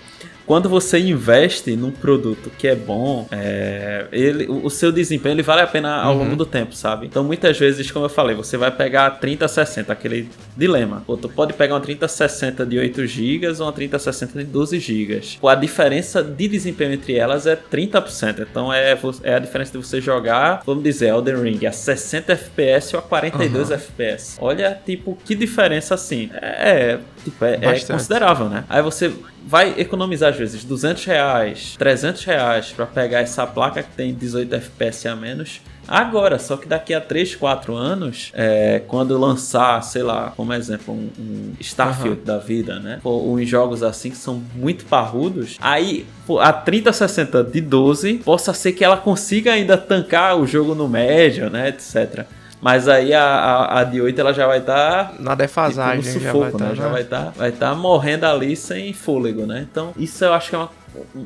[0.47, 5.63] quando você investe num produto que é bom, é, ele, o, seu desempenho ele vale
[5.63, 6.25] a pena ao uhum.
[6.25, 7.07] longo do tempo, sabe?
[7.07, 11.03] Então muitas vezes, como eu falei, você vai pegar 3060, aquele dilema.
[11.07, 15.23] Pô, tu pode pegar uma 3060 de 8 GB ou uma 3060 de 12 GB.
[15.43, 18.47] A diferença de desempenho entre elas é 30%.
[18.51, 22.97] Então é, é a diferença de você jogar, vamos dizer, Elden Ring a 60 FPS
[22.97, 23.75] ou a 42 uhum.
[23.75, 24.37] FPS.
[24.41, 26.31] Olha, tipo, que diferença assim.
[26.35, 28.65] É, tipo, é, é considerável, né?
[28.69, 29.13] Aí você
[29.47, 34.55] vai economizar às vezes 200 reais, 300 reais para pegar essa placa que tem 18
[34.55, 35.61] FPS a menos.
[35.87, 40.95] Agora, só que daqui a 3, 4 anos, é, quando lançar, sei lá, como exemplo,
[40.95, 42.25] um, um Starfield uhum.
[42.25, 43.01] da vida, né?
[43.03, 46.07] Ou uns jogos assim que são muito parrudos, aí
[46.41, 51.51] a 3060 de 12 possa ser que ela consiga ainda tancar o jogo no médio,
[51.51, 51.71] né?
[51.71, 52.27] Etc.
[52.63, 55.09] Mas aí a, a, a de 8 ela já vai estar.
[55.09, 56.59] Tá, Na defasagem, tipo, sufoco, já vai estar.
[56.59, 56.75] Tá, né?
[56.77, 59.67] já vai estar tá, vai tá morrendo ali sem fôlego, né?
[59.69, 60.71] Então, isso eu acho que é uma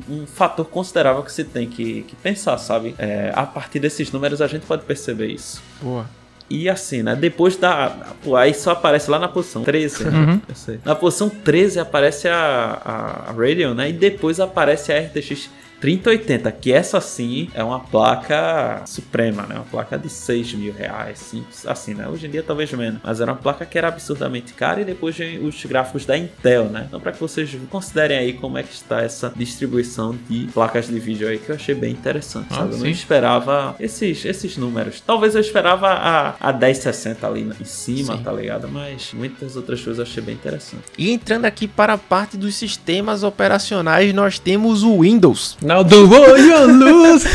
[0.09, 2.95] um, fator considerável que você tem que, que pensar, sabe?
[2.97, 5.61] É, a partir desses números a gente pode perceber isso.
[5.79, 6.05] Boa.
[6.49, 7.15] E assim, né?
[7.15, 7.89] Depois da.
[8.23, 10.11] Pô, aí só aparece lá na posição 13, né?
[10.17, 10.79] Uhum.
[10.83, 13.89] Na posição 13 aparece a, a, a Radeon, né?
[13.89, 19.55] E depois aparece a RTX 3080, que essa sim é uma placa suprema, né?
[19.55, 22.07] Uma placa de 6 mil reais, sim, assim, né?
[22.07, 25.15] Hoje em dia talvez menos, mas era uma placa que era absurdamente cara e depois
[25.15, 26.85] vem os gráficos da Intel, né?
[26.87, 30.99] Então para que vocês considerem aí como é que está essa distribuição de placas de
[30.99, 32.73] vídeo aí que eu achei bem interessante, ah, sabe?
[32.73, 35.01] Eu não esperava esses, esses números.
[35.01, 38.23] Talvez eu esperava a, a 1060 ali em cima, sim.
[38.23, 38.67] tá ligado?
[38.67, 40.83] Mas muitas outras coisas eu achei bem interessante.
[40.97, 45.57] E entrando aqui para a parte dos sistemas operacionais, nós temos o Windows.
[45.67, 47.27] Now the you lose.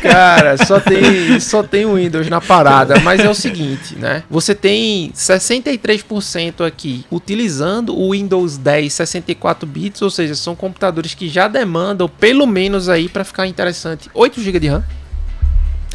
[0.00, 4.22] Cara, só tem, só tem o Windows na parada, mas é o seguinte, né?
[4.30, 11.28] Você tem 63% aqui utilizando o Windows 10 64 bits, ou seja, são computadores que
[11.28, 14.84] já demandam pelo menos aí para ficar interessante 8 GB de RAM.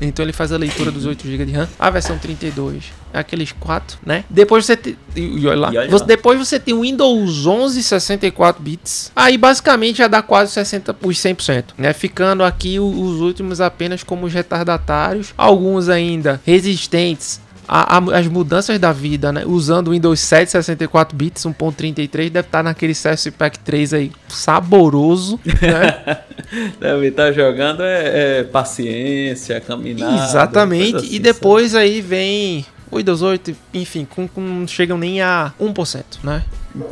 [0.02, 1.68] Então ele faz a leitura dos 8 GB de RAM.
[1.78, 4.24] A versão 32 é aqueles 4, né?
[4.30, 4.98] Depois você tem.
[5.16, 5.74] E olha lá.
[5.74, 6.08] E olha você, lá.
[6.08, 9.12] Depois você tem o Windows 11 64 bits.
[9.16, 11.94] Aí basicamente já dá quase 60 por 100%, né?
[11.94, 15.34] Ficando aqui os últimos apenas como retardatários.
[15.38, 17.40] Alguns ainda resistentes
[17.70, 19.44] a, a, as mudanças da vida, né?
[19.46, 24.12] Usando o Windows 7 64 bits 1.33 deve estar tá naquele CS Pack 3 aí
[24.28, 26.18] saboroso, né?
[26.82, 30.26] deve estar tá jogando é, é, paciência, caminhada.
[30.26, 30.96] Exatamente.
[30.96, 31.84] Assim, e depois sabe?
[31.84, 36.44] aí vem o Windows 8, enfim, com, com, não chegam nem a 1%, né?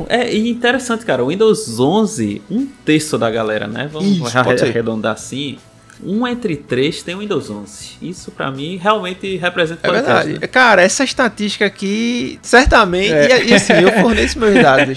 [0.08, 1.24] É interessante, cara.
[1.24, 3.88] O Windows 11, um terço da galera, né?
[3.92, 5.58] Vamos Isso, arredondar assim
[6.04, 7.96] um entre três tem o Windows 11.
[8.02, 10.38] Isso para mim realmente representa É verdade.
[10.38, 10.46] Né?
[10.46, 13.44] Cara, essa estatística aqui, certamente, é.
[13.44, 14.96] e, e, assim, eu forneço meus dados.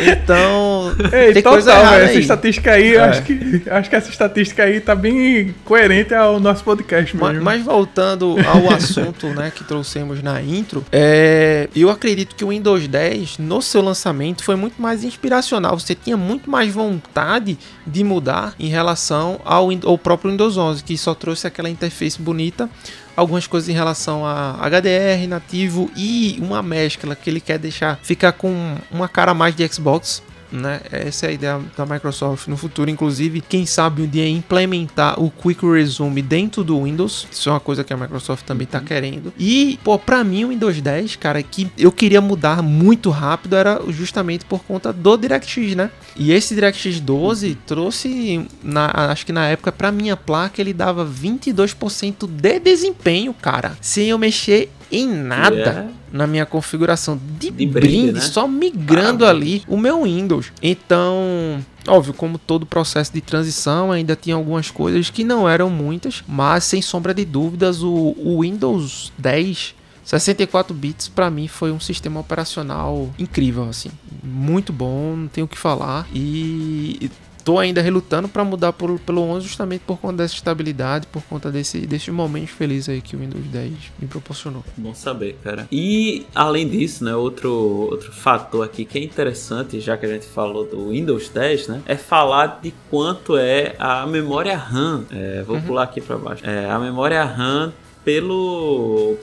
[0.00, 3.00] Então, Ei, tem total, coisa errada Essa estatística aí, é.
[3.00, 7.34] acho, que, acho que essa estatística aí tá bem coerente ao nosso podcast mesmo.
[7.34, 12.48] Mas, mas voltando ao assunto, né, que trouxemos na intro, é, eu acredito que o
[12.48, 15.78] Windows 10, no seu lançamento, foi muito mais inspiracional.
[15.78, 20.98] Você tinha muito mais vontade de mudar em relação ao, ao próprio Windows 11, que
[20.98, 22.68] só trouxe aquela interface bonita,
[23.14, 28.32] algumas coisas em relação a HDR nativo e uma mescla que ele quer deixar ficar
[28.32, 30.20] com uma cara mais de Xbox
[30.52, 30.80] né?
[30.90, 35.30] Essa é a ideia da Microsoft no futuro, inclusive, quem sabe um dia implementar o
[35.30, 37.26] Quick Resume dentro do Windows.
[37.30, 38.84] Isso é uma coisa que a Microsoft também tá uhum.
[38.84, 39.32] querendo.
[39.38, 43.80] E, pô, para mim o Windows 10, cara, que eu queria mudar muito rápido era
[43.88, 45.90] justamente por conta do DirectX, né?
[46.16, 51.06] E esse DirectX 12 trouxe, na, acho que na época, para minha placa ele dava
[51.06, 55.88] 22% de desempenho, cara, sem eu mexer em nada yeah.
[56.12, 58.20] Na minha configuração de, de brinde, brinde né?
[58.20, 60.52] só migrando ah, ali o meu Windows.
[60.62, 66.22] Então, Óbvio, como todo processo de transição, ainda tinha algumas coisas que não eram muitas,
[66.28, 69.74] mas sem sombra de dúvidas, o, o Windows 10
[70.04, 73.90] 64 bits para mim foi um sistema operacional incrível assim,
[74.24, 77.10] muito bom, não tenho o que falar e
[77.40, 81.50] tô ainda relutando para mudar por, pelo 11 justamente por conta dessa estabilidade, por conta
[81.50, 84.64] desse, desse momento feliz aí que o Windows 10 me proporcionou.
[84.76, 85.66] Bom saber, cara.
[85.70, 90.26] E além disso, né, outro, outro fator aqui que é interessante, já que a gente
[90.26, 95.04] falou do Windows 10, né, é falar de quanto é a memória RAM.
[95.10, 95.62] É, vou uhum.
[95.62, 96.44] pular aqui para baixo.
[96.46, 97.72] É, a memória RAM
[98.04, 99.16] pelo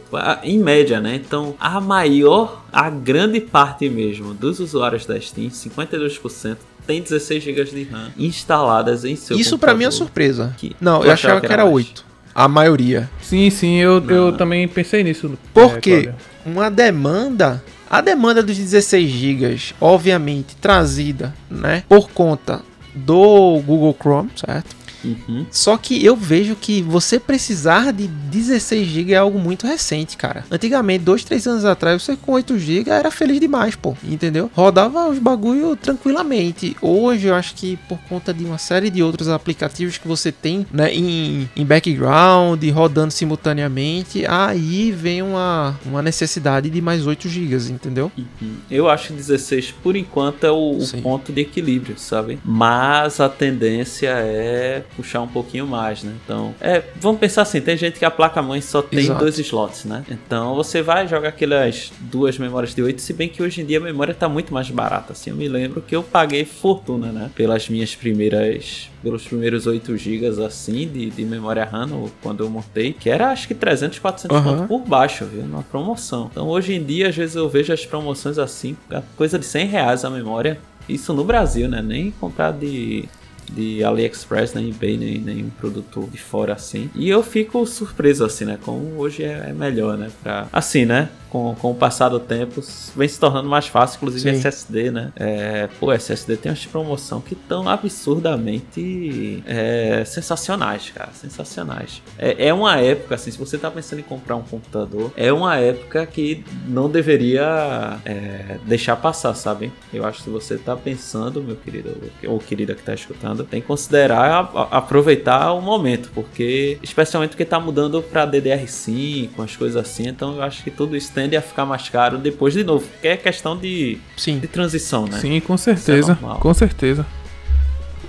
[0.44, 1.16] em média, né?
[1.16, 6.58] Então, a maior, a grande parte mesmo dos usuários da Steam, 52%
[6.88, 10.56] tem 16 GB de RAM instaladas em seu Isso para mim é surpresa.
[10.58, 12.06] Que, não, eu achava que era, 8.
[12.34, 13.10] A maioria.
[13.22, 15.38] Sim, sim, eu, eu também pensei nisso.
[15.54, 22.62] Porque é, uma demanda a demanda dos 16 GB, obviamente, trazida, né, por conta
[22.94, 24.76] do Google Chrome, certo?
[25.04, 25.46] Uhum.
[25.52, 30.46] Só que eu vejo que você precisar de 16 GB é algo muito recente, cara.
[30.50, 33.96] Antigamente, dois, três anos atrás, você com 8 GB era feliz demais, pô.
[34.04, 34.50] Entendeu?
[34.54, 36.76] Rodava os bagulho tranquilamente.
[36.82, 40.66] Hoje, eu acho que por conta de uma série de outros aplicativos que você tem,
[40.72, 47.72] né, em, em background, rodando simultaneamente, aí vem uma, uma necessidade de mais 8 GB,
[47.72, 48.12] entendeu?
[48.18, 48.58] Uhum.
[48.70, 52.40] Eu acho que 16, por enquanto, é o, o ponto de equilíbrio, sabe?
[52.44, 56.14] Mas a tendência é puxar um pouquinho mais, né?
[56.24, 59.20] Então, é, vamos pensar assim, tem gente que a placa-mãe só tem Exato.
[59.20, 60.04] dois slots, né?
[60.10, 63.78] Então, você vai jogar aquelas duas memórias de 8, se bem que hoje em dia
[63.78, 67.32] a memória tá muito mais barata, assim, eu me lembro que eu paguei fortuna, né?
[67.36, 72.94] Pelas minhas primeiras pelos primeiros 8 GB assim de, de memória RAM quando eu montei,
[72.94, 74.68] que era acho que 300, 400 uhum.
[74.68, 75.44] por baixo, viu?
[75.44, 76.30] Numa promoção.
[76.32, 78.76] Então hoje em dia, às vezes eu vejo as promoções assim,
[79.16, 80.60] coisa de 100 reais a memória.
[80.88, 81.82] Isso no Brasil, né?
[81.82, 83.08] Nem comprar de
[83.52, 86.90] de AliExpress, nem eBay, nem nenhum produto de fora assim.
[86.96, 88.58] E eu fico surpreso assim, né?
[88.62, 90.10] Como hoje é, é melhor, né?
[90.22, 91.10] Pra, assim, né?
[91.30, 92.62] Com, com o passar do tempo,
[92.96, 94.38] vem se tornando mais fácil, inclusive Sim.
[94.38, 95.12] SSD, né?
[95.16, 101.10] É, pô, SSD tem umas promoção que tão absurdamente é, sensacionais, cara.
[101.14, 102.02] Sensacionais.
[102.18, 105.58] É, é uma época, assim, se você tá pensando em comprar um computador, é uma
[105.58, 109.72] época que não deveria é, deixar passar, sabe?
[109.94, 111.98] Eu acho que se você tá pensando, meu querido,
[112.28, 117.32] ou querida que tá escutando, tem que considerar a, a, aproveitar o momento, porque, especialmente
[117.32, 121.36] porque tá mudando pra DDR5, as coisas assim, então eu acho que tudo isso tende
[121.36, 124.38] a ficar mais caro depois de novo, porque é questão de, Sim.
[124.38, 125.20] de transição, né?
[125.20, 126.12] Sim, com certeza.
[126.22, 127.04] É com certeza.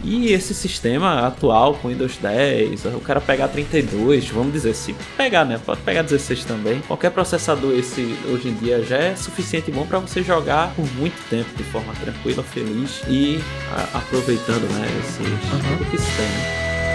[0.05, 5.47] E esse sistema atual com Windows 10, o cara pegar 32, vamos dizer assim, pegar,
[5.47, 5.59] né?
[5.65, 6.81] Pode pegar 16 também.
[6.87, 11.17] Qualquer processador esse hoje em dia já é suficiente bom para você jogar por muito
[11.31, 13.41] tempo de forma tranquila, feliz e
[13.73, 15.91] a, aproveitando, né, esse uhum.
[15.91, 16.88] sistema.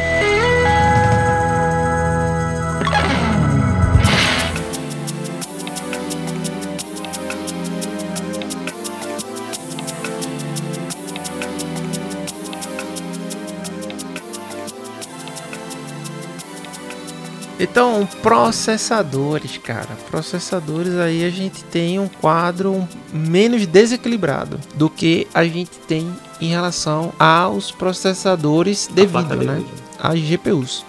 [17.64, 19.88] Então, processadores, cara.
[20.11, 26.49] Processadores aí a gente tem um quadro menos desequilibrado do que a gente tem em
[26.49, 29.64] relação aos processadores devido, né?
[29.98, 30.85] Às GPUs.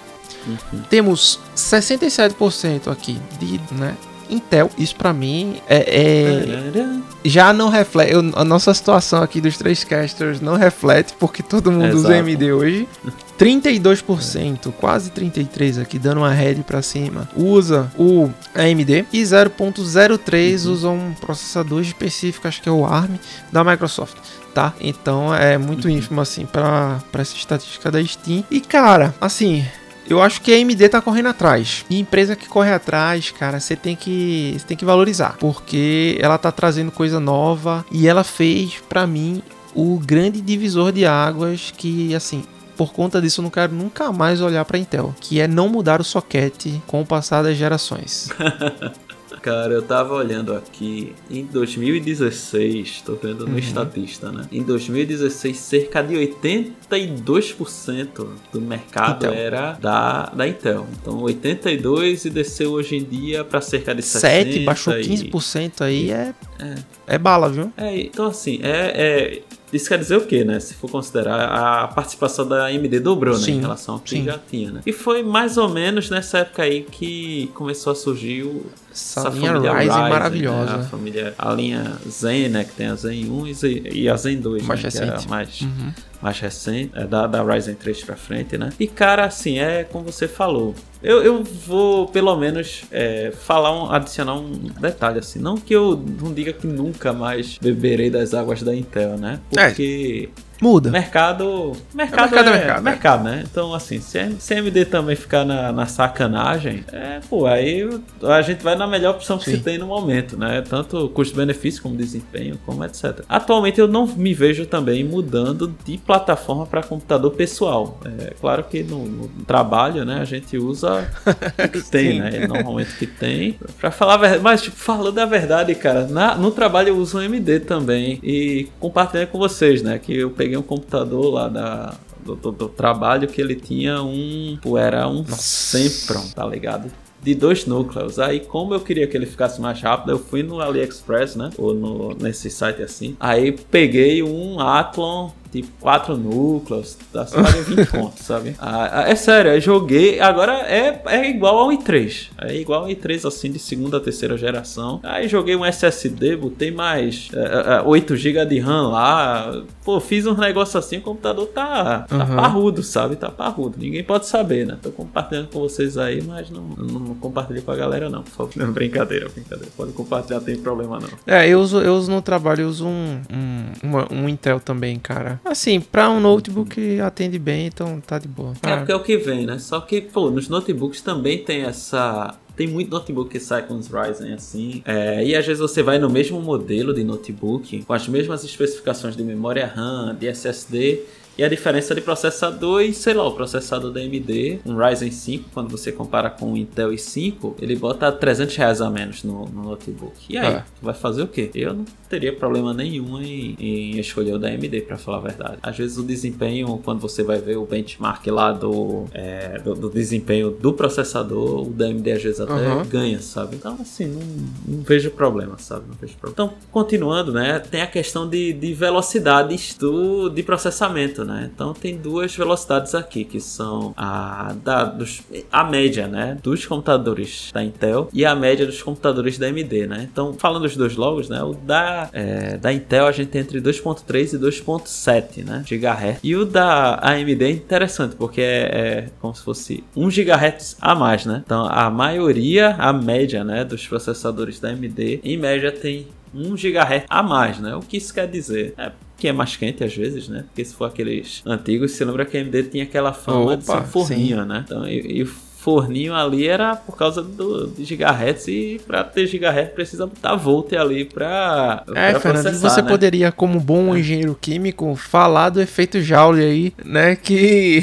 [0.47, 0.83] Uhum.
[0.91, 3.97] Temos 67% aqui de, né,
[4.29, 4.69] Intel.
[4.77, 6.85] Isso para mim é, é
[7.25, 8.13] já não reflete.
[8.13, 11.99] Eu, a nossa situação aqui dos três casters não reflete porque todo mundo Exato.
[11.99, 12.89] usa AMD hoje.
[13.39, 20.73] 32%, quase 33 aqui, dando uma head para cima, usa o AMD e 0.03 uhum.
[20.73, 23.17] usa um processador específico, acho que é o ARM
[23.53, 24.17] da Microsoft.
[24.55, 24.73] Tá?
[24.81, 25.97] Então é muito uhum.
[25.97, 28.45] ínfimo assim para essa estatística da Steam.
[28.49, 29.65] E cara, assim,
[30.09, 31.85] eu acho que a AMD tá correndo atrás.
[31.91, 36.39] E empresa que corre atrás, cara, você tem que você tem que valorizar, porque ela
[36.39, 39.43] tá trazendo coisa nova e ela fez para mim
[39.75, 42.45] o grande divisor de águas que assim,
[42.77, 46.01] por conta disso eu não quero nunca mais olhar para Intel, que é não mudar
[46.01, 48.29] o soquete com o passar das gerações.
[49.45, 53.59] Cara, eu tava olhando aqui em 2016, tô vendo no uhum.
[53.59, 54.49] Estatista, né?
[54.51, 59.39] Em 2016, cerca de 82% do mercado Intel.
[59.39, 60.87] era da, da Intel.
[60.99, 64.53] Então, 82 e desceu hoje em dia para cerca de 70.
[64.53, 66.75] 7, baixou 15% aí, é, é,
[67.07, 67.71] é bala, viu?
[67.77, 69.43] É, então assim, é, é
[69.77, 70.61] isso quer dizer o quê, né?
[70.61, 73.49] Se for considerar a participação da AMD dobrou, né?
[73.49, 74.25] Em relação ao que sim.
[74.25, 74.81] já tinha, né?
[74.87, 79.29] E foi mais ou menos nessa época aí que começou a surgir o, essa, essa
[79.29, 80.77] linha família Ryzen, Ryzen maravilhosa.
[80.77, 80.83] Né?
[80.83, 82.65] A família, a linha Zen, né?
[82.65, 83.47] Que tem a Zen 1
[83.93, 84.85] e a Zen 2, mais né?
[84.85, 85.19] recente.
[85.19, 85.93] Que é mais, uhum.
[86.23, 88.71] mais recente, é da, da Ryzen 3 pra frente, né?
[88.79, 90.75] E cara, assim, é como você falou.
[91.03, 95.41] Eu, eu vou, pelo menos, é, falar um, adicionar um detalhe, assim.
[95.41, 99.41] Não que eu não diga que nunca mais beberei das águas da Intel, né?
[99.57, 99.67] É.
[99.67, 100.54] Porque é.
[100.65, 100.91] Muda.
[100.91, 101.73] Mercado.
[101.93, 103.45] Mercado, é, mercado, é, mercado, mercado, né?
[103.47, 107.87] Então, assim, se a AMD também ficar na, na sacanagem, é, pô, aí
[108.23, 109.57] a gente vai na melhor opção que Sim.
[109.59, 110.63] se tem no momento, né?
[110.67, 113.21] Tanto custo-benefício como desempenho, como etc.
[113.29, 118.01] Atualmente eu não me vejo também mudando de plataforma para computador pessoal.
[118.19, 121.07] É claro que no, no, trabalho, né, a gente usa
[121.63, 122.47] o que tem, né?
[122.47, 123.59] Normalmente o que tem.
[123.79, 127.19] Pra falar a verdade, mas tipo, falando a verdade, cara, na, no trabalho eu uso
[127.19, 131.95] um AMD também e compartilhando com vocês, né, que eu peguei um computador lá da,
[132.25, 134.59] do, do, do, trabalho que ele tinha um.
[134.79, 136.91] Era um Sempron, tá ligado?
[137.23, 138.19] De dois núcleos.
[138.19, 141.51] Aí, como eu queria que ele ficasse mais rápido, eu fui no AliExpress, né?
[141.57, 143.17] Ou no, nesse site assim.
[143.19, 148.57] Aí peguei um Athlon tipo, quatro núcleos, dá só 20 pontos, sabe?
[148.59, 152.89] Ah, ah, é sério, eu joguei, agora é, é igual ao i3, é igual ao
[152.89, 154.99] i3, assim, de segunda, terceira geração.
[155.05, 160.27] Aí joguei um SSD, botei mais é, 8 é, GB de RAM lá, pô, fiz
[160.27, 162.37] um negócio assim, o computador tá, tá uhum.
[162.37, 163.17] parrudo, sabe?
[163.17, 164.79] Tá parrudo, ninguém pode saber, né?
[164.83, 168.53] Tô compartilhando com vocês aí, mas não, não, não compartilhei com a galera não, favor.
[168.73, 171.09] Brincadeira, brincadeira, pode compartilhar, não tem problema não.
[171.27, 174.99] É, eu uso, eu uso no trabalho, eu uso um, um, uma, um Intel também,
[174.99, 175.41] cara.
[175.45, 178.55] Assim, para um notebook atende bem, então tá de boa.
[178.63, 179.59] É, porque é o que vem, né?
[179.59, 183.89] Só que, pô, nos notebooks também tem essa tem muito notebook que sai com os
[183.89, 184.83] Ryzen assim.
[184.85, 189.17] É, e às vezes você vai no mesmo modelo de notebook, com as mesmas especificações
[189.17, 191.01] de memória RAM, de SSD,
[191.37, 195.51] E a diferença de processador e, sei lá, o processador da AMD, um Ryzen 5,
[195.53, 199.63] quando você compara com o Intel i5, ele bota 300 reais a menos no, no
[199.65, 200.15] notebook.
[200.29, 200.65] E aí, é.
[200.81, 201.51] vai fazer o quê?
[201.55, 205.59] Eu não teria problema nenhum em, em escolher o da AMD, para falar a verdade.
[205.63, 209.91] Às vezes o desempenho, quando você vai ver o benchmark lá do, é, do, do,
[209.91, 212.85] desempenho do processador, o da AMD às vezes até uhum.
[212.85, 213.57] ganha, sabe?
[213.57, 214.21] Então, assim, não,
[214.67, 215.87] não, vejo problema, sabe?
[215.89, 216.51] Não vejo problema.
[216.51, 217.59] Então, continuando, né?
[217.59, 221.51] Tem a questão de, de velocidades do, de processamento, né?
[221.53, 226.39] Então, tem duas velocidades aqui, que são a, da, dos, a média, né?
[226.43, 230.09] Dos computadores da Intel e a média dos computadores da AMD, né?
[230.11, 231.43] Então, falando dos dois logos, né?
[231.43, 235.65] O da, é, da Intel a gente tem entre 2.3 e 2.7, né?
[235.67, 236.21] GHz.
[236.23, 240.95] E o da AMD é interessante, porque é, é como se fosse 1 GHz a
[240.95, 241.43] mais, né?
[241.45, 243.65] Então, a maioria, a média, né?
[243.65, 247.75] Dos processadores da AMD, em média tem 1 GHz a mais, né?
[247.77, 248.75] O que isso quer dizer?
[248.77, 250.43] É que é mais quente às vezes, né?
[250.43, 253.65] Porque se for aqueles antigos, você lembra que a AMD tinha aquela fama Opa, de
[253.65, 254.49] ser forninho, sim.
[254.49, 254.65] né?
[254.67, 255.29] Então, e, e
[255.65, 260.75] forninho ali era por causa do, de gigahertz e para ter gigahertz precisa botar volt
[260.75, 262.89] ali para É, pra Fernando, você né?
[262.89, 264.01] poderia como bom é.
[264.01, 267.83] engenheiro químico falar do efeito Joule aí, né, que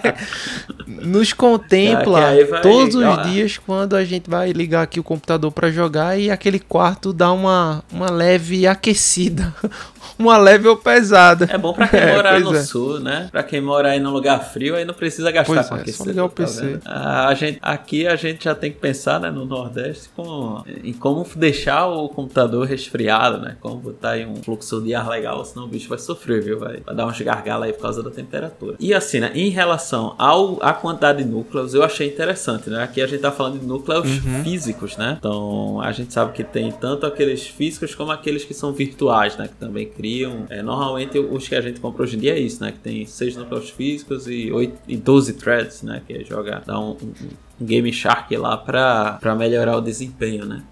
[0.86, 5.70] nos contempla é, todos os dias quando a gente vai ligar aqui o computador para
[5.70, 9.54] jogar e aquele quarto dá uma, uma leve aquecida,
[10.18, 11.48] uma leve pesada.
[11.50, 12.62] É bom para quem é, mora no é.
[12.62, 13.28] sul, né?
[13.32, 16.04] Para quem mora aí no lugar frio, aí não precisa gastar pois com é, aquecedor.
[16.04, 16.78] Só ligar o PC.
[16.78, 20.92] Tá a gente, aqui a gente já tem que pensar, né, no Nordeste, com, em
[20.92, 23.56] como deixar o computador resfriado, né?
[23.60, 26.58] Como botar aí um fluxo de ar legal, senão o bicho vai sofrer, viu?
[26.58, 28.76] Vai, vai dar uns gargalos aí por causa da temperatura.
[28.78, 29.30] E assim, né?
[29.34, 32.82] Em relação ao a quantidade de núcleos, eu achei interessante, né?
[32.82, 34.42] Aqui a gente tá falando de núcleos uhum.
[34.44, 35.16] físicos, né?
[35.18, 39.48] Então a gente sabe que tem tanto aqueles físicos como aqueles que são virtuais, né?
[39.48, 40.46] Que também criam.
[40.50, 42.72] É, normalmente os que a gente compra hoje em dia é isso, né?
[42.72, 46.02] Que tem seis núcleos físicos e, 8, e 12 threads, né?
[46.06, 46.24] Que é
[46.78, 46.96] um
[47.60, 50.62] Game Shark lá para melhorar o desempenho, né?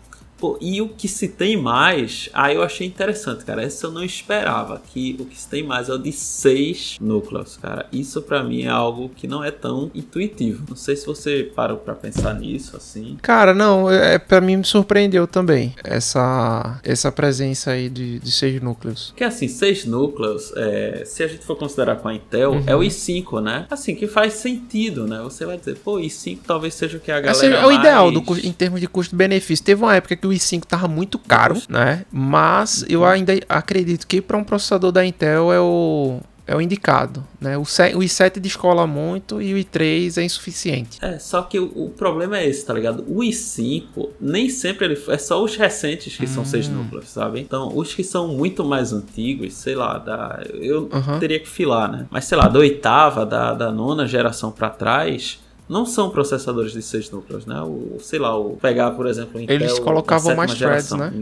[0.40, 3.62] Pô, e o que se tem mais, aí eu achei interessante, cara.
[3.62, 4.80] Essa eu não esperava.
[4.92, 7.86] Que o que se tem mais é o de seis núcleos, cara.
[7.92, 10.64] Isso para mim é algo que não é tão intuitivo.
[10.68, 13.18] Não sei se você parou para pensar nisso, assim.
[13.20, 18.60] Cara, não, é, para mim me surpreendeu também essa essa presença aí de, de seis
[18.62, 19.12] núcleos.
[19.14, 22.64] Que assim, seis núcleos, é, se a gente for considerar com a Intel, uhum.
[22.66, 23.66] é o i5, né?
[23.70, 25.20] Assim, que faz sentido, né?
[25.22, 27.56] Você vai dizer, pô, i5 talvez seja o que a galera.
[27.56, 29.64] é o ideal do, em termos de custo-benefício.
[29.64, 32.05] Teve uma época que i5 tava muito caro, né?
[32.11, 36.20] Mas eu ainda acredito que para um processador da Intel é o
[36.51, 37.57] é o indicado, né?
[37.57, 40.98] O, o i7 descola muito e o i3 é insuficiente.
[41.01, 43.05] É, só que o, o, problema é esse, tá ligado?
[43.07, 46.27] O i5 nem sempre ele é só os recentes que hum.
[46.27, 46.73] são seis hum.
[46.73, 47.39] núcleos, sabe?
[47.39, 51.20] Então, os que são muito mais antigos, sei lá, da eu uhum.
[51.20, 52.09] teria que filar, né?
[52.11, 55.39] Mas sei lá, da oitava, da, da nona geração para trás,
[55.70, 57.60] não são processadores de seis núcleos, né?
[57.62, 61.12] O, sei lá, o pegar, por exemplo, o Intel, Eles colocavam mais threads, né?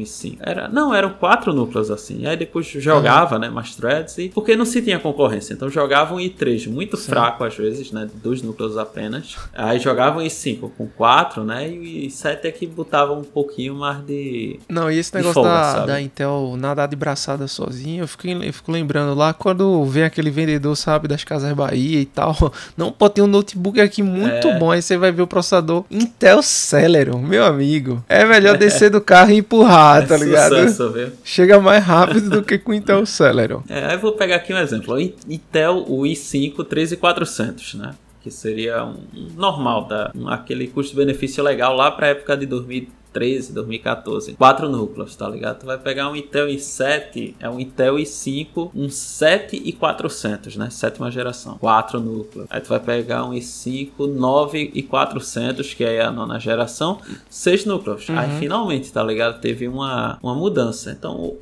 [0.41, 2.27] Era, não, eram quatro núcleos assim.
[2.27, 3.43] Aí depois jogava, uhum.
[3.43, 5.53] né, mais threads e porque não se tinha concorrência.
[5.53, 7.11] Então jogavam i3 muito Sim.
[7.11, 9.37] fraco às vezes, né, dois núcleos apenas.
[9.53, 11.69] Aí jogavam i5 com quatro, né?
[11.69, 15.87] E i7 é que botava um pouquinho mais de Não, e esse negócio folga, da,
[15.87, 20.31] da, Intel nadar de braçada sozinho, eu fico, eu fico lembrando lá quando vem aquele
[20.31, 22.35] vendedor, sabe, das Casas Bahia e tal.
[22.79, 24.59] Não, pô, tem um notebook aqui muito muito é.
[24.59, 24.71] bom.
[24.71, 28.05] Aí você vai ver o processador Intel Celeron, meu amigo.
[28.09, 30.57] É melhor descer do carro e empurrar, é tá ligado?
[30.57, 31.09] Sucesso, viu?
[31.25, 33.63] Chega mais rápido do que com o Intel Celeron.
[33.69, 34.95] É, aí eu vou pegar aqui um exemplo.
[34.95, 37.91] O Intel, o i5 13400, né?
[38.23, 38.97] Que seria um
[39.37, 40.13] normal, tá?
[40.27, 42.89] aquele custo-benefício legal lá para a época de 2000
[43.19, 44.33] 2013, 2014.
[44.35, 45.61] Quatro núcleos, tá ligado?
[45.61, 50.71] Tu vai pegar um Intel i7, é um Intel i5, um 7400, né?
[50.71, 51.59] Sétima geração.
[51.59, 52.47] Quatro núcleos.
[52.51, 58.09] Aí tu vai pegar um i5, 9400, que é a nona geração, seis núcleos.
[58.09, 58.19] Uhum.
[58.19, 59.41] Aí finalmente, tá ligado?
[59.41, 60.91] Teve uma, uma mudança.
[60.91, 61.37] Então,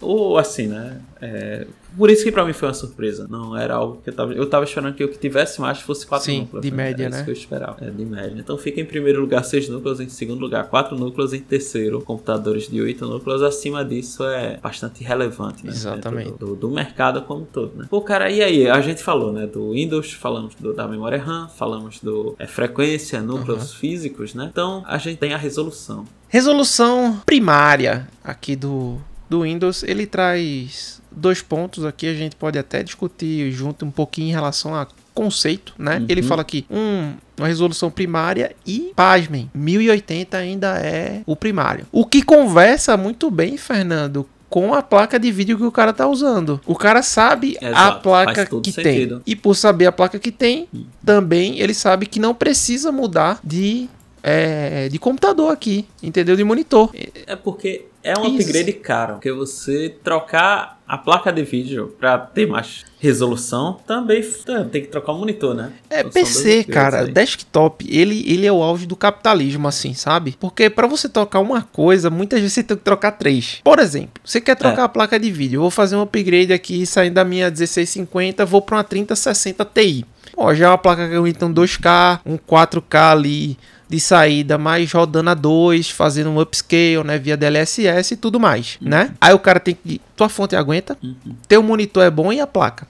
[0.00, 1.00] ou assim, né?
[1.20, 1.66] É,
[1.96, 3.26] por isso que pra mim foi uma surpresa.
[3.28, 4.32] Não era algo que eu tava.
[4.32, 6.62] Eu tava esperando que o que tivesse mais fosse quatro Sim, núcleos.
[6.62, 6.76] De né?
[6.76, 7.16] média, né?
[7.16, 7.76] Isso que eu esperava.
[7.80, 8.36] É, de média.
[8.38, 12.68] Então fica em primeiro lugar seis núcleos, em segundo lugar quatro núcleos, em terceiro computadores
[12.68, 13.42] de oito núcleos.
[13.42, 15.72] Acima disso é bastante relevante, né?
[15.72, 16.32] Exatamente.
[16.32, 17.86] Do, do, do, mercado como um todo, né?
[17.88, 18.68] Pô, cara, e aí?
[18.68, 19.46] A gente falou, né?
[19.46, 23.78] Do Windows, falamos do, da memória RAM, falamos do é, frequência, núcleos uhum.
[23.78, 24.48] físicos, né?
[24.50, 26.04] Então a gente tem a resolução.
[26.28, 28.98] Resolução primária aqui do,
[29.30, 34.28] do Windows, ele traz dois pontos aqui, a gente pode até discutir junto um pouquinho
[34.28, 35.96] em relação a conceito, né?
[35.98, 36.06] Uhum.
[36.10, 41.86] Ele fala aqui um, uma resolução primária e, pasmem, 1080 ainda é o primário.
[41.90, 46.06] O que conversa muito bem, Fernando, com a placa de vídeo que o cara tá
[46.06, 46.60] usando.
[46.66, 49.16] O cara sabe a Exato, placa faz todo que sentido.
[49.16, 49.32] tem.
[49.32, 50.68] E por saber a placa que tem,
[51.04, 53.88] também ele sabe que não precisa mudar de,
[54.22, 56.36] é, de computador aqui, entendeu?
[56.36, 56.90] De monitor.
[57.26, 58.48] É porque é um Isso.
[58.48, 59.14] upgrade caro.
[59.14, 64.88] Porque você trocar a placa de vídeo pra ter mais resolução, também f- tem que
[64.88, 65.72] trocar o monitor, né?
[65.90, 67.10] É são PC, cara, aí.
[67.10, 70.36] desktop, ele, ele é o auge do capitalismo, assim, sabe?
[70.38, 73.60] Porque pra você trocar uma coisa, muitas vezes você tem que trocar três.
[73.64, 74.84] Por exemplo, você quer trocar É.
[74.84, 78.62] a placa de vídeo, eu vou fazer um upgrade aqui, saindo da minha 1650, vou
[78.62, 80.04] pra uma 3060 Ti.
[80.36, 83.56] Ó, já é uma placa que aguenta um 2K, um 4K ali
[83.88, 88.78] de saída, mas rodando a 2, fazendo um upscale, né, via DLSS e tudo mais,
[88.80, 89.12] né?
[89.20, 90.00] Aí o cara tem que...
[90.16, 90.98] Tua fonte aguenta,
[91.46, 92.88] teu monitor é bom e a placa.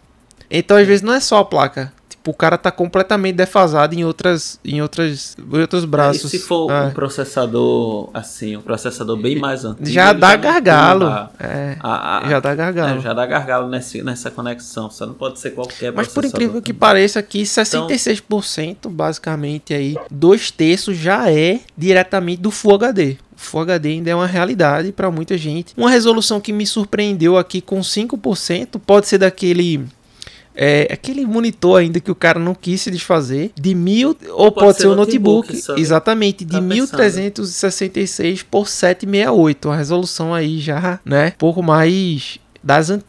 [0.51, 1.93] Então, às vezes, não é só a placa.
[2.27, 6.25] Tipo, o cara tá completamente defasado em outras, em outras, em outros braços.
[6.35, 6.83] E se for É.
[6.87, 11.07] um processador assim, um processador bem mais antigo, já dá tem gargalo.
[11.39, 12.99] É, a- a- já dá gargalo.
[12.99, 14.91] é, já dá gargalo nesse, nessa conexão.
[14.91, 16.81] Só não pode ser qualquer Mas por incrível que também.
[16.81, 23.17] pareça aqui, 66% basicamente aí, dois terços já é diretamente do Full HD.
[23.37, 25.75] O Full HD ainda é uma realidade para muita gente.
[25.77, 29.85] Uma resolução que me surpreendeu aqui com 5% pode ser daquele
[30.57, 34.67] é, aquele monitor ainda que o cara não quis se desfazer de mil ou pode,
[34.67, 36.69] pode ser ser o notebook, notebook, exatamente de Tá pensando.
[36.71, 41.33] 1366 por 768 a resolução aí já né?
[41.39, 43.01] Pouco mais das an-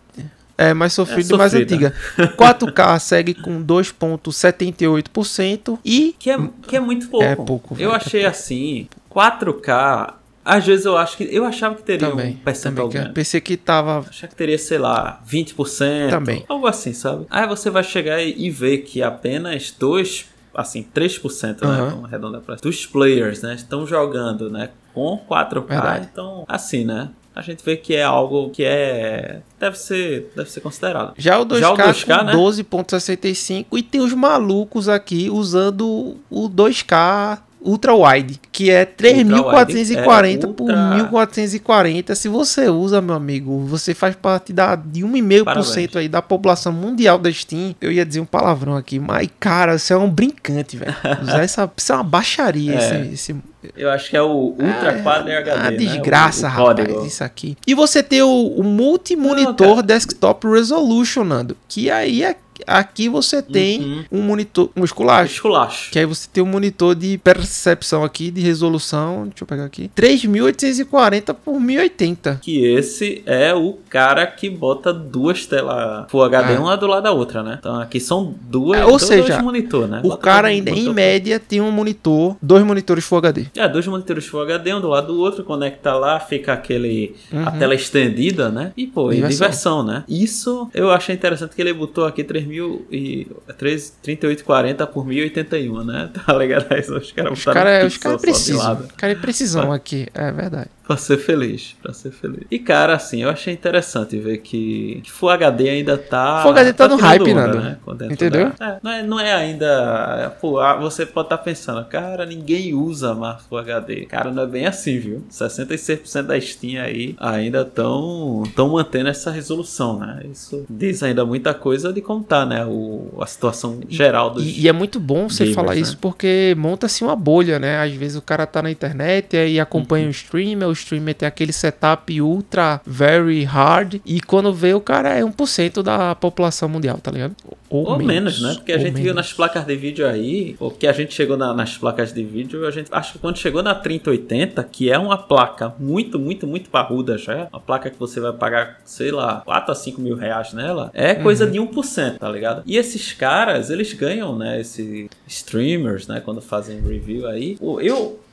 [0.57, 1.93] é mais sofrida e mais antiga.
[2.35, 7.23] 4K segue com 2.78% e Que é, que é muito pouco.
[7.25, 10.13] É pouco, Eu velho, achei assim, 4K,
[10.47, 13.13] às vezes eu acho que eu achava que teria também, um percentual também eu grande.
[13.13, 16.09] pensei que tava Achava que teria, sei lá, 20%.
[16.09, 16.45] Também.
[16.47, 17.25] Algo assim, sabe?
[17.29, 20.25] Aí você vai chegar e, ver que apenas 2,
[20.55, 21.57] assim, 3%, né?
[21.67, 21.89] Aham.
[21.89, 23.55] Vamos arredondar pra dos players, né?
[23.55, 24.69] Estão jogando, né?
[24.93, 25.67] Com 4K.
[25.67, 26.09] Verdade.
[26.11, 27.09] Então, assim, né?
[27.35, 29.41] A gente vê que é algo que é.
[29.59, 31.13] Deve ser, deve ser considerado.
[31.17, 32.33] Já o 2K, Já o 2K, com né?
[32.33, 40.51] 12.65 e tem os malucos aqui usando o 2K Ultra Wide, que é 3440 é
[40.53, 42.15] por ultra- 1440.
[42.15, 45.95] Se você usa, meu amigo, você faz parte da de 1,5% Parabéns.
[45.95, 47.75] aí da população mundial da Steam.
[47.81, 50.95] Eu ia dizer um palavrão aqui, mas cara, você é um brincante, velho.
[51.21, 52.77] Usar essa, isso é uma baixaria É.
[52.77, 53.35] esse, esse
[53.75, 55.51] Eu acho que é o Ultra Quad HD.
[55.51, 55.77] a né?
[55.77, 57.05] desgraça, O- o rapaz, código.
[57.05, 57.57] isso aqui.
[57.65, 59.88] E você tem o, o multi-monitor Não, cara.
[59.88, 62.35] desktop resolution, Nando, que aí é-
[62.68, 64.03] aqui você tem Uhum.
[64.11, 65.26] um monitor muscular.
[65.26, 65.91] Esculacho.
[65.91, 69.89] Que aí você tem um monitor de percepção aqui, de resolução, deixa eu pegar aqui,
[69.95, 72.39] 3840 por 1080.
[72.41, 76.60] Que esse é o cara que bota duas telas Full HD É.
[76.60, 77.57] uma do lado da outra, né?
[77.60, 79.99] Então aqui são duas, É, ou dois seja, monitor, né?
[80.03, 83.45] O Bota cara um ainda, em média, tem um monitor, dois monitores Full HD.
[83.56, 87.15] É, dois monitores Full HD, um do lado do outro, conecta lá, fica aquele.
[87.31, 87.60] a Uhum.
[87.60, 88.72] tela estendida, né?
[88.76, 89.30] E pô, Diversão.
[89.30, 90.03] diversão, né?
[90.07, 92.56] Isso eu achei interessante que ele botou aqui 3000
[92.91, 93.27] e
[93.57, 96.11] 3 3840 por 1081, né?
[96.25, 96.67] Tá ligado?
[96.71, 98.73] Aí os caras botaram os pixel cara de precisam.
[98.73, 100.69] Os caras precisam aqui, é verdade.
[100.88, 102.45] Pra ser feliz, pra ser feliz.
[102.49, 106.41] E cara, assim, eu achei interessante ver que, que Full HD ainda tá.
[106.43, 107.59] Full HD tá no tirando hype, onda, Nando.
[107.61, 108.51] né, com dentro Entendeu?
[108.57, 110.35] da- É, não, é, não é ainda.
[110.39, 114.05] Pô, ah, você pode estar pensando, cara, ninguém usa mais Full HD.
[114.05, 115.23] Cara, não é bem assim, viu?
[115.30, 120.22] 66% da Steam aí ainda estão tão mantendo essa resolução, né?
[120.31, 122.65] Isso diz ainda muita coisa de contar, né?
[122.65, 124.43] O, a situação geral dos.
[124.45, 125.81] E, e é muito bom você gamers, falar né?
[125.81, 127.80] isso porque monta-se uma bolha, né?
[127.81, 130.09] Às vezes o cara tá na internet e acompanha Uhum.
[130.09, 135.09] o streamer, o streamer tem aquele setup ultra very hard e quando vê o cara
[135.17, 137.35] é 1% da população mundial, tá ligado?
[137.69, 138.53] Ou menos, né?
[138.55, 139.15] Porque a ou gente viu menos.
[139.17, 142.65] nas placas de vídeo aí, o que a gente chegou na- nas placas de vídeo,
[142.65, 146.69] a gente acho que quando chegou na 3080, que é uma placa muito, muito, muito
[146.69, 150.53] parruda já, uma placa que você vai pagar, sei lá, 4 a 5 mil reais
[150.53, 151.51] nela, é coisa Uhum.
[151.51, 152.63] de 1%, tá ligado?
[152.65, 154.61] E esses caras, eles ganham, né?
[154.61, 156.21] Esses streamers, né?
[156.23, 157.57] Quando fazem review aí.
[157.59, 157.81] O-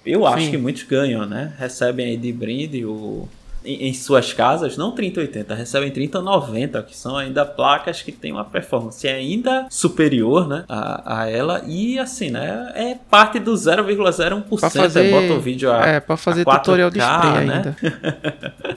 [0.05, 0.51] Eu, eu acho Sim.
[0.53, 1.53] que muitos ganham, né?
[1.59, 3.29] Recebem aí de brinde o
[3.65, 8.45] em, em suas casas, não 3080, recebem 3090, que são ainda placas que têm uma
[8.45, 14.71] performance ainda superior, né, a, a ela e assim, né, é parte do 0,01%, Pra
[14.71, 17.55] fazer, é, bota o vídeo a, é, pra fazer a 4K, tutorial de spray né?
[17.55, 17.77] ainda.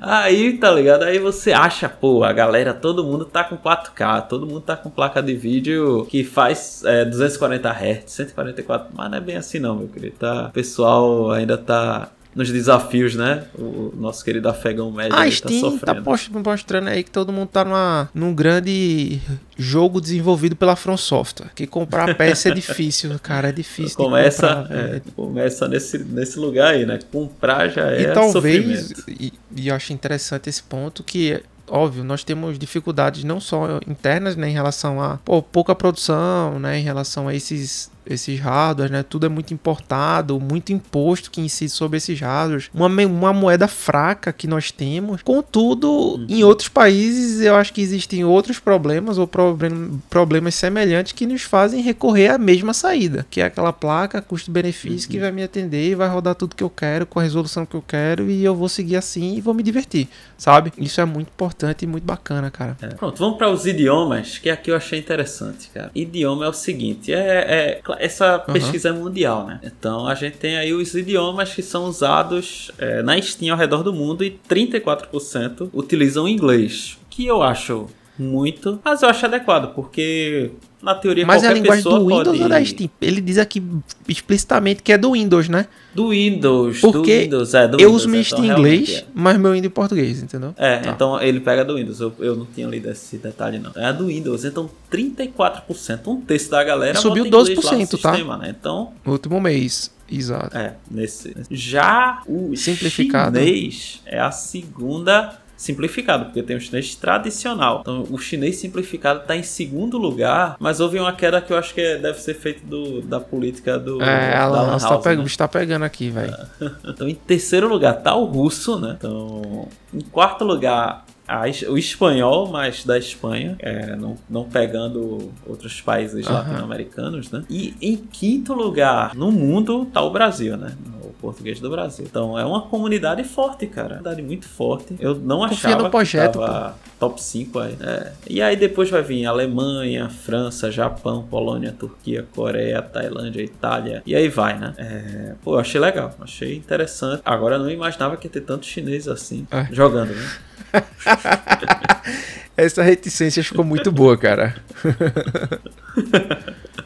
[0.00, 1.04] Aí, tá ligado?
[1.04, 4.90] Aí você acha, pô, a galera, todo mundo tá com 4K, todo mundo tá com
[4.90, 9.76] placa de vídeo que faz é, 240 Hz, 144, mas não é bem assim não,
[9.76, 10.46] meu querido, tá?
[10.48, 13.44] O pessoal ainda tá nos desafios, né?
[13.56, 16.02] O nosso querido afegão médio A aí tá tá, sofrendo.
[16.02, 19.20] post- mostrando aí que todo mundo tá numa, num grande
[19.56, 21.50] jogo desenvolvido pela From Software.
[21.54, 23.48] Que comprar a peça é difícil, cara.
[23.48, 23.96] É difícil.
[23.96, 26.98] começa, comprar, é, começa nesse, nesse lugar aí, né?
[27.12, 29.04] Comprar já é E talvez, sofrimento.
[29.22, 34.34] e, e eu acho interessante esse ponto que, óbvio, nós temos dificuldades não só internas,
[34.36, 39.02] né, em relação a pô, pouca produção, né, em relação a esses esses hardwares, né?
[39.02, 42.70] Tudo é muito importado, muito imposto que incide sobre esses hardwares.
[42.74, 45.22] Uma, uma moeda fraca que nós temos.
[45.22, 51.26] Contudo, em outros países eu acho que existem outros problemas ou problem- problemas semelhantes que
[51.26, 55.90] nos fazem recorrer à mesma saída, que é aquela placa custo-benefício que vai me atender
[55.90, 58.54] e vai rodar tudo que eu quero com a resolução que eu quero e eu
[58.54, 60.72] vou seguir assim e vou me divertir, sabe?
[60.78, 62.76] Isso é muito importante e muito bacana, cara.
[62.82, 62.88] É.
[62.88, 65.90] Pronto, vamos para os idiomas, que aqui eu achei interessante, cara.
[65.94, 69.60] Idioma é o seguinte, é, é- essa pesquisa é mundial, né?
[69.62, 73.82] Então a gente tem aí os idiomas que são usados é, na Steam ao redor
[73.82, 77.88] do mundo e 34% utilizam inglês, que eu acho
[78.18, 82.06] muito, mas eu acho adequado, porque na teoria Mas é a qualquer linguagem pessoa do
[82.06, 82.42] Windows pode...
[82.42, 82.90] ou da Steam?
[83.00, 83.62] Ele diz aqui
[84.06, 85.66] explicitamente que é do Windows, né?
[85.94, 88.90] Do Windows, do Porque Windows, é, do eu Windows, uso meu então Steam em inglês,
[88.98, 89.04] é.
[89.14, 90.54] mas meu Windows em português, entendeu?
[90.58, 90.90] É, Tá.
[90.90, 92.00] então ele pega do Windows.
[92.00, 93.72] Eu, eu não tinha lido esse detalhe, não.
[93.74, 94.44] É do Windows.
[94.44, 98.10] Então, 34%, um terço da galera Subiu bota inglês lá no 12%, tá?
[98.12, 98.54] sistema, né?
[98.58, 100.56] Então, No último mês, exato.
[100.56, 101.34] é, nesse.
[101.50, 103.38] Já o Simplificado.
[103.38, 107.80] chinês é a segunda simplificado, porque tem o chinês tradicional.
[107.80, 111.72] Então, o chinês simplificado está em segundo lugar, mas houve uma queda que eu acho
[111.74, 115.16] que é- deve ser feito do, da política do É, da ela, ela tá, pegando,
[115.16, 115.20] né?
[115.20, 116.34] o bicho tá pegando aqui, velho.
[116.86, 118.94] Então, em terceiro lugar tá o russo, né?
[118.98, 125.32] Então, em quarto lugar, a es- o espanhol, mas da Espanha, é, não, não pegando
[125.46, 126.34] outros países Aham.
[126.34, 127.44] latino-americanos, né?
[127.48, 130.72] E em quinto lugar no mundo tá o Brasil, né?
[131.02, 132.04] O português do Brasil.
[132.08, 133.94] Então, é uma comunidade forte, cara.
[133.94, 134.94] Uma comunidade muito forte.
[135.00, 137.76] Eu não Confia achava no projeto, que tava top 5 aí.
[137.80, 138.12] É.
[138.28, 144.02] E aí depois vai vir Alemanha, França, Japão, Polônia, Turquia, Coreia, Tailândia, Itália.
[144.04, 144.74] E aí vai, né?
[144.76, 146.14] É, Pô, eu achei legal.
[146.20, 147.22] Achei interessante.
[147.24, 149.66] Agora eu não imaginava que ia ter tantos chineses assim É.
[149.72, 150.28] jogando, né?
[152.56, 154.54] Essa reticência ficou muito boa, cara.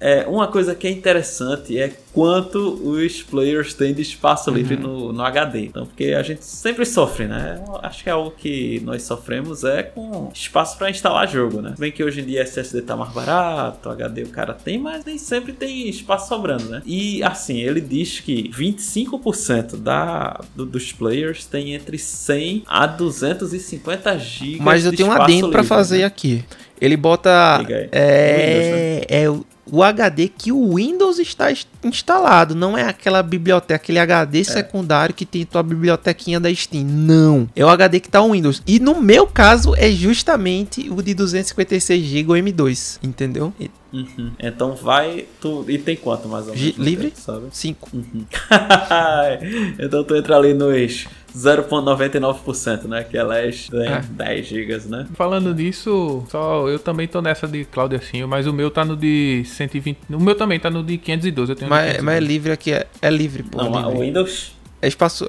[0.00, 4.56] É, uma coisa que é interessante é quanto os players têm de espaço Uhum.
[4.56, 5.60] livre no, no HD.
[5.66, 7.62] Então, porque a gente sempre sofre, né?
[7.82, 11.74] Acho que é algo que nós sofremos é com espaço para instalar jogo, né?
[11.78, 15.18] Bem que hoje em dia SSD tá mais barato, HD o cara tem, mas nem
[15.18, 16.82] sempre tem espaço sobrando, né?
[16.86, 24.18] E assim, ele diz que 25% da, do- dos players tem entre 100 a 250
[24.18, 26.04] GB Mas eu tenho um adendo pra livre, fazer né?
[26.04, 26.44] aqui.
[26.80, 27.58] Ele bota.
[27.58, 27.88] Aí.
[27.92, 29.30] É, é
[29.68, 32.54] o HD que o Windows está ins- instalado.
[32.54, 36.84] Não é aquela biblioteca, aquele HD secundário que tem tua bibliotequinha da Steam.
[36.84, 37.48] Não.
[37.56, 38.62] É o HD que tá o Windows.
[38.66, 42.98] E no meu caso é justamente o de 256 GB ou M2.
[43.02, 43.52] Entendeu?
[43.58, 44.32] E- Uhum.
[44.38, 45.24] Então vai.
[45.40, 45.64] Tu...
[45.68, 46.76] E tem quanto mais ou menos?
[46.76, 47.04] No livre?
[47.06, 47.46] tempo, sabe?
[47.52, 47.88] Cinco.
[47.94, 48.26] Uhum.
[49.78, 51.06] então tu entra ali nos
[51.36, 53.04] 0,99%, né?
[53.04, 54.00] Que ela é É.
[54.10, 55.06] 10 GB, né?
[55.14, 58.96] Falando disso, só eu também tô nessa de Cláudio assim, mas o meu tá no
[58.96, 59.98] de 120.
[60.10, 61.52] O meu também tá no de 512.
[61.52, 62.04] Eu tenho Mas, 512.
[62.04, 62.72] mas é livre aqui.
[62.72, 63.58] É, é livre, pô.
[63.58, 63.96] Não, livre.
[63.96, 65.26] o Windows É espaço.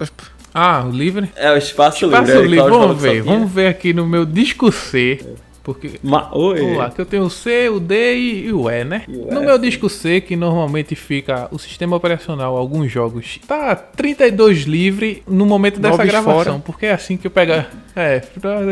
[0.53, 1.29] Ah, o livre?
[1.35, 2.41] é o espaço, Espaço livre.
[2.43, 3.21] aí livre, vamos ver.
[3.21, 5.19] Vamos ver aqui no meu disco C.
[5.67, 5.99] Porque.
[6.01, 6.33] Ma...
[6.33, 6.61] Oi.
[6.61, 9.03] Vamos lá, que eu tenho o C, o D e, o E, né?
[9.09, 14.59] O no meu disco C, que normalmente fica o sistema operacional, alguns jogos, tá 32
[14.59, 16.33] livre no momento dessa Nove gravação.
[16.53, 16.59] fora.
[16.65, 17.69] Porque é assim que eu pegar.
[17.93, 18.21] É,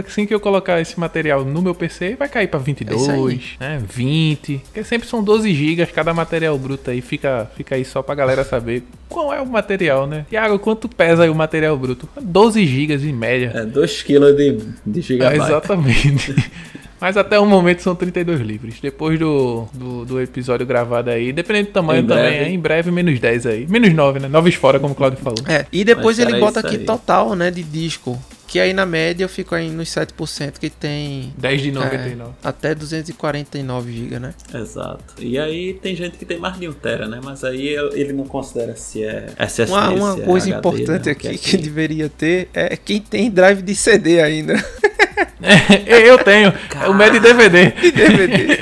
[0.07, 3.11] assim que eu colocar esse material no meu PC, vai cair pra É 22, isso
[3.11, 3.41] aí.
[3.59, 3.81] né?
[3.91, 4.61] 20.
[4.65, 7.01] Porque sempre são 12 GB cada material bruto aí.
[7.01, 10.25] Fica, fica aí só pra galera saber qual é o material, né?
[10.29, 12.07] Thiago, quanto pesa aí o material bruto?
[12.21, 13.51] 12 GB em média.
[13.53, 15.43] É 2 kg de, de É, gigabyte.
[15.43, 16.35] exatamente.
[17.05, 18.79] Mas até o momento são 32 livres.
[18.81, 22.45] Depois do, do, do episódio gravado aí, dependendo do tamanho Em também, breve.
[22.45, 23.67] é em breve menos 10 aí.
[23.67, 24.27] Menos 9, né?
[24.27, 25.37] 9 fora, como o Claudio falou.
[25.47, 26.83] É, e depois ele bota aqui aí.
[26.83, 28.19] total, né, de disco.
[28.47, 32.31] Que aí na média eu fico aí nos 7% que tem 10 de é, 99.
[32.43, 34.33] até 249 GB, né?
[34.51, 35.13] Exato.
[35.19, 37.19] E aí tem gente que tem mais de 1 tera, né?
[37.23, 41.05] Mas aí ele não considera se é SSD, Uma, uma se é coisa HD, importante
[41.05, 41.11] né?
[41.11, 44.55] aqui O que, deveria ter é quem tem drive de CD ainda.
[45.85, 46.53] eu tenho.
[46.87, 47.71] O médio DVD.
[47.71, 48.57] De DVD.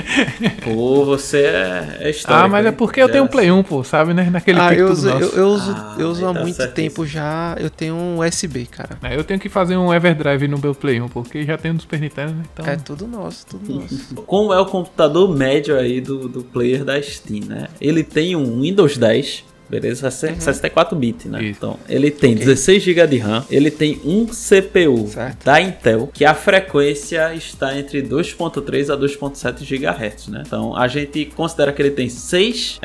[0.62, 2.44] Pô, você é, é histórico.
[2.44, 3.40] Ah, mas é porque eu tenho um Geração.
[3.40, 4.28] Play 1, pô, sabe, né?
[4.30, 5.36] Naquele ah, eu uso, eu, nosso.
[5.36, 6.74] eu uso, Ah, eu uso há tá muito certíssimo.
[6.74, 7.56] tempo já.
[7.58, 8.98] Eu tenho um USB, cara.
[9.02, 11.80] É, Eu tenho que fazer um Everdrive no meu Play 1, porque já tenho no
[11.80, 12.42] Super Nintendo, né?
[12.52, 14.14] Então, É tudo nosso, tudo nosso.
[14.26, 17.68] Como é o computador médio aí do, do player da Steam, né?
[17.80, 19.44] Ele tem um Windows 10,
[19.80, 20.10] beleza?
[20.10, 21.42] 64 bits, né?
[21.42, 21.58] Isso.
[21.58, 22.44] Então, ele tem Ok.
[22.44, 25.44] 16 GB de RAM, ele tem um CPU Certo.
[25.44, 30.42] da Intel, que a frequência está entre 2.3 a 2.7 GHz, né?
[30.46, 32.80] Então, a gente considera que ele tem 6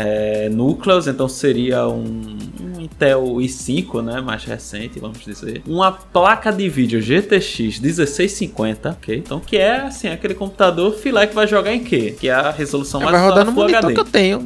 [0.52, 4.22] núcleos, então seria um, um Intel i5, né?
[4.22, 5.62] Mais recente, vamos dizer.
[5.68, 9.16] Uma placa de vídeo GTX 1650, ok?
[9.18, 12.16] Então, que é, assim, aquele computador filé que vai jogar em quê?
[12.20, 13.94] Que é a resolução mais Vai rodar no monitor HD.
[13.94, 14.40] que eu tenho.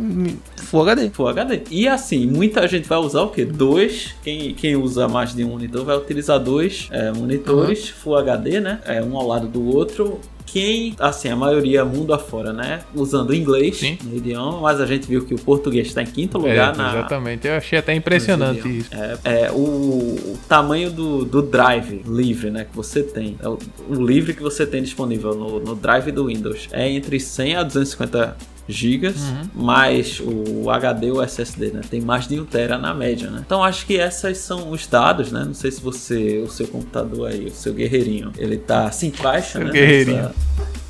[0.57, 1.10] Full HD.
[1.11, 1.61] Full HD.
[1.70, 3.45] E assim, muita gente vai usar o quê?
[3.45, 4.15] Dois.
[4.23, 8.80] Quem, quem usa mais de um monitor vai utilizar dois é, monitores Full HD, né?
[8.85, 10.19] É, um ao lado do outro.
[10.45, 12.81] Quem, assim, a maioria mundo afora, né?
[12.93, 13.97] Usando inglês Sim.
[14.03, 16.89] no idioma, mas a gente viu que o português está em quinto É, lugar na.
[16.91, 18.89] Exatamente, eu achei até impressionante isso.
[18.93, 22.65] É, é, o, o tamanho do, do drive livre, né?
[22.69, 23.35] Que você tem.
[23.41, 23.57] É o,
[23.89, 27.64] o livre que você tem disponível no, no drive do Windows é entre 100 a
[27.64, 28.38] 250
[28.68, 29.49] gigas, Uhum.
[29.64, 31.81] mais o HD ou SSD, né?
[31.90, 33.44] Tem mais de 1 tera na média, né?
[33.45, 35.44] Então acho que esses são os dados, né?
[35.45, 39.60] Não sei se você, o seu computador aí, o seu guerreirinho, ele tá se encaixa,
[39.60, 39.72] Seu né?
[39.72, 40.18] guerreirinho.
[40.23, 40.35] Nessa,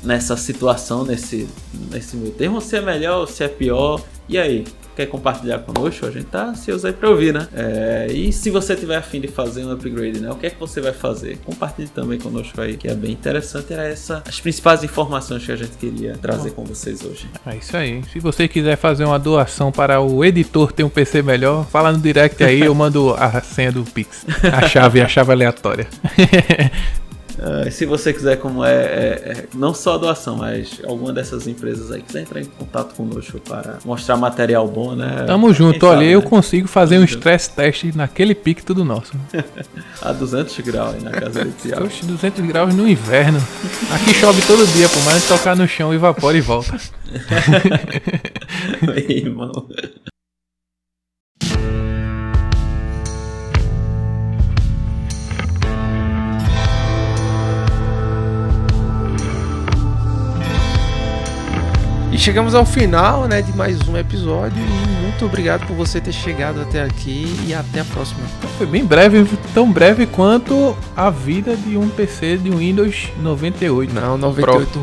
[0.02, 1.48] nessa situação, nesse,
[1.90, 4.00] nesse meio termo, se é melhor ou se é pior.
[4.28, 4.64] E aí?
[4.96, 6.06] Quer compartilhar conosco?
[6.06, 7.48] A gente tá ansioso aí pra ouvir, né?
[7.54, 10.30] É, e se você tiver afim de fazer um upgrade, né?
[10.30, 11.38] O que é que você vai fazer?
[11.44, 13.72] Compartilhe também conosco aí, que é bem interessante.
[13.72, 17.28] Era essa as principais informações que a gente queria trazer com vocês hoje.
[17.46, 18.02] É isso aí.
[18.12, 21.98] Se você quiser fazer uma doação para o editor ter um PC melhor, fala no
[21.98, 24.24] direct aí, eu mando a senha do Pix.
[24.52, 25.86] A chave, a chave aleatória.
[27.66, 31.46] E se você quiser, como é, é- é, não só a doação, mas alguma dessas
[31.46, 35.24] empresas aí quiser entrar em contato conosco para mostrar material bom, né?
[35.26, 36.26] Tamo junto, sabe, olha, eu né?
[36.26, 39.12] consigo fazer um stress test naquele pique tudo nosso.
[40.00, 41.86] A 200 graus aí na casa do Thiago.
[41.86, 43.38] Oxe, 200 graus no inverno.
[43.94, 46.76] Aqui chove todo dia, pô, mas tocar no chão, evapora e volta.
[48.94, 49.68] Aí, irmão.
[62.14, 64.62] E chegamos ao final, né, de mais um episódio.
[65.14, 67.32] Muito obrigado por você ter chegado até aqui.
[67.46, 68.18] E até a próxima.
[68.58, 69.24] Foi bem breve,
[69.54, 73.94] tão breve quanto a vida de um PC de Windows 98.
[73.94, 74.80] Não, 98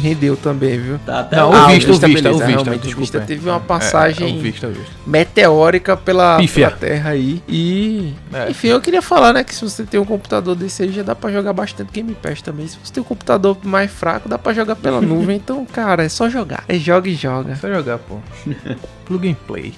[0.00, 0.98] rendeu também, viu?
[1.04, 3.20] Tá até Não, o Ah, Vista, o Vista, beleza, o Vista, o desculpa, Vista é.
[3.20, 4.90] teve uma É, passagem é, o Vista, o Vista.
[5.06, 7.42] meteórica pela, pela Terra aí.
[7.46, 8.14] E.
[8.32, 8.50] É.
[8.50, 11.14] Enfim, eu queria falar, né, que se você tem um computador desse aí, já dá
[11.14, 12.66] pra jogar bastante Game Pass também.
[12.66, 15.36] Se você tem um computador mais fraco, dá pra jogar pela nuvem.
[15.36, 16.64] Então, cara, é só jogar.
[16.66, 17.52] É joga e joga.
[17.52, 18.16] É só jogar, pô.
[19.04, 19.72] Plug and play.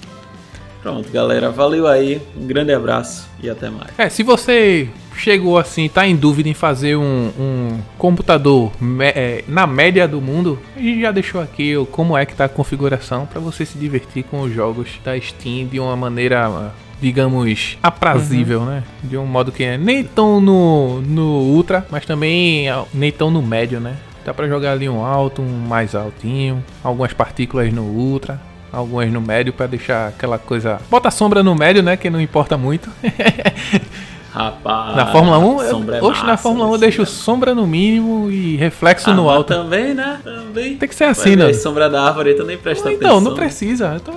[0.81, 1.49] Pronto, galera.
[1.51, 2.21] Valeu aí.
[2.39, 3.91] Um grande abraço e até mais.
[3.97, 4.87] É, se você
[5.17, 10.21] chegou assim, tá em dúvida em fazer um, um computador me- é, na média do
[10.21, 13.65] mundo, a gente já deixou aqui o- como é que tá a configuração para você
[13.65, 16.71] se divertir com os jogos da Steam de uma maneira,
[17.01, 18.83] digamos, aprazível, né?
[19.03, 23.41] De um modo que é nem tão no, no ultra, mas também nem tão no
[23.41, 23.95] médio, né?
[24.23, 28.39] Dá pra jogar ali um alto, um mais altinho, algumas partículas no ultra.
[28.71, 30.79] Algumas no médio pra deixar aquela coisa.
[30.89, 31.95] Bota sombra no médio, né?
[31.97, 32.89] Que não importa muito.
[34.31, 34.95] Rapaz.
[34.95, 37.65] Na Fórmula 1, eu, sombra é oxe, na Fórmula 1 eu isso deixo sombra no
[37.65, 39.53] mínimo e reflexo Ah, no alto.
[39.53, 40.19] Também, né?
[40.23, 40.77] Também.
[40.77, 41.51] Tem que ser assim, né?
[41.53, 43.21] sombra da árvore, tu nem presta Então, atenção.
[43.31, 43.95] não precisa.
[43.95, 44.13] Então,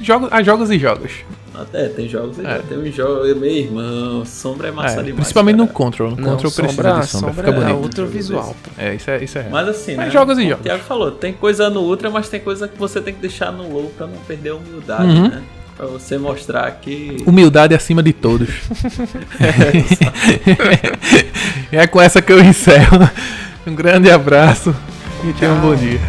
[0.00, 1.12] jogo, há jogos e jogos.
[1.60, 2.60] Até tem jogos aí, É.
[2.68, 5.14] tem uns jogos, meu irmão, sombra é massa É, demais.
[5.16, 5.74] principalmente no cara.
[5.76, 6.10] Control.
[6.10, 7.82] No Não, Control precisa sombra, de sombra, sombra fica é bonito.
[7.82, 8.56] outro visual.
[8.78, 9.46] É, isso é, isso é.
[9.50, 10.10] Mas assim, Mas né?
[10.12, 10.60] jogos e jogos.
[10.60, 13.50] O Thiago falou, tem coisa no Ultra, mas tem coisa que você tem que deixar
[13.50, 15.28] no low pra não perder a humildade, Uhum.
[15.28, 15.42] né?
[15.76, 17.22] Pra você mostrar que.
[17.26, 18.48] Humildade acima de todos.
[21.72, 23.08] é com essa que eu encerro.
[23.66, 24.74] Um grande abraço
[25.24, 26.00] e tenha um bom dia.